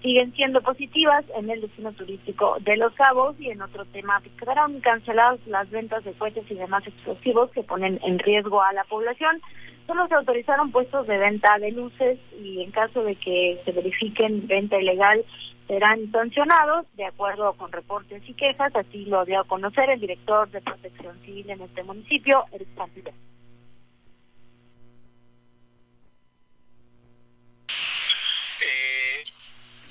siguen 0.03 0.33
siendo 0.35 0.62
positivas 0.62 1.24
en 1.37 1.51
el 1.51 1.61
destino 1.61 1.93
turístico 1.93 2.57
de 2.61 2.76
Los 2.76 2.95
Cabos 2.95 3.35
y 3.41 3.51
en 3.51 3.61
otro 3.61 3.85
tema, 3.87 4.22
quedaron 4.39 4.81
canceladas 4.81 5.41
las 5.47 5.68
ventas 5.70 6.05
de 6.05 6.12
cohetes 6.12 6.49
y 6.49 6.55
demás 6.55 6.87
explosivos 6.87 7.51
que 7.51 7.64
ponen 7.64 7.99
en 8.05 8.20
riesgo 8.20 8.62
a 8.62 8.72
la 8.72 8.85
población. 8.85 9.43
Solo 9.89 10.07
se 10.07 10.14
autorizaron 10.14 10.70
puestos 10.70 11.09
de 11.09 11.18
venta 11.18 11.59
de 11.59 11.72
luces 11.72 12.20
y 12.41 12.62
en 12.62 12.70
caso 12.70 13.03
de 13.03 13.16
que 13.16 13.61
se 13.64 13.72
verifiquen 13.72 14.47
venta 14.47 14.81
ilegal 14.81 15.24
serán 15.66 16.09
sancionados 16.12 16.87
de 16.95 17.07
acuerdo 17.07 17.55
con 17.55 17.72
reportes 17.72 18.22
y 18.28 18.35
quejas, 18.35 18.74
así 18.76 19.07
lo 19.07 19.24
dio 19.24 19.41
a 19.41 19.45
conocer 19.45 19.91
el 19.91 19.99
director 19.99 20.49
de 20.51 20.61
Protección 20.61 21.18
Civil 21.24 21.51
en 21.51 21.62
este 21.62 21.83
municipio, 21.83 22.45
Eric 22.53 22.68
Santillán. 22.76 23.14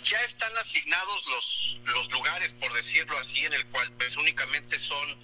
Ya 0.09 0.21
están 0.23 0.57
asignados 0.57 1.27
los, 1.27 1.79
los 1.85 2.11
lugares, 2.11 2.53
por 2.55 2.73
decirlo 2.73 3.17
así, 3.19 3.45
en 3.45 3.53
el 3.53 3.65
cual 3.67 3.91
pues 3.93 4.17
únicamente 4.17 4.79
son 4.79 5.17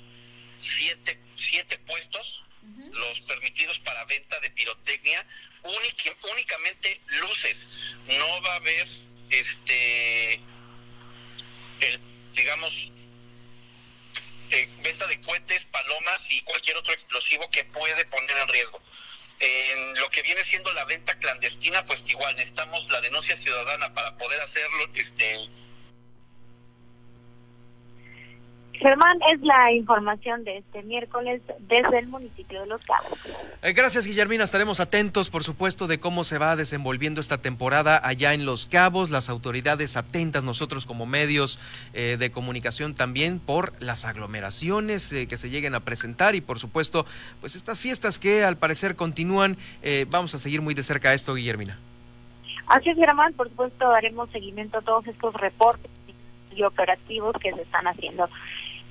siete, 0.57 1.19
siete 1.36 1.77
puestos 1.79 2.45
los 2.91 3.21
permitidos 3.21 3.77
para 3.79 4.05
venta 4.05 4.39
de 4.39 4.49
pirotecnia, 4.51 5.25
únicamente 5.63 7.01
luces. 7.07 7.69
No 8.07 8.41
va 8.41 8.53
a 8.53 8.55
haber, 8.55 8.88
este, 9.29 10.36
el, 11.81 11.99
digamos, 12.33 12.91
eh, 14.51 14.69
venta 14.81 15.07
de 15.07 15.21
cohetes, 15.21 15.65
palomas 15.67 16.31
y 16.31 16.41
cualquier 16.41 16.77
otro 16.77 16.93
explosivo 16.93 17.49
que 17.51 17.65
puede 17.65 18.05
poner 18.05 18.38
en 18.38 18.47
riesgo. 18.47 18.81
En 19.39 19.95
lo 19.95 20.09
que 20.09 20.21
viene 20.21 20.43
siendo 20.43 20.71
la 20.73 20.86
venta 20.86 21.17
clandestina, 21.19 21.86
pues 21.86 22.07
igual 22.09 22.36
necesitamos 22.36 22.89
la 22.89 23.01
denuncia 23.01 23.36
ciudadana 23.36 23.93
para 23.93 24.17
poder 24.17 24.39
hacerlo, 24.41 24.88
este, 24.93 25.49
Germán, 28.80 29.17
es 29.32 29.41
la 29.41 29.71
información 29.71 30.43
de 30.43 30.57
este 30.57 30.84
miércoles 30.84 31.41
desde 31.59 31.99
el 31.99 32.07
municipio 32.07 32.61
de 32.61 32.67
Los 32.67 32.82
Cabos. 32.86 33.17
Eh, 33.61 33.73
gracias, 33.73 34.05
Guillermina. 34.05 34.43
Estaremos 34.43 34.80
atentos, 34.80 35.30
por 35.30 35.43
supuesto, 35.43 35.88
de 35.88 35.99
cómo 35.99 36.23
se 36.23 36.38
va 36.38 36.55
desenvolviendo 36.55 37.21
esta 37.21 37.38
temporada 37.38 37.99
allá 38.03 38.34
en 38.34 38.45
Los 38.45 38.65
Cabos. 38.65 39.09
Las 39.11 39.30
autoridades 39.30 39.95
atentas, 39.97 40.43
nosotros 40.43 40.86
como 40.86 41.05
medios 41.05 41.59
eh, 41.93 42.17
de 42.19 42.32
comunicación 42.32 42.95
también 42.95 43.39
por 43.39 43.73
las 43.82 44.05
aglomeraciones 44.05 45.11
eh, 45.13 45.28
que 45.28 45.38
se 45.38 45.49
lleguen 45.49 45.73
a 45.76 45.80
presentar 45.80 46.36
y, 46.36 46.41
por 46.41 46.59
supuesto, 46.59 47.05
pues 47.39 47.55
estas 47.55 47.80
fiestas 47.80 48.19
que 48.19 48.43
al 48.43 48.57
parecer 48.57 48.95
continúan. 48.95 49.57
vamos 50.09 50.36
a 50.36 50.39
seguir 50.39 50.61
muy 50.61 50.73
de 50.73 50.84
cerca 50.84 51.13
esto, 51.13 51.34
Guillermina. 51.36 51.80
Así 52.67 52.89
es, 52.89 52.97
Germán. 52.97 53.34
Por 53.34 53.49
supuesto, 53.49 53.88
haremos 53.91 54.30
seguimiento 54.32 54.80
a 54.80 54.82
todos 54.82 55.07
estos 55.07 55.34
reportes 55.36 55.91
y 56.55 56.63
operativos 56.63 57.36
que 57.41 57.53
se 57.53 57.61
están 57.61 57.88
haciendo. 57.88 58.30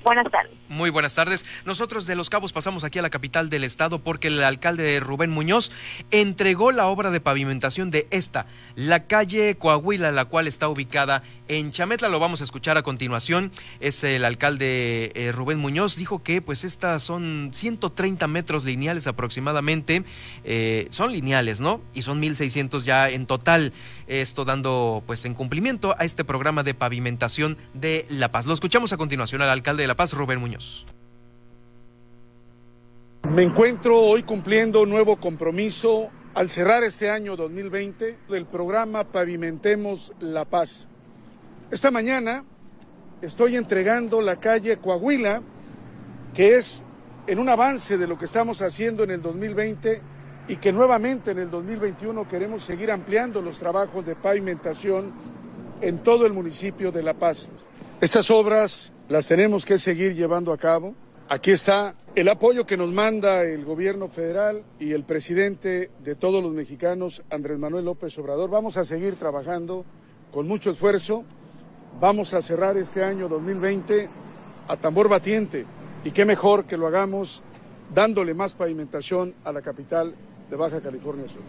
Buenas 0.04 0.30
tardes. 0.30 0.52
Muy 0.68 0.90
buenas 0.90 1.14
tardes. 1.14 1.46
Nosotros 1.64 2.04
de 2.04 2.14
Los 2.14 2.28
Cabos 2.28 2.52
pasamos 2.52 2.84
aquí 2.84 2.98
a 2.98 3.02
la 3.02 3.08
capital 3.08 3.48
del 3.48 3.64
estado 3.64 4.00
porque 4.00 4.28
el 4.28 4.44
alcalde 4.44 5.00
Rubén 5.00 5.30
Muñoz 5.30 5.72
entregó 6.10 6.72
la 6.72 6.88
obra 6.88 7.10
de 7.10 7.20
pavimentación 7.20 7.90
de 7.90 8.06
esta, 8.10 8.46
la 8.74 9.06
calle 9.06 9.56
Coahuila, 9.56 10.12
la 10.12 10.26
cual 10.26 10.46
está 10.46 10.68
ubicada 10.68 11.22
en 11.48 11.70
Chametla. 11.70 12.10
Lo 12.10 12.20
vamos 12.20 12.42
a 12.42 12.44
escuchar 12.44 12.76
a 12.76 12.82
continuación. 12.82 13.50
Es 13.80 14.04
el 14.04 14.26
alcalde 14.26 15.10
eh, 15.14 15.32
Rubén 15.32 15.58
Muñoz. 15.58 15.96
Dijo 15.96 16.22
que 16.22 16.42
pues 16.42 16.64
estas 16.64 17.02
son 17.02 17.50
130 17.54 18.28
metros 18.28 18.64
lineales 18.64 19.06
aproximadamente. 19.06 20.04
Eh, 20.44 20.86
son 20.90 21.12
lineales, 21.12 21.60
¿no? 21.60 21.80
Y 21.94 22.02
son 22.02 22.20
1.600 22.20 22.82
ya 22.82 23.08
en 23.08 23.24
total. 23.26 23.72
Esto 24.06 24.44
dando 24.44 25.02
pues 25.06 25.24
en 25.24 25.32
cumplimiento 25.34 25.94
a 25.98 26.04
este 26.04 26.24
programa 26.24 26.62
de 26.62 26.74
pavimentación 26.74 27.56
de 27.72 28.04
La 28.10 28.30
Paz. 28.30 28.44
Lo 28.44 28.52
escuchamos 28.52 28.92
a 28.92 28.98
continuación 28.98 29.40
al 29.40 29.48
alcalde 29.48 29.82
de 29.82 29.88
La 29.88 29.93
Paz, 29.94 30.12
Rubén 30.12 30.40
Muñoz. 30.40 30.86
Me 33.32 33.42
encuentro 33.42 34.00
hoy 34.00 34.22
cumpliendo 34.22 34.82
un 34.82 34.90
nuevo 34.90 35.16
compromiso 35.16 36.10
al 36.34 36.50
cerrar 36.50 36.84
este 36.84 37.10
año 37.10 37.36
2020 37.36 38.18
del 38.28 38.46
programa 38.46 39.04
Pavimentemos 39.04 40.12
La 40.20 40.44
Paz. 40.44 40.86
Esta 41.70 41.90
mañana 41.90 42.44
estoy 43.22 43.56
entregando 43.56 44.20
la 44.20 44.36
calle 44.36 44.76
Coahuila, 44.76 45.42
que 46.34 46.54
es 46.54 46.84
en 47.26 47.38
un 47.38 47.48
avance 47.48 47.98
de 47.98 48.06
lo 48.06 48.18
que 48.18 48.26
estamos 48.26 48.62
haciendo 48.62 49.04
en 49.04 49.10
el 49.10 49.22
2020 49.22 50.02
y 50.48 50.56
que 50.56 50.72
nuevamente 50.72 51.30
en 51.30 51.38
el 51.38 51.50
2021 51.50 52.28
queremos 52.28 52.64
seguir 52.64 52.90
ampliando 52.90 53.40
los 53.40 53.58
trabajos 53.58 54.04
de 54.04 54.14
pavimentación 54.14 55.12
en 55.80 55.98
todo 55.98 56.26
el 56.26 56.32
municipio 56.32 56.92
de 56.92 57.02
La 57.02 57.14
Paz. 57.14 57.48
Estas 58.00 58.30
obras 58.30 58.93
las 59.08 59.26
tenemos 59.26 59.64
que 59.64 59.78
seguir 59.78 60.14
llevando 60.14 60.52
a 60.52 60.58
cabo. 60.58 60.94
Aquí 61.28 61.50
está 61.50 61.94
el 62.14 62.28
apoyo 62.28 62.66
que 62.66 62.76
nos 62.76 62.92
manda 62.92 63.42
el 63.42 63.64
gobierno 63.64 64.08
federal 64.08 64.64
y 64.78 64.92
el 64.92 65.04
presidente 65.04 65.90
de 66.00 66.14
todos 66.14 66.42
los 66.42 66.52
mexicanos, 66.52 67.22
Andrés 67.30 67.58
Manuel 67.58 67.86
López 67.86 68.16
Obrador. 68.18 68.50
Vamos 68.50 68.76
a 68.76 68.84
seguir 68.84 69.14
trabajando 69.16 69.84
con 70.32 70.46
mucho 70.46 70.70
esfuerzo. 70.70 71.24
Vamos 72.00 72.34
a 72.34 72.42
cerrar 72.42 72.76
este 72.76 73.02
año 73.02 73.28
2020 73.28 74.08
a 74.68 74.76
tambor 74.76 75.08
batiente 75.08 75.64
y 76.04 76.10
qué 76.10 76.24
mejor 76.24 76.64
que 76.64 76.76
lo 76.76 76.86
hagamos 76.86 77.42
dándole 77.94 78.34
más 78.34 78.54
pavimentación 78.54 79.34
a 79.44 79.52
la 79.52 79.62
capital 79.62 80.14
de 80.50 80.56
Baja 80.56 80.80
California 80.80 81.26
Sur. 81.28 81.42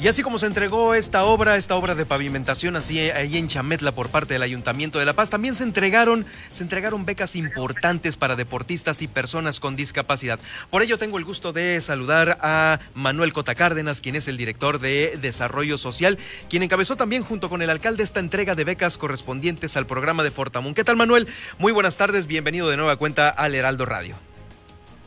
Y 0.00 0.08
así 0.08 0.22
como 0.22 0.38
se 0.38 0.46
entregó 0.46 0.94
esta 0.94 1.24
obra, 1.24 1.58
esta 1.58 1.76
obra 1.76 1.94
de 1.94 2.06
pavimentación 2.06 2.74
así 2.74 2.98
ahí 2.98 3.36
en 3.36 3.48
Chametla 3.48 3.92
por 3.92 4.08
parte 4.08 4.32
del 4.32 4.42
Ayuntamiento 4.42 4.98
de 4.98 5.04
La 5.04 5.12
Paz, 5.12 5.28
también 5.28 5.54
se 5.54 5.62
entregaron, 5.62 6.24
se 6.48 6.62
entregaron 6.62 7.04
becas 7.04 7.36
importantes 7.36 8.16
para 8.16 8.34
deportistas 8.34 9.02
y 9.02 9.08
personas 9.08 9.60
con 9.60 9.76
discapacidad. 9.76 10.38
Por 10.70 10.80
ello 10.80 10.96
tengo 10.96 11.18
el 11.18 11.26
gusto 11.26 11.52
de 11.52 11.78
saludar 11.82 12.38
a 12.40 12.80
Manuel 12.94 13.34
Cota 13.34 13.54
Cárdenas, 13.54 14.00
quien 14.00 14.16
es 14.16 14.26
el 14.26 14.38
director 14.38 14.78
de 14.78 15.18
Desarrollo 15.20 15.76
Social, 15.76 16.16
quien 16.48 16.62
encabezó 16.62 16.96
también 16.96 17.22
junto 17.22 17.50
con 17.50 17.60
el 17.60 17.68
alcalde 17.68 18.02
esta 18.02 18.20
entrega 18.20 18.54
de 18.54 18.64
becas 18.64 18.96
correspondientes 18.96 19.76
al 19.76 19.86
programa 19.86 20.22
de 20.22 20.30
Fortamun. 20.30 20.72
¿Qué 20.72 20.82
tal, 20.82 20.96
Manuel? 20.96 21.28
Muy 21.58 21.72
buenas 21.72 21.98
tardes, 21.98 22.26
bienvenido 22.26 22.70
de 22.70 22.78
nueva 22.78 22.96
cuenta 22.96 23.28
al 23.28 23.54
Heraldo 23.54 23.84
Radio. 23.84 24.16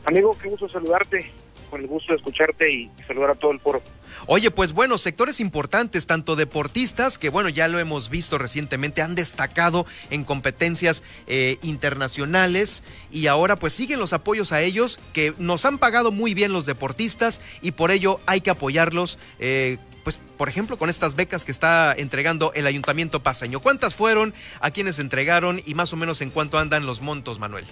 Amigo, 0.04 0.38
qué 0.40 0.50
gusto 0.50 0.68
saludarte, 0.68 1.32
con 1.74 1.80
el 1.80 1.88
gusto 1.88 2.12
de 2.12 2.18
escucharte 2.18 2.72
y 2.72 2.88
saludar 3.04 3.30
a 3.30 3.34
todo 3.34 3.50
el 3.50 3.58
foro. 3.58 3.82
Oye, 4.26 4.52
pues 4.52 4.72
bueno, 4.72 4.96
sectores 4.96 5.40
importantes, 5.40 6.06
tanto 6.06 6.36
deportistas, 6.36 7.18
que 7.18 7.30
bueno, 7.30 7.48
ya 7.48 7.66
lo 7.66 7.80
hemos 7.80 8.10
visto 8.10 8.38
recientemente, 8.38 9.02
han 9.02 9.16
destacado 9.16 9.84
en 10.10 10.22
competencias 10.22 11.02
eh, 11.26 11.58
internacionales 11.62 12.84
y 13.10 13.26
ahora 13.26 13.56
pues 13.56 13.72
siguen 13.72 13.98
los 13.98 14.12
apoyos 14.12 14.52
a 14.52 14.62
ellos, 14.62 15.00
que 15.12 15.34
nos 15.38 15.64
han 15.64 15.78
pagado 15.78 16.12
muy 16.12 16.32
bien 16.32 16.52
los 16.52 16.64
deportistas 16.64 17.40
y 17.60 17.72
por 17.72 17.90
ello 17.90 18.20
hay 18.26 18.40
que 18.40 18.50
apoyarlos. 18.50 19.18
Eh, 19.40 19.78
pues, 20.04 20.20
por 20.36 20.48
ejemplo, 20.48 20.78
con 20.78 20.90
estas 20.90 21.16
becas 21.16 21.44
que 21.44 21.50
está 21.50 21.92
entregando 21.92 22.52
el 22.54 22.68
Ayuntamiento 22.68 23.20
Paseño. 23.20 23.58
¿Cuántas 23.58 23.96
fueron? 23.96 24.32
¿A 24.60 24.70
quiénes 24.70 25.00
entregaron? 25.00 25.60
Y 25.66 25.74
más 25.74 25.92
o 25.92 25.96
menos 25.96 26.20
en 26.20 26.30
cuánto 26.30 26.56
andan 26.58 26.86
los 26.86 27.00
montos, 27.00 27.40
Manuel. 27.40 27.64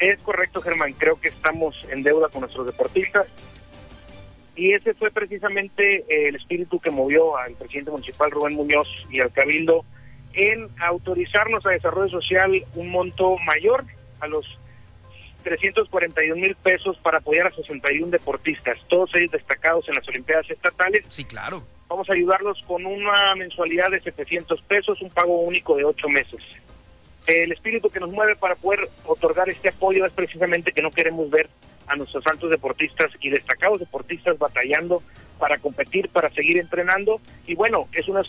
Es 0.00 0.18
correcto, 0.22 0.62
Germán. 0.62 0.92
Creo 0.94 1.20
que 1.20 1.28
estamos 1.28 1.76
en 1.90 2.02
deuda 2.02 2.28
con 2.28 2.40
nuestros 2.40 2.66
deportistas. 2.66 3.26
Y 4.56 4.72
ese 4.72 4.94
fue 4.94 5.10
precisamente 5.10 6.04
el 6.28 6.34
espíritu 6.36 6.80
que 6.80 6.90
movió 6.90 7.36
al 7.36 7.54
presidente 7.54 7.90
municipal 7.90 8.30
Rubén 8.30 8.54
Muñoz 8.54 8.88
y 9.10 9.20
al 9.20 9.30
Cabildo 9.30 9.84
en 10.32 10.68
autorizarnos 10.80 11.64
a 11.66 11.70
desarrollo 11.70 12.08
social 12.08 12.64
un 12.74 12.90
monto 12.90 13.36
mayor 13.38 13.84
a 14.20 14.26
los 14.26 14.58
341 15.42 16.36
mil 16.40 16.54
pesos 16.56 16.98
para 16.98 17.18
apoyar 17.18 17.46
a 17.46 17.50
61 17.52 18.10
deportistas, 18.10 18.78
todos 18.88 19.14
ellos 19.14 19.32
destacados 19.32 19.88
en 19.88 19.94
las 19.94 20.06
Olimpiadas 20.08 20.50
Estatales. 20.50 21.06
Sí, 21.08 21.24
claro. 21.24 21.62
Vamos 21.88 22.08
a 22.08 22.12
ayudarlos 22.12 22.60
con 22.66 22.86
una 22.86 23.34
mensualidad 23.34 23.90
de 23.90 24.00
700 24.00 24.60
pesos, 24.62 25.00
un 25.02 25.10
pago 25.10 25.40
único 25.40 25.76
de 25.76 25.84
ocho 25.84 26.08
meses. 26.08 26.40
El 27.26 27.52
espíritu 27.52 27.90
que 27.90 28.00
nos 28.00 28.10
mueve 28.10 28.36
para 28.36 28.56
poder 28.56 28.88
otorgar 29.04 29.48
este 29.48 29.68
apoyo 29.68 30.06
es 30.06 30.12
precisamente 30.12 30.72
que 30.72 30.82
no 30.82 30.90
queremos 30.90 31.30
ver 31.30 31.48
a 31.86 31.96
nuestros 31.96 32.26
altos 32.26 32.50
deportistas 32.50 33.10
y 33.20 33.30
destacados 33.30 33.80
deportistas 33.80 34.38
batallando 34.38 35.02
para 35.38 35.58
competir, 35.58 36.08
para 36.08 36.30
seguir 36.30 36.58
entrenando. 36.58 37.20
Y 37.46 37.54
bueno, 37.54 37.88
es 37.92 38.08
una 38.08 38.22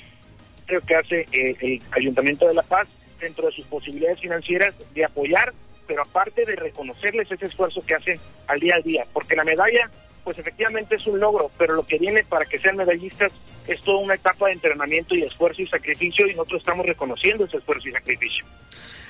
que 0.80 0.96
hace 0.96 1.26
eh, 1.32 1.56
el 1.60 1.82
Ayuntamiento 1.92 2.48
de 2.48 2.54
La 2.54 2.64
Paz 2.64 2.88
dentro 3.20 3.48
de 3.48 3.52
sus 3.52 3.66
posibilidades 3.66 4.22
financieras 4.22 4.74
de 4.94 5.04
apoyar, 5.04 5.54
pero 5.86 6.02
aparte 6.02 6.46
de 6.46 6.56
reconocerles 6.56 7.30
ese 7.30 7.46
esfuerzo 7.46 7.86
que 7.86 7.96
hacen 7.96 8.18
al 8.48 8.60
día 8.60 8.76
a 8.78 8.82
día, 8.82 9.06
porque 9.12 9.36
la 9.36 9.44
medalla, 9.44 9.90
pues 10.24 10.38
efectivamente 10.38 10.96
es 10.96 11.08
un 11.08 11.20
logro, 11.20 11.52
pero 11.58 11.74
lo 11.74 11.86
que 11.86 11.98
viene 11.98 12.24
para 12.24 12.46
que 12.46 12.60
sean 12.60 12.78
medallistas 12.78 13.32
es 13.68 13.82
toda 13.82 14.00
una 14.00 14.16
etapa 14.16 14.48
de 14.48 14.54
entrenamiento 14.54 15.16
y 15.16 15.24
esfuerzo 15.24 15.62
y 15.62 15.68
sacrificio 15.68 16.28
y 16.28 16.32
nosotros 16.32 16.62
estamos 16.62 16.86
reconociendo 16.86 17.46
ese 17.46 17.58
esfuerzo 17.58 17.90
y 17.90 17.92
sacrificio. 17.92 18.46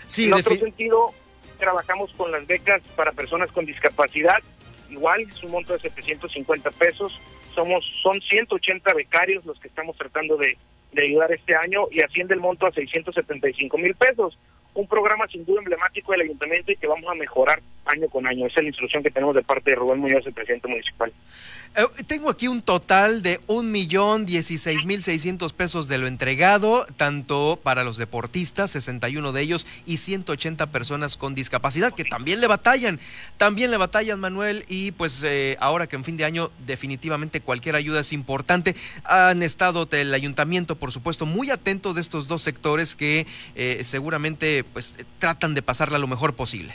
Sí, 0.08 0.28
en 0.28 0.34
otro 0.34 0.56
sentido, 0.58 1.14
trabajamos 1.60 2.12
con 2.14 2.32
las 2.32 2.46
becas 2.48 2.82
para 2.96 3.12
personas 3.12 3.52
con 3.52 3.66
discapacidad, 3.66 4.40
igual 4.90 5.22
es 5.22 5.44
un 5.44 5.52
monto 5.52 5.74
de 5.74 5.80
750 5.80 6.72
pesos, 6.72 7.20
somos 7.54 7.86
son 8.02 8.22
180 8.22 8.94
becarios 8.94 9.46
los 9.46 9.60
que 9.60 9.68
estamos 9.68 9.98
tratando 9.98 10.38
de, 10.38 10.58
de 10.92 11.04
ayudar 11.04 11.32
este 11.32 11.56
año 11.56 11.86
y 11.92 12.02
asciende 12.02 12.34
el 12.34 12.40
monto 12.40 12.66
a 12.66 12.72
675 12.72 13.78
mil 13.78 13.96
pesos 13.96 14.38
un 14.74 14.88
programa 14.88 15.28
sin 15.28 15.46
duda 15.46 15.60
emblemático 15.60 16.12
del 16.14 16.22
ayuntamiento 16.22 16.72
y 16.72 16.78
que 16.78 16.88
vamos 16.88 17.10
a 17.10 17.16
mejorar 17.16 17.62
año 17.86 18.08
con 18.10 18.26
año. 18.26 18.46
Esa 18.46 18.60
es 18.60 18.64
la 18.64 18.70
instrucción 18.70 19.04
que 19.04 19.12
tenemos 19.12 19.36
de 19.36 19.42
parte 19.42 19.72
de 19.72 19.76
Rubén 19.76 20.00
Muñoz, 20.00 20.26
el 20.26 20.34
presidente 20.34 20.68
municipal. 20.68 21.12
Eh, 21.76 22.04
tengo 22.06 22.30
aquí 22.30 22.48
un 22.48 22.62
total 22.62 23.22
de 23.22 23.40
un 23.48 23.72
millón 23.72 24.26
dieciséis 24.26 24.86
mil 24.86 25.04
seiscientos 25.04 25.52
pesos 25.52 25.88
de 25.88 25.98
lo 25.98 26.08
entregado, 26.08 26.86
tanto 26.96 27.60
para 27.62 27.84
los 27.84 27.98
deportistas, 27.98 28.72
61 28.72 29.32
de 29.34 29.42
ellos, 29.42 29.68
y 29.86 29.98
180 29.98 30.68
personas 30.68 31.18
con 31.18 31.36
discapacidad, 31.36 31.94
que 31.94 32.06
también 32.06 32.40
le 32.40 32.48
batallan, 32.48 33.00
también 33.38 33.72
le 33.72 33.78
batallan, 33.78 34.20
Manuel, 34.20 34.64
y 34.70 34.92
pues 34.92 35.22
eh, 35.24 35.58
ahora 35.60 35.88
que 35.88 35.96
en 35.96 36.06
fin 36.06 36.18
de 36.18 36.26
año 36.26 36.52
definitivamente 36.66 37.41
cualquier 37.42 37.76
ayuda 37.76 38.02
es 38.02 38.14
importante. 38.14 38.76
Han 39.04 39.44
estado 39.44 39.88
el 39.92 40.14
ayuntamiento, 40.14 40.76
por 40.76 40.92
supuesto, 40.92 41.26
muy 41.26 41.50
atento 41.50 41.94
de 41.94 42.02
estos 42.02 42.28
dos 42.28 42.42
sectores 42.42 42.96
que 42.96 43.26
eh, 43.56 43.84
seguramente 43.84 44.64
pues 44.64 44.98
tratan 45.20 45.54
de 45.54 45.62
pasarla 45.62 46.00
lo 46.00 46.08
mejor 46.08 46.36
posible. 46.36 46.74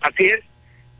Así 0.00 0.26
es. 0.26 0.40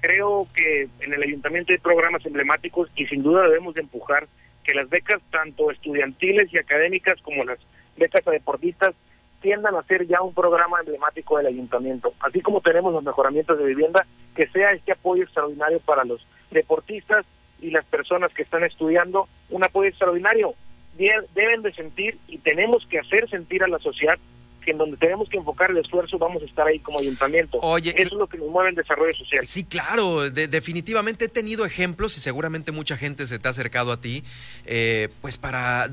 Creo 0.00 0.48
que 0.54 0.88
en 1.00 1.12
el 1.12 1.22
ayuntamiento 1.22 1.72
hay 1.72 1.78
programas 1.78 2.24
emblemáticos 2.24 2.90
y 2.96 3.06
sin 3.06 3.22
duda 3.22 3.42
debemos 3.42 3.74
de 3.74 3.82
empujar 3.82 4.28
que 4.64 4.74
las 4.74 4.88
becas 4.88 5.20
tanto 5.30 5.70
estudiantiles 5.70 6.52
y 6.52 6.58
académicas 6.58 7.20
como 7.22 7.44
las 7.44 7.58
becas 7.96 8.26
a 8.26 8.30
deportistas 8.30 8.94
tiendan 9.40 9.74
a 9.74 9.82
ser 9.84 10.06
ya 10.06 10.22
un 10.22 10.34
programa 10.34 10.80
emblemático 10.80 11.38
del 11.38 11.46
ayuntamiento. 11.46 12.14
Así 12.20 12.40
como 12.40 12.60
tenemos 12.60 12.92
los 12.92 13.02
mejoramientos 13.02 13.58
de 13.58 13.64
vivienda, 13.64 14.06
que 14.34 14.48
sea 14.48 14.72
este 14.72 14.92
apoyo 14.92 15.24
extraordinario 15.24 15.80
para 15.80 16.04
los 16.04 16.26
deportistas 16.50 17.24
y 17.60 17.70
las 17.70 17.84
personas 17.84 18.32
que 18.32 18.42
están 18.42 18.64
estudiando, 18.64 19.28
un 19.48 19.64
apoyo 19.64 19.88
extraordinario. 19.88 20.54
Deben 20.96 21.62
de 21.62 21.72
sentir 21.72 22.18
y 22.28 22.38
tenemos 22.38 22.86
que 22.86 22.98
hacer 22.98 23.28
sentir 23.30 23.62
a 23.62 23.68
la 23.68 23.78
sociedad 23.78 24.18
que 24.60 24.72
en 24.72 24.78
donde 24.78 24.96
tenemos 24.98 25.28
que 25.28 25.38
enfocar 25.38 25.70
el 25.70 25.78
esfuerzo 25.78 26.18
vamos 26.18 26.42
a 26.42 26.46
estar 26.46 26.66
ahí 26.66 26.78
como 26.80 26.98
ayuntamiento. 26.98 27.58
Oye, 27.62 27.94
eso 27.96 28.12
es 28.14 28.18
lo 28.18 28.26
que 28.26 28.36
nos 28.36 28.48
mueve 28.48 28.70
el 28.70 28.74
desarrollo 28.74 29.14
social. 29.16 29.46
Sí, 29.46 29.64
claro, 29.64 30.30
definitivamente 30.30 31.26
he 31.26 31.28
tenido 31.28 31.64
ejemplos 31.64 32.18
y 32.18 32.20
seguramente 32.20 32.72
mucha 32.72 32.96
gente 32.96 33.26
se 33.26 33.38
te 33.38 33.48
ha 33.48 33.52
acercado 33.52 33.92
a 33.92 34.00
ti, 34.00 34.22
eh, 34.66 35.08
pues 35.22 35.38
para 35.38 35.90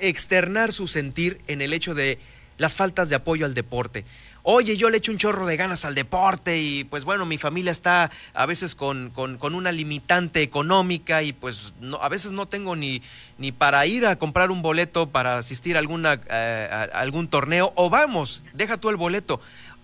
externar 0.00 0.72
su 0.72 0.88
sentir 0.88 1.40
en 1.46 1.60
el 1.60 1.72
hecho 1.72 1.94
de 1.94 2.18
las 2.56 2.74
faltas 2.74 3.08
de 3.08 3.14
apoyo 3.14 3.46
al 3.46 3.54
deporte 3.54 4.04
oye, 4.50 4.78
yo 4.78 4.88
le 4.88 4.96
echo 4.96 5.12
un 5.12 5.18
chorro 5.18 5.44
de 5.44 5.58
ganas 5.58 5.84
al 5.84 5.94
deporte 5.94 6.58
y 6.58 6.84
pues 6.84 7.04
bueno, 7.04 7.26
mi 7.26 7.36
familia 7.36 7.70
está 7.70 8.10
a 8.32 8.46
veces 8.46 8.74
con, 8.74 9.10
con, 9.10 9.54
una 9.54 9.72
limitante 9.72 10.40
económica 10.40 11.22
y 11.22 11.34
pues 11.34 11.74
no, 11.82 11.98
a 11.98 12.08
veces 12.08 12.32
no 12.32 12.48
tengo 12.48 12.74
ni, 12.74 13.02
ni 13.36 13.52
para 13.52 13.84
ir 13.84 14.06
a 14.06 14.16
comprar 14.16 14.50
un 14.50 14.62
boleto 14.62 15.10
para 15.10 15.36
asistir 15.36 15.76
a, 15.76 15.80
alguna, 15.80 16.18
eh, 16.30 16.88
algún 16.94 17.28
torneo 17.28 17.74
o 17.76 17.90
vamos, 17.90 18.42
deja 18.54 18.78
tú 18.78 18.88
el 18.88 18.96
boleto 18.96 19.38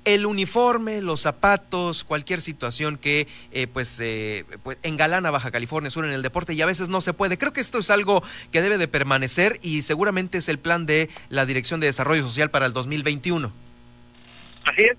el 0.06 0.24
uniforme, 0.26 1.02
los 1.02 1.20
zapatos, 1.20 2.04
cualquier 2.04 2.40
situación 2.42 2.96
que 2.96 3.26
eh, 3.52 3.66
pues, 3.66 3.98
eh, 4.00 4.44
pues 4.62 4.76
engalana 4.82 5.30
Baja 5.30 5.50
California 5.50 5.90
Sur 5.90 6.04
en 6.04 6.12
el 6.12 6.20
deporte 6.20 6.52
y 6.52 6.60
a 6.60 6.66
veces 6.66 6.88
no 6.88 7.00
se 7.00 7.14
puede. 7.14 7.38
Creo 7.38 7.54
que 7.54 7.62
esto 7.62 7.78
es 7.78 7.88
algo 7.88 8.22
que 8.52 8.60
debe 8.60 8.76
de 8.76 8.86
permanecer 8.86 9.58
y 9.62 9.80
seguramente 9.80 10.38
es 10.38 10.50
el 10.50 10.58
plan 10.58 10.84
de 10.84 11.08
la 11.30 11.46
Dirección 11.46 11.80
de 11.80 11.86
Desarrollo 11.86 12.22
Social 12.22 12.50
para 12.50 12.66
el 12.66 12.74
2021. 12.74 13.63
Así 14.64 14.82
es, 14.82 14.96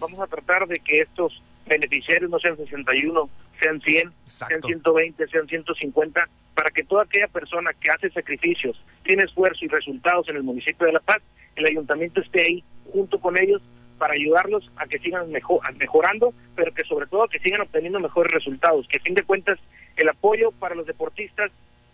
vamos 0.00 0.20
a 0.20 0.26
tratar 0.26 0.66
de 0.66 0.78
que 0.80 1.00
estos 1.00 1.42
beneficiarios 1.66 2.30
no 2.30 2.38
sean 2.38 2.56
61, 2.56 3.28
sean 3.60 3.80
100, 3.80 4.12
sean 4.26 4.62
120, 4.62 5.28
sean 5.28 5.46
150, 5.46 6.28
para 6.54 6.70
que 6.70 6.84
toda 6.84 7.02
aquella 7.02 7.28
persona 7.28 7.70
que 7.74 7.90
hace 7.90 8.10
sacrificios, 8.10 8.82
tiene 9.04 9.24
esfuerzo 9.24 9.64
y 9.64 9.68
resultados 9.68 10.28
en 10.28 10.36
el 10.36 10.42
municipio 10.42 10.86
de 10.86 10.92
La 10.92 11.00
Paz, 11.00 11.18
el 11.56 11.66
ayuntamiento 11.66 12.20
esté 12.20 12.42
ahí 12.42 12.64
junto 12.92 13.20
con 13.20 13.36
ellos 13.36 13.60
para 13.98 14.14
ayudarlos 14.14 14.70
a 14.76 14.86
que 14.86 14.98
sigan 14.98 15.30
mejor, 15.30 15.60
mejorando, 15.76 16.32
pero 16.54 16.72
que 16.72 16.84
sobre 16.84 17.06
todo 17.06 17.28
que 17.28 17.40
sigan 17.40 17.60
obteniendo 17.60 18.00
mejores 18.00 18.32
resultados, 18.32 18.86
que 18.88 18.98
a 18.98 19.02
fin 19.02 19.14
de 19.14 19.24
cuentas 19.24 19.58
el 19.96 20.08
apoyo 20.08 20.52
para 20.52 20.74
los 20.74 20.86
deportistas 20.86 21.50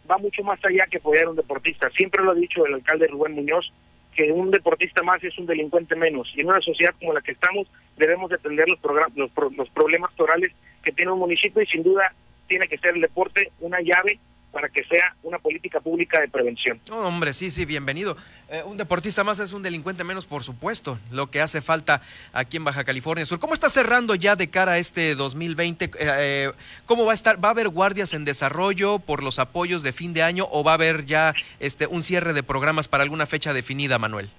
va 0.09 0.19
mucho 0.19 0.43
más 0.43 0.63
allá 0.65 0.87
que 0.87 0.99
apoyar 0.99 1.25
a 1.25 1.31
un 1.31 1.37
deportista. 1.37 1.89
Siempre 1.91 2.23
lo 2.23 2.33
ha 2.33 2.35
dicho 2.35 2.65
el 2.67 2.75
alcalde 2.75 3.07
Rubén 3.07 3.33
Muñoz, 3.33 3.73
que 4.15 4.33
un 4.33 4.51
deportista 4.51 5.03
más 5.03 5.23
es 5.23 5.37
un 5.39 5.47
delincuente 5.47 5.97
menos. 5.97 6.33
Y 6.35 6.41
en 6.41 6.49
una 6.49 6.61
sociedad 6.61 6.95
como 6.99 7.13
la 7.13 7.21
que 7.21 7.33
estamos 7.33 7.67
debemos 7.97 8.31
de 8.31 8.37
atender 8.37 8.69
los, 8.69 8.79
los, 9.15 9.31
los 9.57 9.69
problemas 9.71 10.15
torales 10.15 10.53
que 10.83 10.93
tiene 10.93 11.13
un 11.13 11.19
municipio 11.19 11.63
y 11.63 11.67
sin 11.67 11.83
duda 11.83 12.15
tiene 12.47 12.69
que 12.69 12.79
ser 12.79 12.95
el 12.95 13.01
deporte 13.01 13.53
una 13.61 13.81
llave 13.81 14.19
para 14.55 14.69
que 14.69 14.85
sea 14.85 15.17
una 15.25 15.39
política 15.39 15.81
pública 15.81 16.21
de 16.21 16.29
prevención. 16.29 16.81
hombre, 16.91 17.35
sí, 17.35 17.51
sí, 17.51 17.65
bienvenido. 17.65 18.17
Eh, 18.49 18.63
un 18.65 18.77
deportista 18.77 19.25
más 19.25 19.41
es 19.41 19.53
un 19.53 19.65
delincuente 19.65 20.05
menos, 20.05 20.27
por 20.27 20.45
supuesto, 20.45 20.99
lo 21.11 21.29
que 21.29 21.41
hace 21.41 21.61
falta 21.61 22.01
aquí 22.33 22.57
en 22.57 22.65
Baja 22.65 22.85
California 22.85 23.27
Sur. 23.27 23.41
¿Cómo 23.41 23.53
está 23.53 23.69
cerrando 23.69 24.15
ya 24.15 24.37
de 24.37 24.49
cara 24.49 24.73
a 24.73 24.79
este 24.79 25.17
2020? 25.17 25.87
Eh, 25.87 25.91
eh, 25.99 26.53
¿Cómo 26.87 27.05
va 27.05 27.11
a 27.11 27.15
estar? 27.15 27.45
¿Va 27.45 27.49
a 27.49 27.51
haber 27.51 27.69
guardias 27.69 28.15
en 28.15 28.25
desarrollo 28.25 29.01
por 29.01 29.25
los 29.25 29.41
apoyos 29.41 29.83
de 29.83 29.93
fin 29.93 30.15
de 30.15 30.23
año 30.23 30.47
o 30.53 30.63
va 30.63 30.71
a 30.71 30.75
haber 30.75 31.05
ya 31.05 31.35
este 31.59 31.89
un 31.89 32.05
cierre 32.05 32.33
de 32.33 32.45
programas 32.45 32.87
para 32.87 33.03
alguna 33.03 33.27
fecha 33.27 33.53
definida, 33.53 33.99
Manuel? 33.99 34.31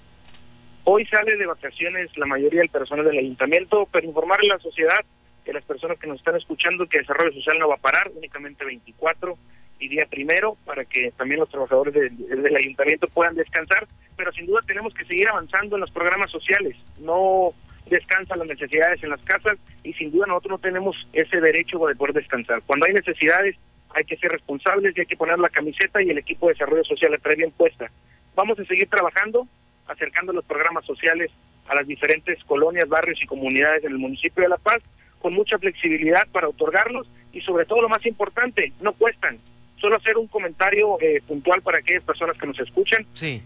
Hoy 0.85 1.05
sale 1.07 1.35
de 1.35 1.45
vacaciones 1.45 2.15
la 2.15 2.25
mayoría 2.25 2.61
del 2.61 2.69
personal 2.69 3.03
del 3.03 3.17
ayuntamiento, 3.17 3.89
pero 3.91 4.07
informarle 4.07 4.51
a 4.51 4.55
la 4.55 4.61
sociedad 4.61 5.03
que 5.43 5.51
las 5.51 5.65
personas 5.65 5.99
que 5.99 6.07
nos 6.07 6.19
están 6.19 6.37
escuchando 6.37 6.87
que 6.87 6.99
el 6.99 7.03
desarrollo 7.03 7.33
social 7.33 7.59
no 7.59 7.67
va 7.67 7.75
a 7.75 7.79
parar, 7.79 8.09
únicamente 8.15 8.63
24 8.63 9.37
y 9.79 9.89
día 9.89 10.05
primero 10.05 10.57
para 10.65 10.85
que 10.85 11.11
también 11.11 11.39
los 11.39 11.49
trabajadores 11.49 11.93
del 11.93 12.55
ayuntamiento 12.55 13.07
puedan 13.07 13.35
descansar, 13.35 13.87
pero 14.15 14.31
sin 14.31 14.45
duda 14.45 14.61
tenemos 14.65 14.93
que 14.93 15.05
seguir 15.05 15.27
avanzando 15.27 15.75
en 15.75 15.81
los 15.81 15.91
programas 15.91 16.31
sociales, 16.31 16.75
no 16.99 17.53
descansan 17.89 18.39
las 18.39 18.47
necesidades 18.47 19.03
en 19.03 19.09
las 19.09 19.21
casas 19.21 19.57
y 19.83 19.93
sin 19.93 20.11
duda 20.11 20.25
nosotros 20.27 20.51
no 20.51 20.57
tenemos 20.59 21.07
ese 21.13 21.39
derecho 21.39 21.79
de 21.85 21.95
poder 21.95 22.13
descansar. 22.13 22.61
Cuando 22.65 22.85
hay 22.85 22.93
necesidades 22.93 23.55
hay 23.89 24.03
que 24.03 24.15
ser 24.15 24.31
responsables 24.31 24.95
y 24.95 25.01
hay 25.01 25.05
que 25.05 25.17
poner 25.17 25.39
la 25.39 25.49
camiseta 25.49 26.01
y 26.01 26.09
el 26.09 26.17
equipo 26.17 26.47
de 26.47 26.53
desarrollo 26.53 26.83
social 26.83 27.11
la 27.11 27.17
trae 27.17 27.35
bien 27.35 27.51
puesta. 27.51 27.89
Vamos 28.35 28.59
a 28.59 28.65
seguir 28.65 28.89
trabajando, 28.89 29.47
acercando 29.87 30.33
los 30.33 30.43
programas 30.45 30.85
sociales 30.85 31.31
a 31.67 31.75
las 31.75 31.87
diferentes 31.87 32.43
colonias, 32.43 32.89
barrios 32.89 33.21
y 33.21 33.25
comunidades 33.25 33.83
en 33.85 33.93
el 33.93 33.97
municipio 33.97 34.43
de 34.43 34.49
La 34.49 34.57
Paz, 34.57 34.81
con 35.19 35.33
mucha 35.33 35.57
flexibilidad 35.57 36.27
para 36.31 36.49
otorgarlos 36.49 37.07
y 37.31 37.41
sobre 37.41 37.65
todo 37.65 37.81
lo 37.81 37.89
más 37.89 38.05
importante, 38.05 38.73
no 38.81 38.93
cuestan, 38.93 39.39
solo 39.85 39.97
hacer 39.97 40.17
un 40.17 40.25
comentario 40.25 40.99
eh, 40.99 41.21
puntual 41.27 41.61
para 41.61 41.77
aquellas 41.77 42.01
personas 42.01 42.35
que 42.39 42.47
nos 42.47 42.59
escuchan. 42.59 43.05
Sí. 43.13 43.43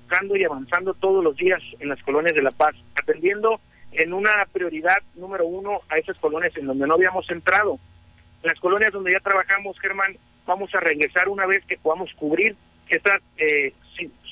Buscando 0.00 0.34
y 0.34 0.42
avanzando 0.42 0.94
todos 0.94 1.22
los 1.22 1.36
días 1.36 1.60
en 1.78 1.90
las 1.90 2.02
colonias 2.02 2.34
de 2.34 2.40
La 2.40 2.52
Paz, 2.52 2.74
atendiendo 2.94 3.60
en 3.92 4.14
una 4.14 4.30
prioridad 4.50 5.02
número 5.14 5.44
uno 5.44 5.80
a 5.90 5.98
esas 5.98 6.16
colonias 6.16 6.56
en 6.56 6.68
donde 6.68 6.86
no 6.86 6.94
habíamos 6.94 7.30
entrado. 7.30 7.78
En 8.42 8.48
las 8.48 8.58
colonias 8.60 8.94
donde 8.94 9.12
ya 9.12 9.20
trabajamos, 9.20 9.78
Germán, 9.78 10.16
vamos 10.46 10.74
a 10.74 10.80
regresar 10.80 11.28
una 11.28 11.44
vez 11.44 11.62
que 11.66 11.76
podamos 11.76 12.10
cubrir 12.14 12.56
estas 12.88 13.20
eh, 13.36 13.74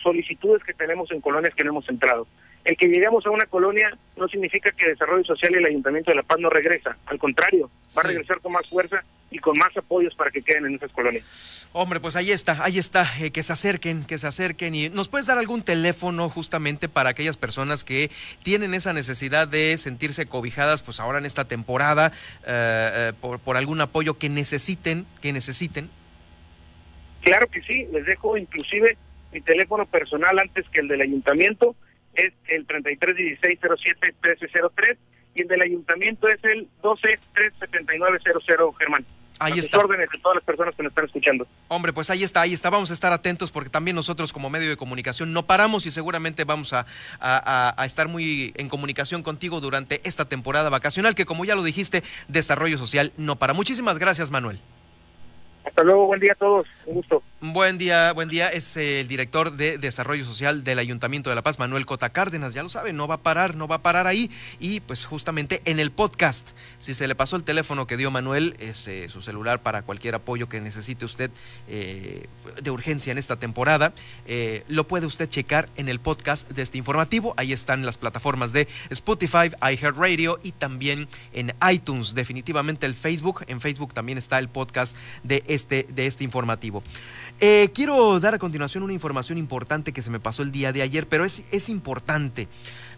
solicitudes 0.03 0.65
que 0.65 0.73
tenemos 0.73 1.11
en 1.11 1.21
colonias 1.21 1.55
que 1.55 1.65
no 1.65 1.73
hemos 1.73 1.89
entrado. 1.91 2.27
El 2.65 2.77
que 2.77 2.87
lleguemos 2.87 3.27
a 3.27 3.31
una 3.31 3.47
colonia 3.47 3.97
no 4.17 4.29
significa 4.29 4.71
que 4.71 4.89
Desarrollo 4.89 5.25
Social 5.25 5.53
y 5.53 5.59
el 5.59 5.67
Ayuntamiento 5.67 6.11
de 6.11 6.17
La 6.17 6.23
Paz 6.23 6.39
no 6.39 6.49
regresa. 6.49 6.97
Al 7.07 7.19
contrario, 7.19 7.71
va 7.97 8.03
a 8.03 8.07
regresar 8.07 8.41
con 8.41 8.53
más 8.53 8.69
fuerza 8.69 9.03
y 9.33 9.39
con 9.39 9.59
más 9.59 9.77
apoyos 9.77 10.15
para 10.15 10.31
que 10.31 10.43
queden 10.43 10.67
en 10.67 10.75
esas 10.75 10.93
colonias. 10.93 11.25
Hombre, 11.73 12.01
pues 12.01 12.17
ahí 12.17 12.31
está, 12.31 12.63
ahí 12.63 12.79
está, 12.79 13.07
eh, 13.19 13.31
que 13.31 13.43
se 13.43 13.53
acerquen, 13.53 14.05
que 14.05 14.19
se 14.19 14.27
acerquen. 14.27 14.75
¿Y 14.75 14.91
nos 14.91 15.09
puedes 15.09 15.27
dar 15.27 15.39
algún 15.39 15.63
teléfono 15.63 16.29
justamente 16.29 16.89
para 16.89 17.11
aquellas 17.11 17.37
personas 17.37 17.83
que 17.83 18.11
tienen 18.43 18.75
esa 18.75 18.93
necesidad 18.93 19.49
de 19.49 19.77
sentirse 19.79 20.27
cobijadas, 20.27 20.83
pues 20.83 21.01
ahora 21.01 21.19
en 21.19 21.25
esta 21.25 21.49
temporada, 21.49 22.13
eh, 22.47 22.91
eh, 22.95 23.13
por, 23.21 23.41
por 23.41 23.57
algún 23.57 23.81
apoyo 23.81 24.19
que 24.19 24.29
necesiten, 24.29 25.07
que 25.23 25.33
necesiten? 25.33 25.91
Claro 27.23 27.49
que 27.49 27.63
sí, 27.63 27.87
les 27.93 28.05
dejo 28.05 28.37
inclusive 28.37 28.99
mi 29.33 29.41
teléfono 29.41 29.87
personal 29.87 30.39
antes 30.39 30.69
que 30.69 30.81
el 30.81 30.89
del 30.89 31.01
ayuntamiento, 31.01 31.75
es 32.15 32.33
el 32.49 32.67
331607-1303 32.67 34.97
y 35.35 35.43
el 35.43 35.49
del 35.49 35.61
ayuntamiento 35.63 36.29
es 36.29 36.39
el 36.45 36.69
12-37900, 36.83 38.77
Germán. 38.79 39.05
Ahí 39.39 39.59
está. 39.59 39.79
órdenes 39.79 40.11
de 40.11 40.19
todas 40.19 40.37
las 40.37 40.45
personas 40.45 40.75
que 40.77 40.83
nos 40.85 40.91
están 40.91 41.07
escuchando. 41.07 41.47
Hombre, 41.67 41.93
pues 41.93 42.11
ahí 42.11 42.23
está, 42.23 42.43
ahí 42.43 42.53
está. 42.53 42.71
Vamos 42.71 42.93
a 42.93 42.95
estar 42.95 43.13
atentos 43.13 43.51
porque 43.51 43.71
también 43.71 43.97
nosotros 43.97 44.33
como 44.33 44.51
medio 44.51 44.71
de 44.71 44.77
comunicación 44.77 45.33
no 45.33 45.47
paramos 45.47 45.85
y 45.87 45.91
seguramente 45.91 46.45
vamos 46.45 46.73
a, 46.73 46.87
a, 47.21 47.85
estar 47.85 48.07
muy 48.07 48.53
en 48.57 48.69
comunicación 48.69 49.25
contigo 49.25 49.61
durante 49.61 50.01
esta 50.05 50.29
temporada 50.29 50.71
vacacional 50.71 51.17
que 51.17 51.25
como 51.25 51.45
ya 51.45 51.57
lo 51.57 51.65
dijiste, 51.65 52.05
desarrollo 52.29 52.79
social 52.79 53.13
no 53.17 53.35
para. 53.37 53.53
Muchísimas 53.53 53.99
gracias, 53.99 54.31
Manuel. 54.31 54.61
Hasta 55.65 55.83
luego, 55.83 56.07
buen 56.07 56.21
día 56.21 56.33
a 56.33 56.37
todos, 56.37 56.69
un 56.87 56.95
gusto. 56.95 57.25
Buen 57.45 57.77
día, 57.77 58.13
buen 58.13 58.29
día. 58.29 58.51
Es 58.51 58.77
eh, 58.77 59.01
el 59.01 59.09
director 59.09 59.57
de 59.57 59.77
Desarrollo 59.77 60.25
Social 60.25 60.63
del 60.63 60.79
Ayuntamiento 60.79 61.29
de 61.29 61.35
La 61.35 61.43
Paz, 61.43 61.59
Manuel 61.59 61.87
Cota 61.87 62.11
Cárdenas. 62.11 62.55
Ya 62.55 62.63
lo 62.63 62.69
sabe, 62.69 62.93
no 62.93 63.09
va 63.09 63.17
a 63.17 63.23
parar, 63.25 63.57
no 63.57 63.67
va 63.67 63.77
a 63.77 63.83
parar 63.83 64.07
ahí. 64.07 64.31
Y 64.61 64.79
pues 64.79 65.05
justamente 65.05 65.61
en 65.65 65.81
el 65.81 65.91
podcast, 65.91 66.51
si 66.79 66.95
se 66.95 67.09
le 67.09 67.17
pasó 67.17 67.35
el 67.35 67.43
teléfono 67.43 67.89
que 67.89 67.97
dio 67.97 68.13
Manuel, 68.13 68.55
es 68.61 68.87
eh, 68.87 69.09
su 69.09 69.23
celular 69.23 69.61
para 69.61 69.83
cualquier 69.83 70.15
apoyo 70.15 70.49
que 70.49 70.61
necesite 70.61 71.05
usted 71.05 71.33
eh, 71.67 72.29
de 72.63 72.71
urgencia 72.71 73.11
en 73.11 73.19
esta 73.19 73.35
temporada, 73.35 73.93
lo 74.69 74.87
puede 74.87 75.07
usted 75.07 75.29
checar 75.29 75.69
en 75.77 75.89
el 75.89 75.99
podcast 75.99 76.49
de 76.49 76.63
este 76.63 76.79
informativo. 76.79 77.35
Ahí 77.37 77.53
están 77.53 77.85
las 77.85 77.99
plataformas 77.99 78.53
de 78.53 78.69
Spotify, 78.91 79.51
iHeartRadio 79.61 80.39
y 80.45 80.53
también 80.53 81.09
en 81.33 81.53
iTunes. 81.69 82.15
Definitivamente 82.15 82.87
el 82.87 82.95
Facebook. 82.95 83.45
En 83.49 83.61
Facebook 83.61 83.95
también 83.95 84.17
está 84.17 84.39
el 84.39 84.49
podcast 84.49 84.97
de 85.25 85.43
este, 85.49 85.89
de 85.91 86.07
este 86.07 86.23
informativo. 86.23 86.85
Eh, 87.41 87.71
quiero 87.75 88.21
dar 88.21 88.35
a 88.35 88.39
continuación 88.39 88.85
una 88.85 88.93
información 88.93 89.39
importante 89.39 89.93
que 89.93 90.03
se 90.03 90.11
me 90.11 90.21
pasó 90.21 90.43
el 90.43 90.53
día 90.53 90.73
de 90.73 90.83
ayer, 90.83 91.09
pero 91.09 91.25
es, 91.25 91.43
es 91.51 91.69
importante. 91.69 92.49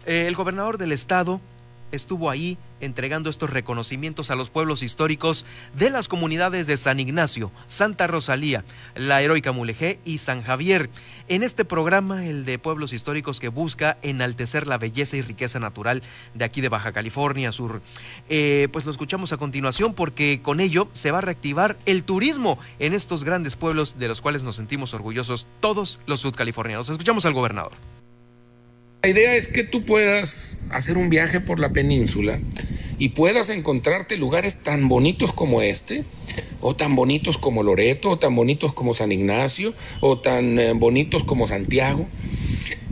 Eh, 0.05 0.25
el 0.27 0.35
gobernador 0.35 0.77
del 0.77 0.91
estado 0.91 1.41
estuvo 1.91 2.29
ahí 2.29 2.57
entregando 2.81 3.29
estos 3.29 3.49
reconocimientos 3.49 4.31
a 4.31 4.35
los 4.35 4.49
pueblos 4.49 4.83
históricos 4.83 5.45
de 5.75 5.89
las 5.89 6.07
comunidades 6.07 6.67
de 6.67 6.77
San 6.77 6.99
Ignacio, 6.99 7.51
Santa 7.67 8.07
Rosalía, 8.07 8.63
la 8.95 9.21
Heroica 9.21 9.51
Mulegé 9.51 9.99
y 10.03 10.19
San 10.19 10.43
Javier. 10.43 10.89
En 11.27 11.43
este 11.43 11.65
programa, 11.65 12.25
el 12.25 12.45
de 12.45 12.59
pueblos 12.59 12.93
históricos 12.93 13.39
que 13.39 13.47
busca 13.47 13.97
enaltecer 14.01 14.67
la 14.67 14.77
belleza 14.77 15.17
y 15.17 15.21
riqueza 15.21 15.59
natural 15.59 16.01
de 16.33 16.45
aquí 16.45 16.61
de 16.61 16.69
Baja 16.69 16.91
California 16.91 17.51
Sur. 17.51 17.81
Eh, 18.29 18.67
pues 18.71 18.85
lo 18.85 18.91
escuchamos 18.91 19.33
a 19.33 19.37
continuación 19.37 19.93
porque 19.93 20.41
con 20.41 20.59
ello 20.59 20.89
se 20.93 21.11
va 21.11 21.19
a 21.19 21.21
reactivar 21.21 21.77
el 21.85 22.03
turismo 22.03 22.59
en 22.79 22.93
estos 22.93 23.23
grandes 23.23 23.55
pueblos 23.55 23.97
de 23.97 24.07
los 24.07 24.21
cuales 24.21 24.43
nos 24.43 24.55
sentimos 24.55 24.93
orgullosos 24.93 25.47
todos 25.59 25.99
los 26.05 26.21
sudcalifornianos. 26.21 26.89
Escuchamos 26.89 27.25
al 27.25 27.33
gobernador. 27.33 27.73
La 29.05 29.09
idea 29.09 29.35
es 29.35 29.47
que 29.47 29.63
tú 29.63 29.85
puedas 29.85 30.57
hacer 30.71 30.97
un 30.97 31.11
viaje 31.11 31.39
por 31.39 31.59
la 31.59 31.69
península 31.69 32.39
y 32.97 33.09
puedas 33.09 33.49
encontrarte 33.49 34.17
lugares 34.17 34.63
tan 34.63 34.87
bonitos 34.87 35.31
como 35.31 35.61
este, 35.61 36.03
o 36.59 36.75
tan 36.75 36.95
bonitos 36.95 37.37
como 37.37 37.61
Loreto, 37.61 38.09
o 38.09 38.17
tan 38.17 38.35
bonitos 38.35 38.73
como 38.73 38.95
San 38.95 39.11
Ignacio, 39.11 39.75
o 40.01 40.17
tan 40.17 40.57
eh, 40.57 40.73
bonitos 40.73 41.23
como 41.23 41.45
Santiago, 41.45 42.07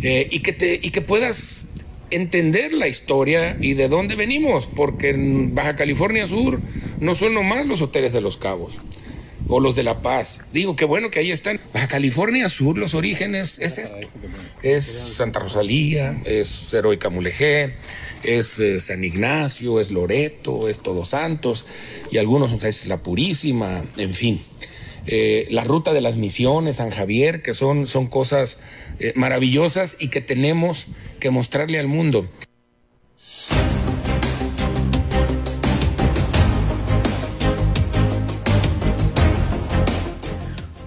eh, 0.03 0.27
y, 0.29 0.41
que 0.41 0.53
te, 0.53 0.79
y 0.79 0.91
que 0.91 1.01
puedas 1.01 1.65
entender 2.11 2.73
la 2.73 2.87
historia 2.87 3.57
y 3.59 3.73
de 3.73 3.87
dónde 3.87 4.15
venimos, 4.15 4.67
porque 4.67 5.09
en 5.09 5.55
Baja 5.55 5.75
California 5.75 6.27
Sur 6.27 6.61
no 6.99 7.15
son 7.15 7.33
nomás 7.33 7.65
los 7.65 7.81
hoteles 7.81 8.13
de 8.13 8.21
los 8.21 8.37
cabos 8.37 8.77
o 9.47 9.59
los 9.59 9.75
de 9.75 9.83
La 9.83 10.01
Paz. 10.01 10.41
Digo, 10.53 10.75
qué 10.75 10.85
bueno 10.85 11.11
que 11.11 11.19
ahí 11.19 11.31
están. 11.31 11.59
Baja 11.73 11.87
California 11.87 12.49
Sur, 12.49 12.77
los 12.77 12.93
orígenes 12.93 13.59
es 13.59 13.77
esto. 13.77 13.97
Es 14.61 14.85
Santa 14.85 15.39
Rosalía, 15.39 16.21
es 16.25 16.73
Heroica 16.73 17.09
Mulegé, 17.09 17.75
es 18.23 18.57
eh, 18.59 18.79
San 18.79 19.03
Ignacio, 19.03 19.79
es 19.79 19.91
Loreto, 19.91 20.69
es 20.69 20.79
Todos 20.79 21.09
Santos, 21.09 21.65
y 22.11 22.17
algunos 22.17 22.63
es 22.63 22.85
La 22.87 22.97
Purísima, 22.97 23.83
en 23.97 24.13
fin. 24.13 24.41
Eh, 25.05 25.47
la 25.49 25.65
ruta 25.65 25.91
de 25.93 25.99
las 25.99 26.15
misiones, 26.15 26.77
San 26.77 26.89
Javier, 26.89 27.41
que 27.41 27.53
son, 27.53 27.87
son 27.87 28.07
cosas 28.07 28.61
eh, 28.99 29.11
maravillosas 29.15 29.97
y 29.99 30.09
que 30.09 30.21
tenemos 30.21 30.87
que 31.19 31.29
mostrarle 31.29 31.79
al 31.79 31.87
mundo. 31.87 32.25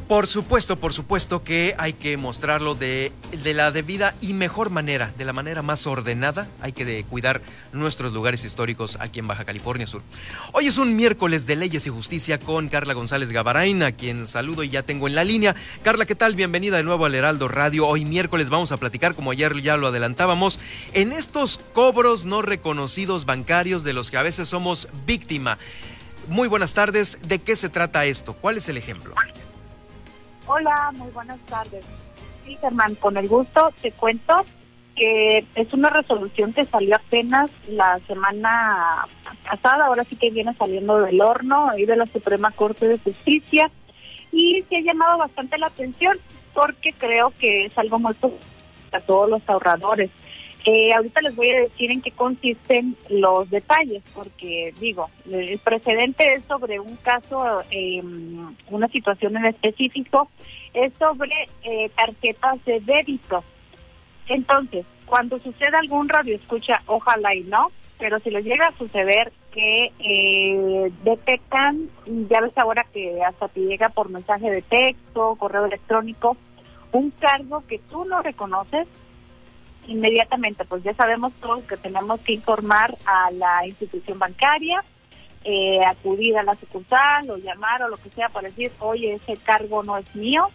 Por 0.09 0.29
supuesto, 0.29 0.77
por 0.77 0.93
supuesto 0.93 1.43
que 1.43 1.75
hay 1.79 1.93
que 1.93 2.17
mostrarlo 2.17 2.77
de, 2.77 3.11
de, 3.43 3.55
la 3.55 3.73
debida 3.73 4.15
y 4.21 4.35
mejor 4.35 4.71
manera, 4.71 5.13
de 5.19 5.25
la 5.25 5.33
manera 5.33 5.63
más 5.63 5.85
ordenada. 5.89 6.47
Hay 6.61 6.71
que 6.71 7.03
cuidar 7.11 7.43
nuestros 7.73 8.13
lugares 8.13 8.45
históricos 8.45 8.99
aquí 9.01 9.19
en 9.19 9.27
Baja 9.27 9.45
California 9.45 9.89
Sur. 9.89 10.03
Hoy 10.53 10.69
es 10.69 10.79
un 10.79 10.95
miércoles 10.95 11.49
de 11.49 11.57
Leyes 11.57 11.89
y 11.89 11.91
Justicia 11.91 12.39
con 12.39 12.69
Carla 12.69 12.95
González 12.95 13.33
Gavarain, 13.33 13.83
a 13.83 13.93
quien 13.93 14.29
saludo 14.29 14.63
y 14.63 14.69
ya 14.69 14.85
tengo 14.85 15.09
en 15.09 15.17
la 15.17 15.25
línea. 15.25 15.57
Carla, 15.83 16.07
¿qué 16.07 16.15
tal? 16.15 16.37
Bienvenida 16.37 16.77
de 16.77 16.85
nuevo 16.85 17.05
al 17.05 17.17
Heraldo 17.17 17.49
Radio. 17.49 17.89
Hoy 17.89 18.05
miércoles 18.05 18.49
vamos 18.49 18.71
a 18.71 18.77
platicar, 18.77 19.17
como 19.17 19.33
ayer 19.33 19.61
ya 19.61 19.77
lo 19.77 19.89
adelantábamos, 19.89 20.61
en 20.93 21.11
estos 21.11 21.59
cobros 21.73 22.25
no 22.25 22.43
reconocidos 22.43 23.25
bancarios 23.25 23.83
de 23.83 23.93
los 23.93 24.13
que 24.13 24.19
a 24.19 24.23
veces 24.23 24.49
somos 24.49 24.87
víctima. 25.05 25.59
Muy 26.29 26.47
buenas 26.47 26.75
tardes. 26.75 27.19
¿De 27.27 27.41
qué 27.41 27.57
se 27.57 27.69
trata 27.69 28.05
esto? 28.05 28.35
¿Cuál 28.35 28.59
es 28.59 28.69
el 28.69 28.77
ejemplo? 28.77 29.13
Hola, 30.49 30.93
muy 30.95 31.11
buenas 31.11 31.41
tardes. 31.47 31.85
Sí, 32.45 32.57
Germán, 32.61 32.95
con 32.95 33.17
el 33.17 33.27
gusto 33.27 33.73
te 33.83 33.91
cuento 33.91 34.45
que 34.95 35.45
es 35.57 35.75
una 35.75 35.91
resolución 35.91 36.53
que 36.53 36.65
salió 36.65 36.97
apenas 36.97 37.51
la 37.69 37.99
semana 38.07 39.07
pasada, 39.45 39.87
ahora 39.87 40.05
sí 40.05 40.15
que 40.17 40.31
viene 40.31 40.55
saliendo 40.55 41.01
del 41.01 41.21
horno 41.21 41.69
ahí 41.69 41.85
de 41.85 41.97
la 41.97 42.07
Suprema 42.07 42.53
Corte 42.53 42.87
de 42.87 42.99
Justicia 42.99 43.71
y 44.33 44.65
se 44.69 44.77
ha 44.77 44.81
llamado 44.81 45.19
bastante 45.19 45.59
la 45.59 45.67
atención 45.67 46.17
porque 46.55 46.93
creo 46.93 47.33
que 47.39 47.67
es 47.67 47.77
algo 47.77 47.99
muy 47.99 48.15
para 48.91 49.05
todos 49.05 49.29
los 49.29 49.43
ahorradores. 49.49 50.11
Eh, 50.69 50.93
ahorita 50.93 51.21
les 51.21 51.37
voy 51.37 51.49
a 51.51 51.61
decir 51.61 51.93
en 51.93 52.03
qué 52.03 52.11
consisten 52.11 52.97
los 53.09 53.49
detalles, 53.51 54.03
porque 54.13 54.75
digo, 54.81 55.09
el 55.31 55.61
precedente 55.61 56.33
es 56.33 56.43
sobre 56.45 56.81
un 56.81 56.97
caso, 56.97 57.63
eh, 57.71 58.03
una 58.69 58.89
situación 58.89 59.37
en 59.37 59.47
específico, 59.47 60.29
es 60.75 60.93
sobre 60.99 61.49
eh, 61.63 61.89
tarjetas 61.95 62.65
de 62.65 62.81
débito. 62.81 63.45
Entonces, 64.27 64.85
cuando 65.07 65.39
sucede 65.39 65.77
algún 65.77 66.09
radio 66.09 66.35
escucha, 66.35 66.83
ojalá 66.87 67.33
y 67.33 67.45
no, 67.45 67.71
pero 68.01 68.19
si 68.19 68.31
les 68.31 68.45
llega 68.45 68.67
a 68.67 68.73
suceder 68.73 69.33
que 69.53 69.93
eh, 70.01 70.93
detectan, 71.05 71.89
ya 72.29 72.41
ves 72.41 72.59
ahora 72.59 72.85
que 72.93 73.23
hasta 73.23 73.47
te 73.47 73.61
llega 73.61 73.89
por 73.91 74.11
mensaje 74.11 74.51
de 74.51 74.63
texto, 74.63 75.37
correo 75.37 75.67
electrónico, 75.67 76.37
un 76.91 77.11
cargo 77.11 77.63
que 77.69 77.79
tú 77.79 78.05
no 78.05 78.21
reconoces, 78.21 78.89
inmediatamente, 79.87 80.65
pues 80.65 80.83
ya 80.83 80.95
sabemos 80.95 81.33
todos 81.41 81.65
que 81.65 81.77
tenemos 81.77 82.21
que 82.21 82.33
informar 82.35 82.95
a 83.05 83.31
la 83.31 83.67
institución 83.67 84.19
bancaria, 84.19 84.85
eh, 85.45 85.85
acudir 85.85 86.37
a 86.37 86.43
la 86.43 86.55
sucursal 86.55 87.31
o 87.31 87.37
llamar 87.37 87.83
o 87.83 87.89
lo 87.89 87.97
que 87.97 88.11
sea 88.11 88.29
para 88.29 88.49
decir, 88.49 88.73
oye, 88.81 89.15
ese 89.15 89.37
cargo 89.37 89.83
no 89.83 89.97
es 89.97 90.17
mío, 90.17 90.49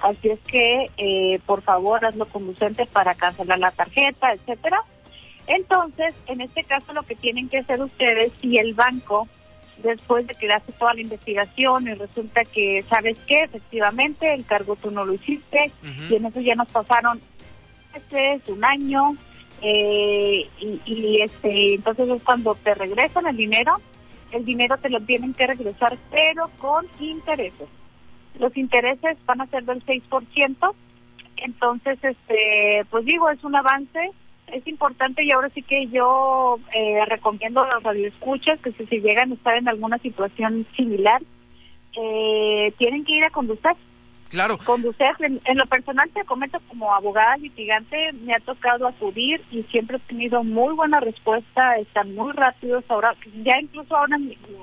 así 0.00 0.28
es 0.28 0.40
que 0.40 0.90
eh, 0.96 1.40
por 1.46 1.62
favor 1.62 2.04
hazlo 2.04 2.26
conducente 2.26 2.86
para 2.86 3.14
cancelar 3.14 3.58
la 3.58 3.70
tarjeta, 3.70 4.32
etcétera. 4.32 4.82
Entonces, 5.46 6.14
en 6.26 6.40
este 6.40 6.64
caso 6.64 6.92
lo 6.92 7.02
que 7.02 7.14
tienen 7.14 7.48
que 7.48 7.58
hacer 7.58 7.80
ustedes 7.82 8.32
y 8.42 8.58
el 8.58 8.74
banco, 8.74 9.28
después 9.82 10.26
de 10.26 10.34
que 10.34 10.46
le 10.46 10.54
hace 10.54 10.72
toda 10.72 10.94
la 10.94 11.00
investigación 11.00 11.88
y 11.88 11.94
resulta 11.94 12.44
que, 12.44 12.82
¿sabes 12.82 13.18
qué? 13.26 13.42
Efectivamente, 13.42 14.32
el 14.34 14.44
cargo 14.44 14.76
tú 14.76 14.90
no 14.90 15.04
lo 15.04 15.14
hiciste 15.14 15.72
y 16.08 16.14
en 16.14 16.26
eso 16.26 16.40
ya 16.40 16.54
nos 16.54 16.68
pasaron 16.68 17.20
meses, 17.94 18.48
un 18.48 18.64
año, 18.64 19.16
eh, 19.62 20.48
y, 20.84 21.20
este, 21.22 21.74
entonces 21.74 22.08
es 22.08 22.22
cuando 22.22 22.54
te 22.54 22.74
regresan 22.74 23.26
el 23.26 23.36
dinero, 23.36 23.76
el 24.32 24.44
dinero 24.44 24.76
te 24.78 24.90
lo 24.90 25.00
tienen 25.00 25.32
que 25.32 25.46
regresar, 25.46 25.96
pero 26.10 26.50
con 26.58 26.86
intereses. 27.00 27.68
Los 28.38 28.56
intereses 28.56 29.16
van 29.26 29.40
a 29.40 29.46
ser 29.46 29.64
del 29.64 29.84
6%, 29.84 30.74
entonces, 31.36 31.98
este, 32.02 32.84
pues 32.90 33.04
digo, 33.04 33.30
es 33.30 33.42
un 33.44 33.56
avance, 33.56 34.10
es 34.48 34.66
importante 34.66 35.24
y 35.24 35.30
ahora 35.30 35.50
sí 35.54 35.62
que 35.62 35.86
yo 35.88 36.58
eh, 36.74 37.04
recomiendo 37.06 37.62
a 37.62 37.74
los 37.74 37.82
radioescuchas 37.82 38.60
que 38.60 38.72
si, 38.72 39.00
llegan 39.00 39.30
a 39.30 39.34
estar 39.34 39.56
en 39.56 39.68
alguna 39.68 39.98
situación 39.98 40.66
similar, 40.76 41.22
eh, 41.96 42.72
tienen 42.76 43.04
que 43.04 43.16
ir 43.16 43.24
a 43.24 43.30
conducir 43.30 43.72
Claro. 44.34 44.58
Conducir, 44.58 45.06
en, 45.20 45.56
lo 45.56 45.66
personal 45.66 46.10
te 46.12 46.24
comento 46.24 46.58
como 46.66 46.92
abogada 46.92 47.36
litigante, 47.36 48.12
me 48.24 48.34
ha 48.34 48.40
tocado 48.40 48.88
acudir 48.88 49.40
y 49.52 49.62
siempre 49.70 49.98
he 49.98 50.00
tenido 50.00 50.42
muy 50.42 50.74
buena 50.74 50.98
respuesta, 50.98 51.78
están 51.78 52.16
muy 52.16 52.32
rápidos 52.32 52.82
ahora, 52.88 53.14
ya 53.44 53.60
incluso 53.60 53.96
ahora 53.96 54.18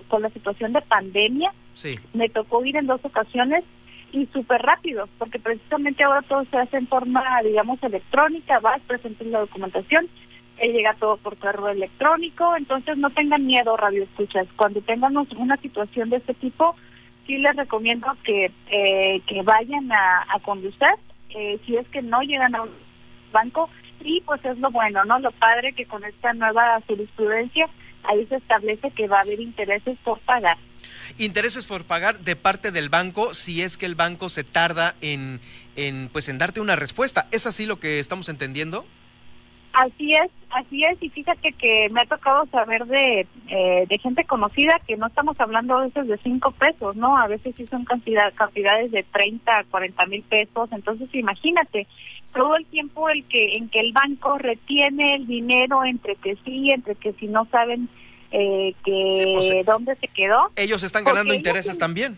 con 0.10 0.24
la 0.24 0.30
situación 0.32 0.74
de 0.74 0.82
pandemia, 0.82 1.54
sí. 1.74 1.98
me 2.14 2.28
tocó 2.28 2.66
ir 2.66 2.76
en 2.76 2.88
dos 2.88 3.00
ocasiones 3.04 3.64
y 4.12 4.26
súper 4.34 4.62
rápido, 4.62 5.08
porque 5.18 5.40
precisamente 5.40 6.04
ahora 6.04 6.22
todo 6.24 6.44
se 6.52 6.58
hace 6.58 6.76
en 6.76 6.88
forma, 6.88 7.24
digamos, 7.42 7.82
electrónica, 7.82 8.60
vas, 8.60 8.82
presentas 8.82 9.26
la 9.28 9.40
documentación, 9.40 10.10
llega 10.62 10.96
todo 10.96 11.16
por 11.16 11.38
correo 11.38 11.70
electrónico, 11.70 12.58
entonces 12.58 12.98
no 12.98 13.10
tengan 13.10 13.46
miedo, 13.46 13.78
radio 13.78 14.04
escuchas. 14.04 14.48
Cuando 14.58 14.82
tengan 14.82 15.16
una 15.38 15.58
situación 15.58 16.10
de 16.10 16.18
este 16.18 16.34
tipo, 16.34 16.76
sí 17.26 17.38
les 17.38 17.56
recomiendo 17.56 18.08
que, 18.24 18.52
eh, 18.70 19.22
que 19.28 19.42
vayan 19.42 19.92
a, 19.92 20.26
a 20.30 20.40
conducir, 20.40 20.88
eh, 21.30 21.60
si 21.66 21.78
es 21.78 21.88
que 21.90 22.02
no 22.02 22.22
llegan 22.22 22.56
a 22.56 22.64
un 22.64 22.72
banco, 23.32 23.70
y 24.04 24.22
pues 24.22 24.44
es 24.46 24.58
lo 24.58 24.72
bueno, 24.72 25.06
¿no? 25.06 25.20
Lo 25.20 25.32
padre 25.32 25.74
que 25.74 25.86
con 25.86 26.04
esta 26.04 26.34
nueva 26.34 26.82
jurisprudencia 26.88 27.70
ahí 28.04 28.26
se 28.28 28.36
establece 28.36 28.92
que 28.92 29.08
va 29.08 29.20
a 29.20 29.22
haber 29.22 29.40
intereses 29.40 29.98
por 30.04 30.20
pagar. 30.22 30.58
Intereses 31.18 31.66
por 31.66 31.84
pagar 31.84 32.20
de 32.20 32.36
parte 32.36 32.72
del 32.72 32.90
banco 32.90 33.34
si 33.34 33.62
es 33.62 33.78
que 33.78 33.86
el 33.86 33.96
banco 33.96 34.30
se 34.30 34.44
tarda 34.44 34.96
en, 35.02 35.40
en 35.76 36.10
pues 36.12 36.30
en 36.30 36.38
darte 36.38 36.62
una 36.62 36.76
respuesta. 36.76 37.28
¿Es 37.32 37.46
así 37.46 37.66
lo 37.66 37.80
que 37.80 38.00
estamos 38.00 38.30
entendiendo? 38.30 38.86
Así 39.74 40.14
es, 40.14 40.30
así 40.50 40.84
es, 40.84 40.98
y 41.02 41.10
fíjate 41.10 41.54
que 41.54 41.88
me 41.92 42.02
ha 42.02 42.06
tocado 42.06 42.46
saber 42.48 42.86
de, 42.86 43.26
eh, 43.48 43.86
de 43.88 43.98
gente 44.00 44.26
conocida 44.26 44.80
que 44.86 44.98
no 44.98 45.08
estamos 45.08 45.40
hablando 45.40 45.78
a 45.78 45.86
veces 45.86 46.08
de 46.08 46.18
cinco 46.18 46.52
pesos, 46.52 46.96
¿no? 46.96 47.18
A 47.18 47.28
veces 47.28 47.56
sí 47.56 47.66
son 47.68 47.86
cantidad, 47.86 48.34
cantidades 48.34 48.92
de 48.92 49.04
30, 49.04 49.66
40 49.72 50.06
mil 50.08 50.24
pesos, 50.24 50.70
entonces 50.72 51.08
imagínate, 51.14 51.88
todo 52.34 52.56
el 52.56 52.66
tiempo 52.66 53.10
el 53.10 53.24
que 53.26 53.58
en 53.58 53.70
que 53.70 53.80
el 53.80 53.94
banco 53.94 54.38
retiene 54.38 55.16
el 55.16 55.28
dinero 55.28 55.84
entre 55.86 56.16
que 56.16 56.38
sí, 56.46 56.72
entre 56.72 56.96
que 56.96 57.14
si 57.14 57.28
no 57.28 57.48
saben 57.52 57.90
eh, 58.32 58.74
que 58.84 59.34
pues, 59.36 59.66
dónde 59.66 59.96
se 59.98 60.08
quedó. 60.08 60.52
Ellos 60.56 60.84
están 60.84 61.04
ganando 61.04 61.34
intereses 61.34 61.78
también. 61.78 62.18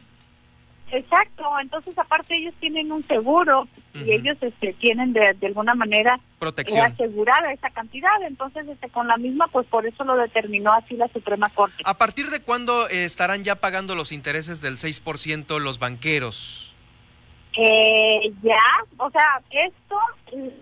Exacto, 0.94 1.44
entonces 1.60 1.98
aparte 1.98 2.36
ellos 2.36 2.54
tienen 2.60 2.92
un 2.92 3.04
seguro 3.08 3.68
y 3.96 4.12
ellos 4.12 4.38
este, 4.42 4.74
tienen 4.74 5.12
de, 5.12 5.34
de 5.34 5.48
alguna 5.48 5.74
manera 5.74 6.20
Protección. 6.38 6.86
asegurada 6.86 7.52
esa 7.52 7.72
cantidad, 7.72 8.22
entonces 8.28 8.68
este, 8.68 8.90
con 8.90 9.08
la 9.08 9.18
misma 9.18 9.48
pues 9.48 9.66
por 9.68 9.88
eso 9.88 10.04
lo 10.04 10.16
determinó 10.16 10.72
así 10.72 10.96
la 10.96 11.08
Suprema 11.08 11.50
Corte. 11.50 11.82
¿A 11.84 11.98
partir 11.98 12.30
de 12.30 12.42
cuándo 12.42 12.88
eh, 12.90 13.06
estarán 13.06 13.44
ya 13.44 13.56
pagando 13.56 13.96
los 13.96 14.12
intereses 14.12 14.62
del 14.62 14.76
6% 14.78 15.60
los 15.60 15.80
banqueros? 15.80 16.76
Eh, 17.58 18.32
ya, 18.44 18.62
o 18.98 19.10
sea, 19.10 19.42
esto 19.50 19.98
es 20.32 20.54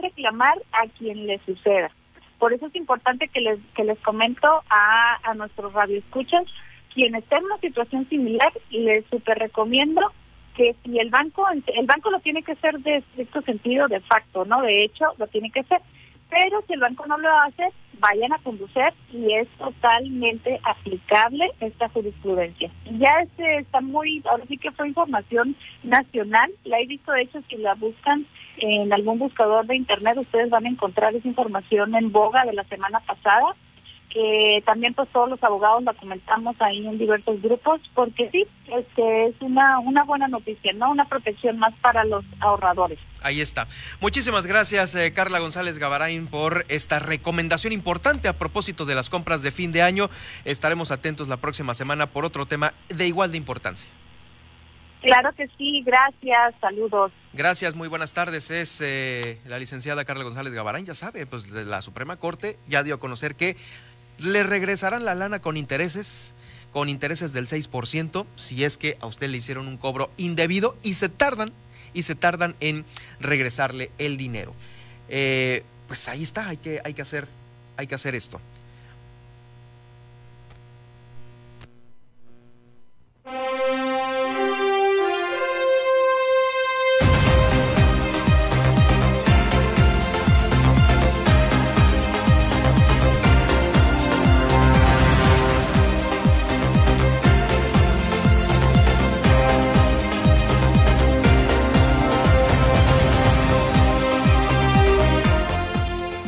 reclamar 0.00 0.56
a 0.72 0.86
quien 0.96 1.26
le 1.26 1.40
suceda. 1.44 1.90
Por 2.38 2.52
eso 2.52 2.66
es 2.66 2.76
importante 2.76 3.26
que 3.26 3.40
les, 3.40 3.58
que 3.74 3.82
les 3.82 3.98
comento 4.00 4.62
a, 4.70 5.18
a 5.28 5.34
nuestros 5.34 5.72
radioescuchas 5.72 6.44
quien 6.94 7.14
esté 7.14 7.36
en 7.36 7.44
una 7.44 7.58
situación 7.58 8.08
similar, 8.08 8.52
les 8.70 9.04
super 9.10 9.38
recomiendo 9.38 10.12
que 10.56 10.76
si 10.84 10.98
el 10.98 11.10
banco, 11.10 11.46
el 11.50 11.86
banco 11.86 12.10
lo 12.10 12.20
tiene 12.20 12.42
que 12.42 12.52
hacer 12.52 12.78
de 12.78 12.98
estricto 12.98 13.42
sentido, 13.42 13.88
de 13.88 14.00
facto, 14.00 14.44
¿no? 14.44 14.62
De 14.62 14.84
hecho, 14.84 15.06
lo 15.18 15.26
tiene 15.26 15.50
que 15.50 15.60
hacer. 15.60 15.80
Pero 16.30 16.62
si 16.66 16.74
el 16.74 16.80
banco 16.80 17.06
no 17.06 17.18
lo 17.18 17.28
hace, 17.40 17.70
vayan 17.98 18.32
a 18.32 18.38
conducir 18.38 18.92
y 19.12 19.32
es 19.34 19.48
totalmente 19.58 20.60
aplicable 20.62 21.50
esta 21.60 21.88
jurisprudencia. 21.88 22.70
Ya 22.98 23.20
este 23.20 23.58
está 23.58 23.80
muy, 23.80 24.22
ahora 24.28 24.44
sí 24.48 24.56
que 24.58 24.70
fue 24.72 24.88
información 24.88 25.56
nacional, 25.82 26.50
la 26.64 26.80
he 26.80 26.86
visto 26.86 27.12
de 27.12 27.22
hecho 27.22 27.40
si 27.48 27.56
la 27.56 27.74
buscan 27.74 28.26
en 28.58 28.92
algún 28.92 29.18
buscador 29.18 29.66
de 29.66 29.76
internet, 29.76 30.16
ustedes 30.16 30.50
van 30.50 30.66
a 30.66 30.70
encontrar 30.70 31.14
esa 31.14 31.26
información 31.26 31.94
en 31.94 32.12
boga 32.12 32.44
de 32.44 32.52
la 32.52 32.64
semana 32.64 33.00
pasada 33.00 33.54
que 34.14 34.62
también 34.64 34.94
pues 34.94 35.08
todos 35.10 35.28
los 35.28 35.42
abogados 35.42 35.82
la 35.82 35.92
comentamos 35.92 36.54
ahí 36.60 36.86
en 36.86 36.98
diversos 36.98 37.42
grupos, 37.42 37.80
porque 37.94 38.30
sí, 38.30 38.46
este 38.68 39.26
es 39.26 39.34
una, 39.40 39.80
una 39.80 40.04
buena 40.04 40.28
noticia, 40.28 40.72
¿no? 40.72 40.92
Una 40.92 41.06
protección 41.08 41.58
más 41.58 41.74
para 41.82 42.04
los 42.04 42.24
ahorradores. 42.38 43.00
Ahí 43.22 43.40
está. 43.40 43.66
Muchísimas 44.00 44.46
gracias, 44.46 44.94
eh, 44.94 45.12
Carla 45.12 45.40
González 45.40 45.80
Gavarain, 45.80 46.28
por 46.28 46.64
esta 46.68 47.00
recomendación 47.00 47.72
importante 47.72 48.28
a 48.28 48.38
propósito 48.38 48.84
de 48.84 48.94
las 48.94 49.10
compras 49.10 49.42
de 49.42 49.50
fin 49.50 49.72
de 49.72 49.82
año. 49.82 50.08
Estaremos 50.44 50.92
atentos 50.92 51.26
la 51.26 51.38
próxima 51.38 51.74
semana 51.74 52.06
por 52.06 52.24
otro 52.24 52.46
tema 52.46 52.72
de 52.88 53.08
igual 53.08 53.32
de 53.32 53.38
importancia. 53.38 53.90
Claro 55.04 55.34
que 55.34 55.48
sí, 55.58 55.82
gracias, 55.84 56.54
saludos. 56.62 57.12
Gracias, 57.34 57.74
muy 57.74 57.88
buenas 57.88 58.14
tardes. 58.14 58.50
Es 58.50 58.80
eh, 58.80 59.38
la 59.44 59.58
licenciada 59.58 60.06
Carla 60.06 60.24
González 60.24 60.52
Gavarain, 60.54 60.86
ya 60.86 60.94
sabe, 60.94 61.26
pues 61.26 61.50
de 61.50 61.66
la 61.66 61.82
Suprema 61.82 62.16
Corte 62.16 62.58
ya 62.68 62.82
dio 62.82 62.94
a 62.94 62.98
conocer 62.98 63.34
que 63.34 63.56
le 64.18 64.42
regresarán 64.42 65.04
la 65.04 65.14
lana 65.14 65.40
con 65.40 65.56
intereses, 65.56 66.34
con 66.72 66.88
intereses 66.88 67.32
del 67.32 67.46
6%, 67.46 68.26
si 68.36 68.64
es 68.64 68.76
que 68.76 68.96
a 69.00 69.06
usted 69.06 69.28
le 69.28 69.38
hicieron 69.38 69.68
un 69.68 69.76
cobro 69.76 70.10
indebido 70.16 70.76
y 70.82 70.94
se 70.94 71.08
tardan, 71.08 71.52
y 71.92 72.02
se 72.02 72.14
tardan 72.14 72.56
en 72.60 72.84
regresarle 73.20 73.90
el 73.98 74.16
dinero. 74.16 74.54
Eh, 75.08 75.62
pues 75.86 76.08
ahí 76.08 76.22
está, 76.22 76.48
hay 76.48 76.56
que, 76.56 76.80
hay 76.84 76.94
que 76.94 77.02
hacer, 77.02 77.28
hay 77.76 77.86
que 77.86 77.94
hacer 77.94 78.14
esto. 78.14 78.40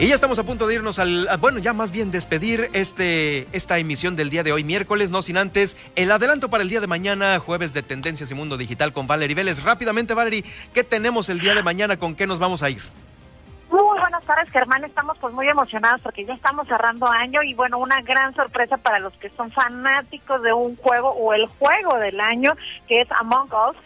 Y 0.06 0.10
ya 0.10 0.14
estamos 0.14 0.38
a 0.38 0.44
punto 0.44 0.68
de 0.68 0.74
irnos 0.76 1.00
al, 1.00 1.28
bueno, 1.40 1.58
ya 1.58 1.72
más 1.72 1.90
bien 1.90 2.12
despedir 2.12 2.70
este, 2.74 3.48
esta 3.50 3.76
emisión 3.78 4.14
del 4.14 4.30
día 4.30 4.44
de 4.44 4.52
hoy, 4.52 4.62
miércoles, 4.62 5.10
no 5.10 5.20
sin 5.20 5.36
antes 5.36 5.76
el 5.96 6.12
adelanto 6.12 6.48
para 6.48 6.62
el 6.62 6.68
día 6.68 6.80
de 6.80 6.86
mañana, 6.86 7.40
jueves 7.40 7.74
de 7.74 7.82
Tendencias 7.82 8.30
y 8.30 8.34
Mundo 8.36 8.56
Digital 8.56 8.92
con 8.92 9.08
Valerie 9.08 9.34
Vélez. 9.34 9.64
Rápidamente, 9.64 10.14
Valerie, 10.14 10.44
¿qué 10.72 10.84
tenemos 10.84 11.28
el 11.28 11.40
día 11.40 11.56
de 11.56 11.64
mañana? 11.64 11.96
¿Con 11.96 12.14
qué 12.14 12.28
nos 12.28 12.38
vamos 12.38 12.62
a 12.62 12.70
ir? 12.70 12.82
Muy 13.68 13.98
buenas 13.98 14.22
tardes, 14.22 14.48
Germán. 14.50 14.84
Estamos 14.84 15.18
pues 15.18 15.34
muy 15.34 15.48
emocionados 15.48 16.00
porque 16.02 16.24
ya 16.24 16.34
estamos 16.34 16.68
cerrando 16.68 17.08
año 17.08 17.42
y 17.42 17.54
bueno, 17.54 17.78
una 17.78 18.00
gran 18.02 18.32
sorpresa 18.36 18.76
para 18.76 19.00
los 19.00 19.12
que 19.14 19.28
son 19.30 19.50
fanáticos 19.50 20.40
de 20.40 20.52
un 20.52 20.76
juego 20.76 21.10
o 21.14 21.34
el 21.34 21.46
juego 21.58 21.96
del 21.96 22.20
año 22.20 22.56
que 22.86 23.00
es 23.00 23.08
Among 23.10 23.48
Us 23.52 23.76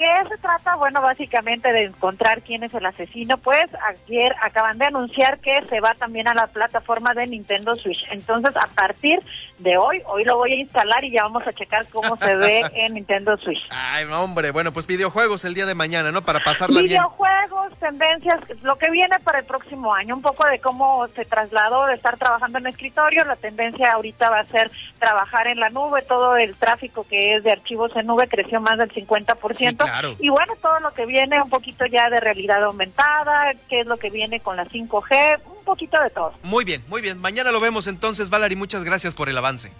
qué 0.00 0.28
se 0.30 0.38
trata? 0.38 0.76
Bueno, 0.76 1.02
básicamente 1.02 1.70
de 1.72 1.84
encontrar 1.84 2.40
quién 2.40 2.62
es 2.62 2.72
el 2.72 2.86
asesino. 2.86 3.36
Pues 3.36 3.66
ayer 3.86 4.34
acaban 4.40 4.78
de 4.78 4.86
anunciar 4.86 5.38
que 5.40 5.62
se 5.68 5.80
va 5.80 5.92
también 5.92 6.26
a 6.26 6.32
la 6.32 6.46
plataforma 6.46 7.12
de 7.12 7.26
Nintendo 7.26 7.76
Switch. 7.76 8.06
Entonces, 8.10 8.56
a 8.56 8.66
partir 8.68 9.20
de 9.58 9.76
hoy, 9.76 10.00
hoy 10.06 10.24
lo 10.24 10.38
voy 10.38 10.52
a 10.52 10.56
instalar 10.56 11.04
y 11.04 11.10
ya 11.10 11.24
vamos 11.24 11.46
a 11.46 11.52
checar 11.52 11.86
cómo 11.88 12.16
se 12.16 12.34
ve 12.34 12.62
en 12.74 12.94
Nintendo 12.94 13.36
Switch. 13.36 13.60
Ay, 13.68 14.06
hombre, 14.06 14.52
bueno, 14.52 14.72
pues 14.72 14.86
videojuegos 14.86 15.44
el 15.44 15.52
día 15.52 15.66
de 15.66 15.74
mañana, 15.74 16.10
¿no? 16.10 16.22
Para 16.22 16.40
pasarla 16.40 16.80
bien. 16.80 16.92
Videojuegos, 16.92 17.74
tendencias, 17.78 18.40
lo 18.62 18.76
que 18.78 18.90
viene 18.90 19.18
para 19.18 19.40
el 19.40 19.44
próximo 19.44 19.92
año, 19.92 20.14
un 20.14 20.22
poco 20.22 20.46
de 20.46 20.60
cómo 20.60 21.06
se 21.14 21.26
trasladó 21.26 21.84
de 21.84 21.94
estar 21.94 22.16
trabajando 22.16 22.56
en 22.56 22.68
escritorio, 22.68 23.26
la 23.26 23.36
tendencia 23.36 23.92
ahorita 23.92 24.30
va 24.30 24.40
a 24.40 24.46
ser 24.46 24.70
trabajar 24.98 25.46
en 25.46 25.60
la 25.60 25.68
nube, 25.68 26.00
todo 26.00 26.38
el 26.38 26.56
tráfico 26.56 27.06
que 27.06 27.36
es 27.36 27.44
de 27.44 27.52
archivos 27.52 27.94
en 27.96 28.06
nube 28.06 28.28
creció 28.28 28.62
más 28.62 28.78
del 28.78 28.90
50%. 28.90 29.89
Y 30.18 30.28
bueno, 30.28 30.54
todo 30.60 30.80
lo 30.80 30.92
que 30.92 31.06
viene 31.06 31.40
un 31.40 31.50
poquito 31.50 31.86
ya 31.86 32.10
de 32.10 32.20
realidad 32.20 32.62
aumentada, 32.64 33.52
qué 33.68 33.80
es 33.80 33.86
lo 33.86 33.96
que 33.96 34.10
viene 34.10 34.40
con 34.40 34.56
la 34.56 34.66
5G, 34.66 35.40
un 35.44 35.64
poquito 35.64 36.00
de 36.00 36.10
todo. 36.10 36.32
Muy 36.42 36.64
bien, 36.64 36.82
muy 36.88 37.02
bien. 37.02 37.18
Mañana 37.18 37.50
lo 37.50 37.60
vemos 37.60 37.86
entonces, 37.86 38.30
Valerie. 38.30 38.56
Muchas 38.56 38.84
gracias 38.84 39.14
por 39.14 39.28
el 39.28 39.38
avance. 39.38 39.70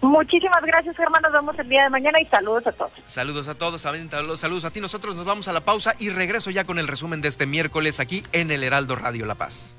Muchísimas 0.00 0.62
gracias, 0.62 0.98
hermano. 0.98 1.28
Nos 1.28 1.40
vemos 1.40 1.58
el 1.58 1.68
día 1.68 1.84
de 1.84 1.90
mañana 1.90 2.20
y 2.20 2.26
saludos 2.26 2.66
a 2.66 2.72
todos. 2.72 2.92
Saludos 3.06 3.48
a 3.48 3.54
todos, 3.54 3.80
saludos 3.80 4.64
a 4.64 4.70
ti. 4.70 4.80
Nosotros 4.80 5.16
nos 5.16 5.24
vamos 5.24 5.48
a 5.48 5.52
la 5.52 5.60
pausa 5.60 5.94
y 5.98 6.10
regreso 6.10 6.50
ya 6.50 6.64
con 6.64 6.78
el 6.78 6.88
resumen 6.88 7.20
de 7.22 7.28
este 7.28 7.46
miércoles 7.46 8.00
aquí 8.00 8.22
en 8.32 8.50
el 8.50 8.62
Heraldo 8.62 8.96
Radio 8.96 9.24
La 9.24 9.34
Paz. 9.34 9.76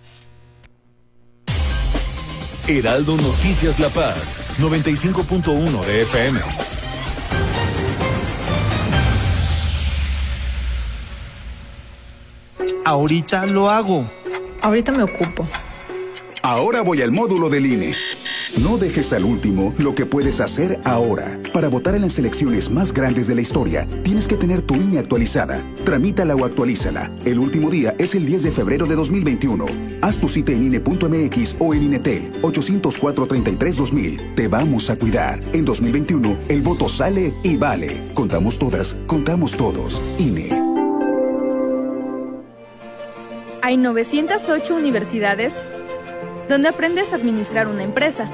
Heraldo 2.68 3.16
Noticias 3.18 3.80
La 3.80 3.90
Paz, 3.90 4.58
95.1 4.60 5.86
de 5.86 6.02
FM. 6.02 6.75
Ahorita 12.86 13.48
lo 13.48 13.68
hago. 13.68 14.06
Ahorita 14.62 14.92
me 14.92 15.02
ocupo. 15.02 15.48
Ahora 16.44 16.82
voy 16.82 17.02
al 17.02 17.12
módulo 17.12 17.50
del 17.50 17.66
INE. 17.66 17.94
No 18.62 18.78
dejes 18.78 19.12
al 19.12 19.26
último 19.26 19.74
lo 19.80 19.96
que 19.96 20.06
puedes 20.06 20.40
hacer 20.40 20.80
ahora. 20.84 21.40
Para 21.52 21.68
votar 21.68 21.96
en 21.96 22.04
las 22.04 22.20
elecciones 22.20 22.70
más 22.70 22.94
grandes 22.94 23.26
de 23.26 23.34
la 23.34 23.42
historia, 23.42 23.88
tienes 24.04 24.28
que 24.28 24.38
tener 24.38 24.62
tu 24.62 24.76
INE 24.76 25.00
actualizada. 25.00 25.60
Tramítala 25.84 26.36
o 26.36 26.46
actualízala. 26.46 27.12
El 27.26 27.40
último 27.40 27.72
día 27.72 27.96
es 27.98 28.14
el 28.14 28.28
10 28.28 28.44
de 28.44 28.52
febrero 28.52 28.86
de 28.86 28.94
2021. 28.94 29.66
Haz 30.04 30.20
tu 30.20 30.30
cita 30.30 30.52
en 30.52 30.66
INE.mx 30.66 31.56
o 31.58 31.74
en 31.74 31.82
INETEL 31.82 32.34
804-33-2000. 32.44 34.36
Te 34.36 34.48
vamos 34.48 34.92
a 34.92 34.96
cuidar. 34.96 35.40
En 35.54 35.66
2021, 35.66 36.38
el 36.50 36.62
voto 36.62 36.88
sale 36.88 37.34
y 37.42 37.58
vale. 37.58 38.00
Contamos 38.14 38.60
todas, 38.60 38.96
contamos 39.08 39.54
todos. 39.54 40.00
INE. 40.20 40.55
Hay 43.66 43.78
908 43.78 44.76
universidades 44.76 45.56
donde 46.48 46.70
aprendes 46.70 47.12
a 47.12 47.16
administrar 47.16 47.68
una 47.68 47.82
empresa. 47.82 48.30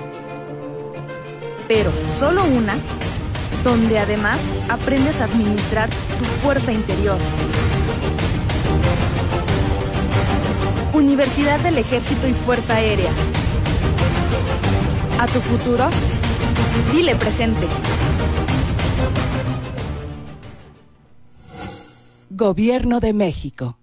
Pero 1.69 1.89
solo 2.19 2.43
una, 2.43 2.75
donde 3.63 3.97
además 3.97 4.37
aprendes 4.67 5.21
a 5.21 5.23
administrar 5.23 5.89
tu 6.19 6.25
fuerza 6.43 6.73
interior. 6.73 7.17
Universidad 10.91 11.61
del 11.61 11.77
Ejército 11.77 12.27
y 12.27 12.33
Fuerza 12.33 12.75
Aérea. 12.75 13.13
A 15.17 15.27
tu 15.27 15.39
futuro, 15.39 15.89
dile 16.91 17.15
presente. 17.15 17.67
Gobierno 22.31 22.99
de 22.99 23.13
México. 23.13 23.77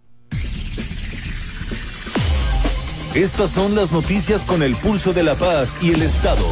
Estas 3.15 3.51
son 3.51 3.75
las 3.75 3.91
noticias 3.91 4.45
con 4.45 4.63
el 4.63 4.77
pulso 4.77 5.13
de 5.13 5.23
la 5.23 5.35
paz 5.35 5.79
y 5.81 5.93
el 5.93 6.03
Estado. 6.03 6.47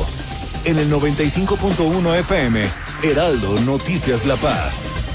En 0.64 0.78
el 0.78 0.90
95.1 0.90 2.18
FM, 2.20 2.66
Heraldo 3.02 3.60
Noticias 3.60 4.24
La 4.24 4.36
Paz. 4.36 5.05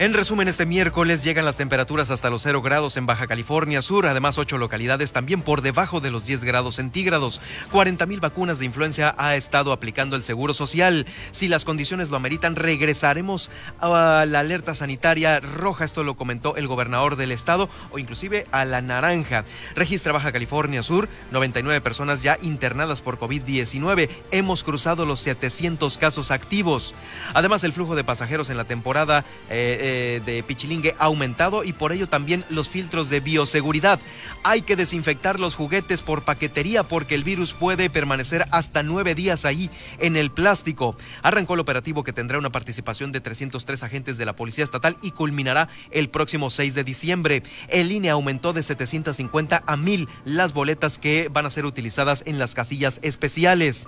En 0.00 0.14
resumen, 0.14 0.46
este 0.46 0.64
miércoles 0.64 1.24
llegan 1.24 1.44
las 1.44 1.56
temperaturas 1.56 2.12
hasta 2.12 2.30
los 2.30 2.42
0 2.42 2.62
grados 2.62 2.96
en 2.96 3.06
Baja 3.06 3.26
California 3.26 3.82
Sur, 3.82 4.06
además 4.06 4.38
ocho 4.38 4.56
localidades 4.56 5.12
también 5.12 5.42
por 5.42 5.60
debajo 5.60 5.98
de 5.98 6.12
los 6.12 6.24
10 6.24 6.44
grados 6.44 6.76
centígrados. 6.76 7.40
40 7.72 8.06
mil 8.06 8.20
vacunas 8.20 8.60
de 8.60 8.64
influencia 8.64 9.12
ha 9.18 9.34
estado 9.34 9.72
aplicando 9.72 10.14
el 10.14 10.22
Seguro 10.22 10.54
Social. 10.54 11.04
Si 11.32 11.48
las 11.48 11.64
condiciones 11.64 12.10
lo 12.10 12.16
ameritan, 12.16 12.54
regresaremos 12.54 13.50
a 13.80 14.24
la 14.24 14.38
alerta 14.38 14.76
sanitaria 14.76 15.40
roja, 15.40 15.84
esto 15.84 16.04
lo 16.04 16.14
comentó 16.14 16.54
el 16.54 16.68
gobernador 16.68 17.16
del 17.16 17.32
estado, 17.32 17.68
o 17.90 17.98
inclusive 17.98 18.46
a 18.52 18.64
la 18.64 18.80
naranja. 18.80 19.44
Registra 19.74 20.12
Baja 20.12 20.30
California 20.30 20.84
Sur, 20.84 21.08
99 21.32 21.80
personas 21.80 22.22
ya 22.22 22.38
internadas 22.40 23.02
por 23.02 23.18
COVID-19. 23.18 24.08
Hemos 24.30 24.62
cruzado 24.62 25.06
los 25.06 25.18
700 25.22 25.98
casos 25.98 26.30
activos. 26.30 26.94
Además, 27.34 27.64
el 27.64 27.72
flujo 27.72 27.96
de 27.96 28.04
pasajeros 28.04 28.48
en 28.48 28.58
la 28.58 28.64
temporada... 28.64 29.24
Eh, 29.50 29.86
eh, 29.88 30.20
de 30.24 30.42
Pichilingue 30.42 30.94
ha 30.98 31.06
aumentado 31.06 31.64
y 31.64 31.72
por 31.72 31.92
ello 31.92 32.08
también 32.08 32.44
los 32.50 32.68
filtros 32.68 33.08
de 33.08 33.20
bioseguridad. 33.20 33.98
Hay 34.44 34.60
que 34.60 34.76
desinfectar 34.76 35.40
los 35.40 35.54
juguetes 35.54 36.02
por 36.02 36.22
paquetería 36.22 36.82
porque 36.82 37.14
el 37.14 37.24
virus 37.24 37.54
puede 37.54 37.88
permanecer 37.88 38.46
hasta 38.50 38.82
nueve 38.82 39.14
días 39.14 39.46
ahí 39.46 39.70
en 39.98 40.16
el 40.16 40.30
plástico. 40.30 40.94
Arrancó 41.22 41.54
el 41.54 41.60
operativo 41.60 42.04
que 42.04 42.12
tendrá 42.12 42.38
una 42.38 42.50
participación 42.50 43.12
de 43.12 43.22
303 43.22 43.82
agentes 43.82 44.18
de 44.18 44.26
la 44.26 44.36
Policía 44.36 44.64
Estatal 44.64 44.96
y 45.00 45.12
culminará 45.12 45.68
el 45.90 46.10
próximo 46.10 46.50
6 46.50 46.74
de 46.74 46.84
diciembre. 46.84 47.42
El 47.68 47.90
INE 47.90 48.10
aumentó 48.10 48.52
de 48.52 48.62
750 48.62 49.62
a 49.66 49.76
1000 49.76 50.08
las 50.26 50.52
boletas 50.52 50.98
que 50.98 51.28
van 51.32 51.46
a 51.46 51.50
ser 51.50 51.64
utilizadas 51.64 52.22
en 52.26 52.38
las 52.38 52.54
casillas 52.54 53.00
especiales. 53.02 53.86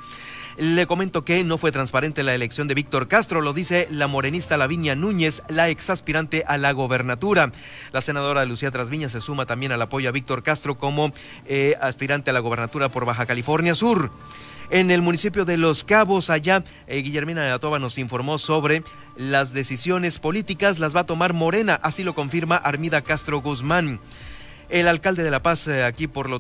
Le 0.56 0.86
comento 0.86 1.24
que 1.24 1.42
no 1.44 1.58
fue 1.58 1.72
transparente 1.72 2.22
la 2.22 2.34
elección 2.34 2.68
de 2.68 2.74
Víctor 2.74 3.08
Castro, 3.08 3.40
lo 3.40 3.52
dice 3.52 3.88
la 3.90 4.08
morenista 4.08 4.56
Lavinia 4.56 4.94
Núñez, 4.94 5.42
la 5.48 5.68
exaspirante 5.90 6.44
a 6.46 6.56
la 6.56 6.70
gobernatura. 6.70 7.50
La 7.90 8.00
senadora 8.00 8.44
Lucía 8.44 8.70
Trasviña 8.70 9.08
se 9.08 9.20
suma 9.20 9.44
también 9.44 9.72
al 9.72 9.82
apoyo 9.82 10.08
a 10.08 10.12
Víctor 10.12 10.44
Castro 10.44 10.78
como 10.78 11.12
eh, 11.46 11.74
aspirante 11.80 12.30
a 12.30 12.32
la 12.32 12.38
gobernatura 12.38 12.90
por 12.90 13.06
Baja 13.06 13.26
California 13.26 13.74
Sur. 13.74 14.12
En 14.70 14.92
el 14.92 15.02
municipio 15.02 15.44
de 15.44 15.56
Los 15.56 15.82
Cabos, 15.82 16.30
allá, 16.30 16.62
eh, 16.86 17.02
Guillermina 17.02 17.42
de 17.42 17.50
la 17.50 17.58
Toba 17.58 17.80
nos 17.80 17.98
informó 17.98 18.38
sobre 18.38 18.84
las 19.16 19.52
decisiones 19.52 20.20
políticas, 20.20 20.78
las 20.78 20.94
va 20.94 21.00
a 21.00 21.06
tomar 21.06 21.32
Morena, 21.32 21.74
así 21.82 22.04
lo 22.04 22.14
confirma 22.14 22.54
Armida 22.54 23.02
Castro 23.02 23.40
Guzmán. 23.40 23.98
El 24.68 24.86
alcalde 24.86 25.24
de 25.24 25.32
La 25.32 25.42
Paz, 25.42 25.66
eh, 25.66 25.82
aquí 25.82 26.06
por 26.06 26.30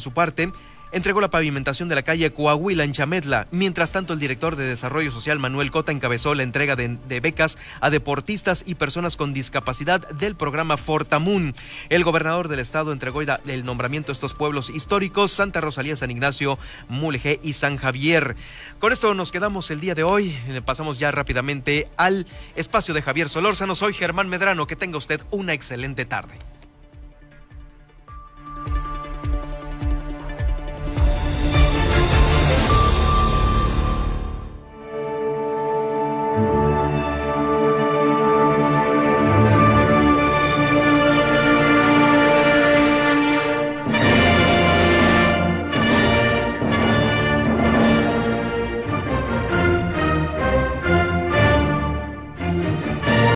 su 0.00 0.12
parte, 0.12 0.52
entregó 0.92 1.20
la 1.20 1.30
pavimentación 1.30 1.88
de 1.88 1.94
la 1.94 2.02
calle 2.02 2.32
Coahuila 2.32 2.84
en 2.84 2.92
Chametla. 2.92 3.48
Mientras 3.50 3.92
tanto, 3.92 4.12
el 4.12 4.18
director 4.18 4.56
de 4.56 4.64
Desarrollo 4.64 5.10
Social, 5.10 5.38
Manuel 5.38 5.70
Cota, 5.70 5.92
encabezó 5.92 6.34
la 6.34 6.42
entrega 6.42 6.76
de, 6.76 7.20
becas 7.20 7.58
a 7.80 7.90
deportistas 7.90 8.62
y 8.66 8.74
personas 8.74 9.16
con 9.16 9.32
discapacidad 9.32 10.06
del 10.08 10.36
programa 10.36 10.76
Fortamun. 10.76 11.54
El 11.88 12.04
gobernador 12.04 12.48
del 12.48 12.60
estado 12.60 12.92
entregó 12.92 13.22
el 13.22 13.64
nombramiento 13.64 14.12
a 14.12 14.14
estos 14.14 14.34
pueblos 14.34 14.70
históricos, 14.70 15.32
Santa 15.32 15.60
Rosalía, 15.60 15.96
San 15.96 16.10
Ignacio, 16.10 16.58
Mulegé 16.88 17.40
y 17.42 17.54
San 17.54 17.76
Javier. 17.76 18.36
Con 18.78 18.92
esto 18.92 19.14
nos 19.14 19.32
quedamos 19.32 19.70
el 19.70 19.80
día 19.80 19.94
de 19.94 20.02
hoy. 20.02 20.36
Pasamos 20.64 20.98
ya 20.98 21.10
rápidamente 21.10 21.88
al 21.96 22.26
espacio 22.56 22.94
de 22.94 23.02
Javier 23.02 23.28
Solórzano. 23.28 23.74
Soy 23.74 23.94
Germán 23.94 24.28
Medrano. 24.28 24.66
Que 24.66 24.76
tenga 24.76 24.98
usted 24.98 25.20
una 25.30 25.54
excelente 25.54 26.04
tarde. 26.04 26.34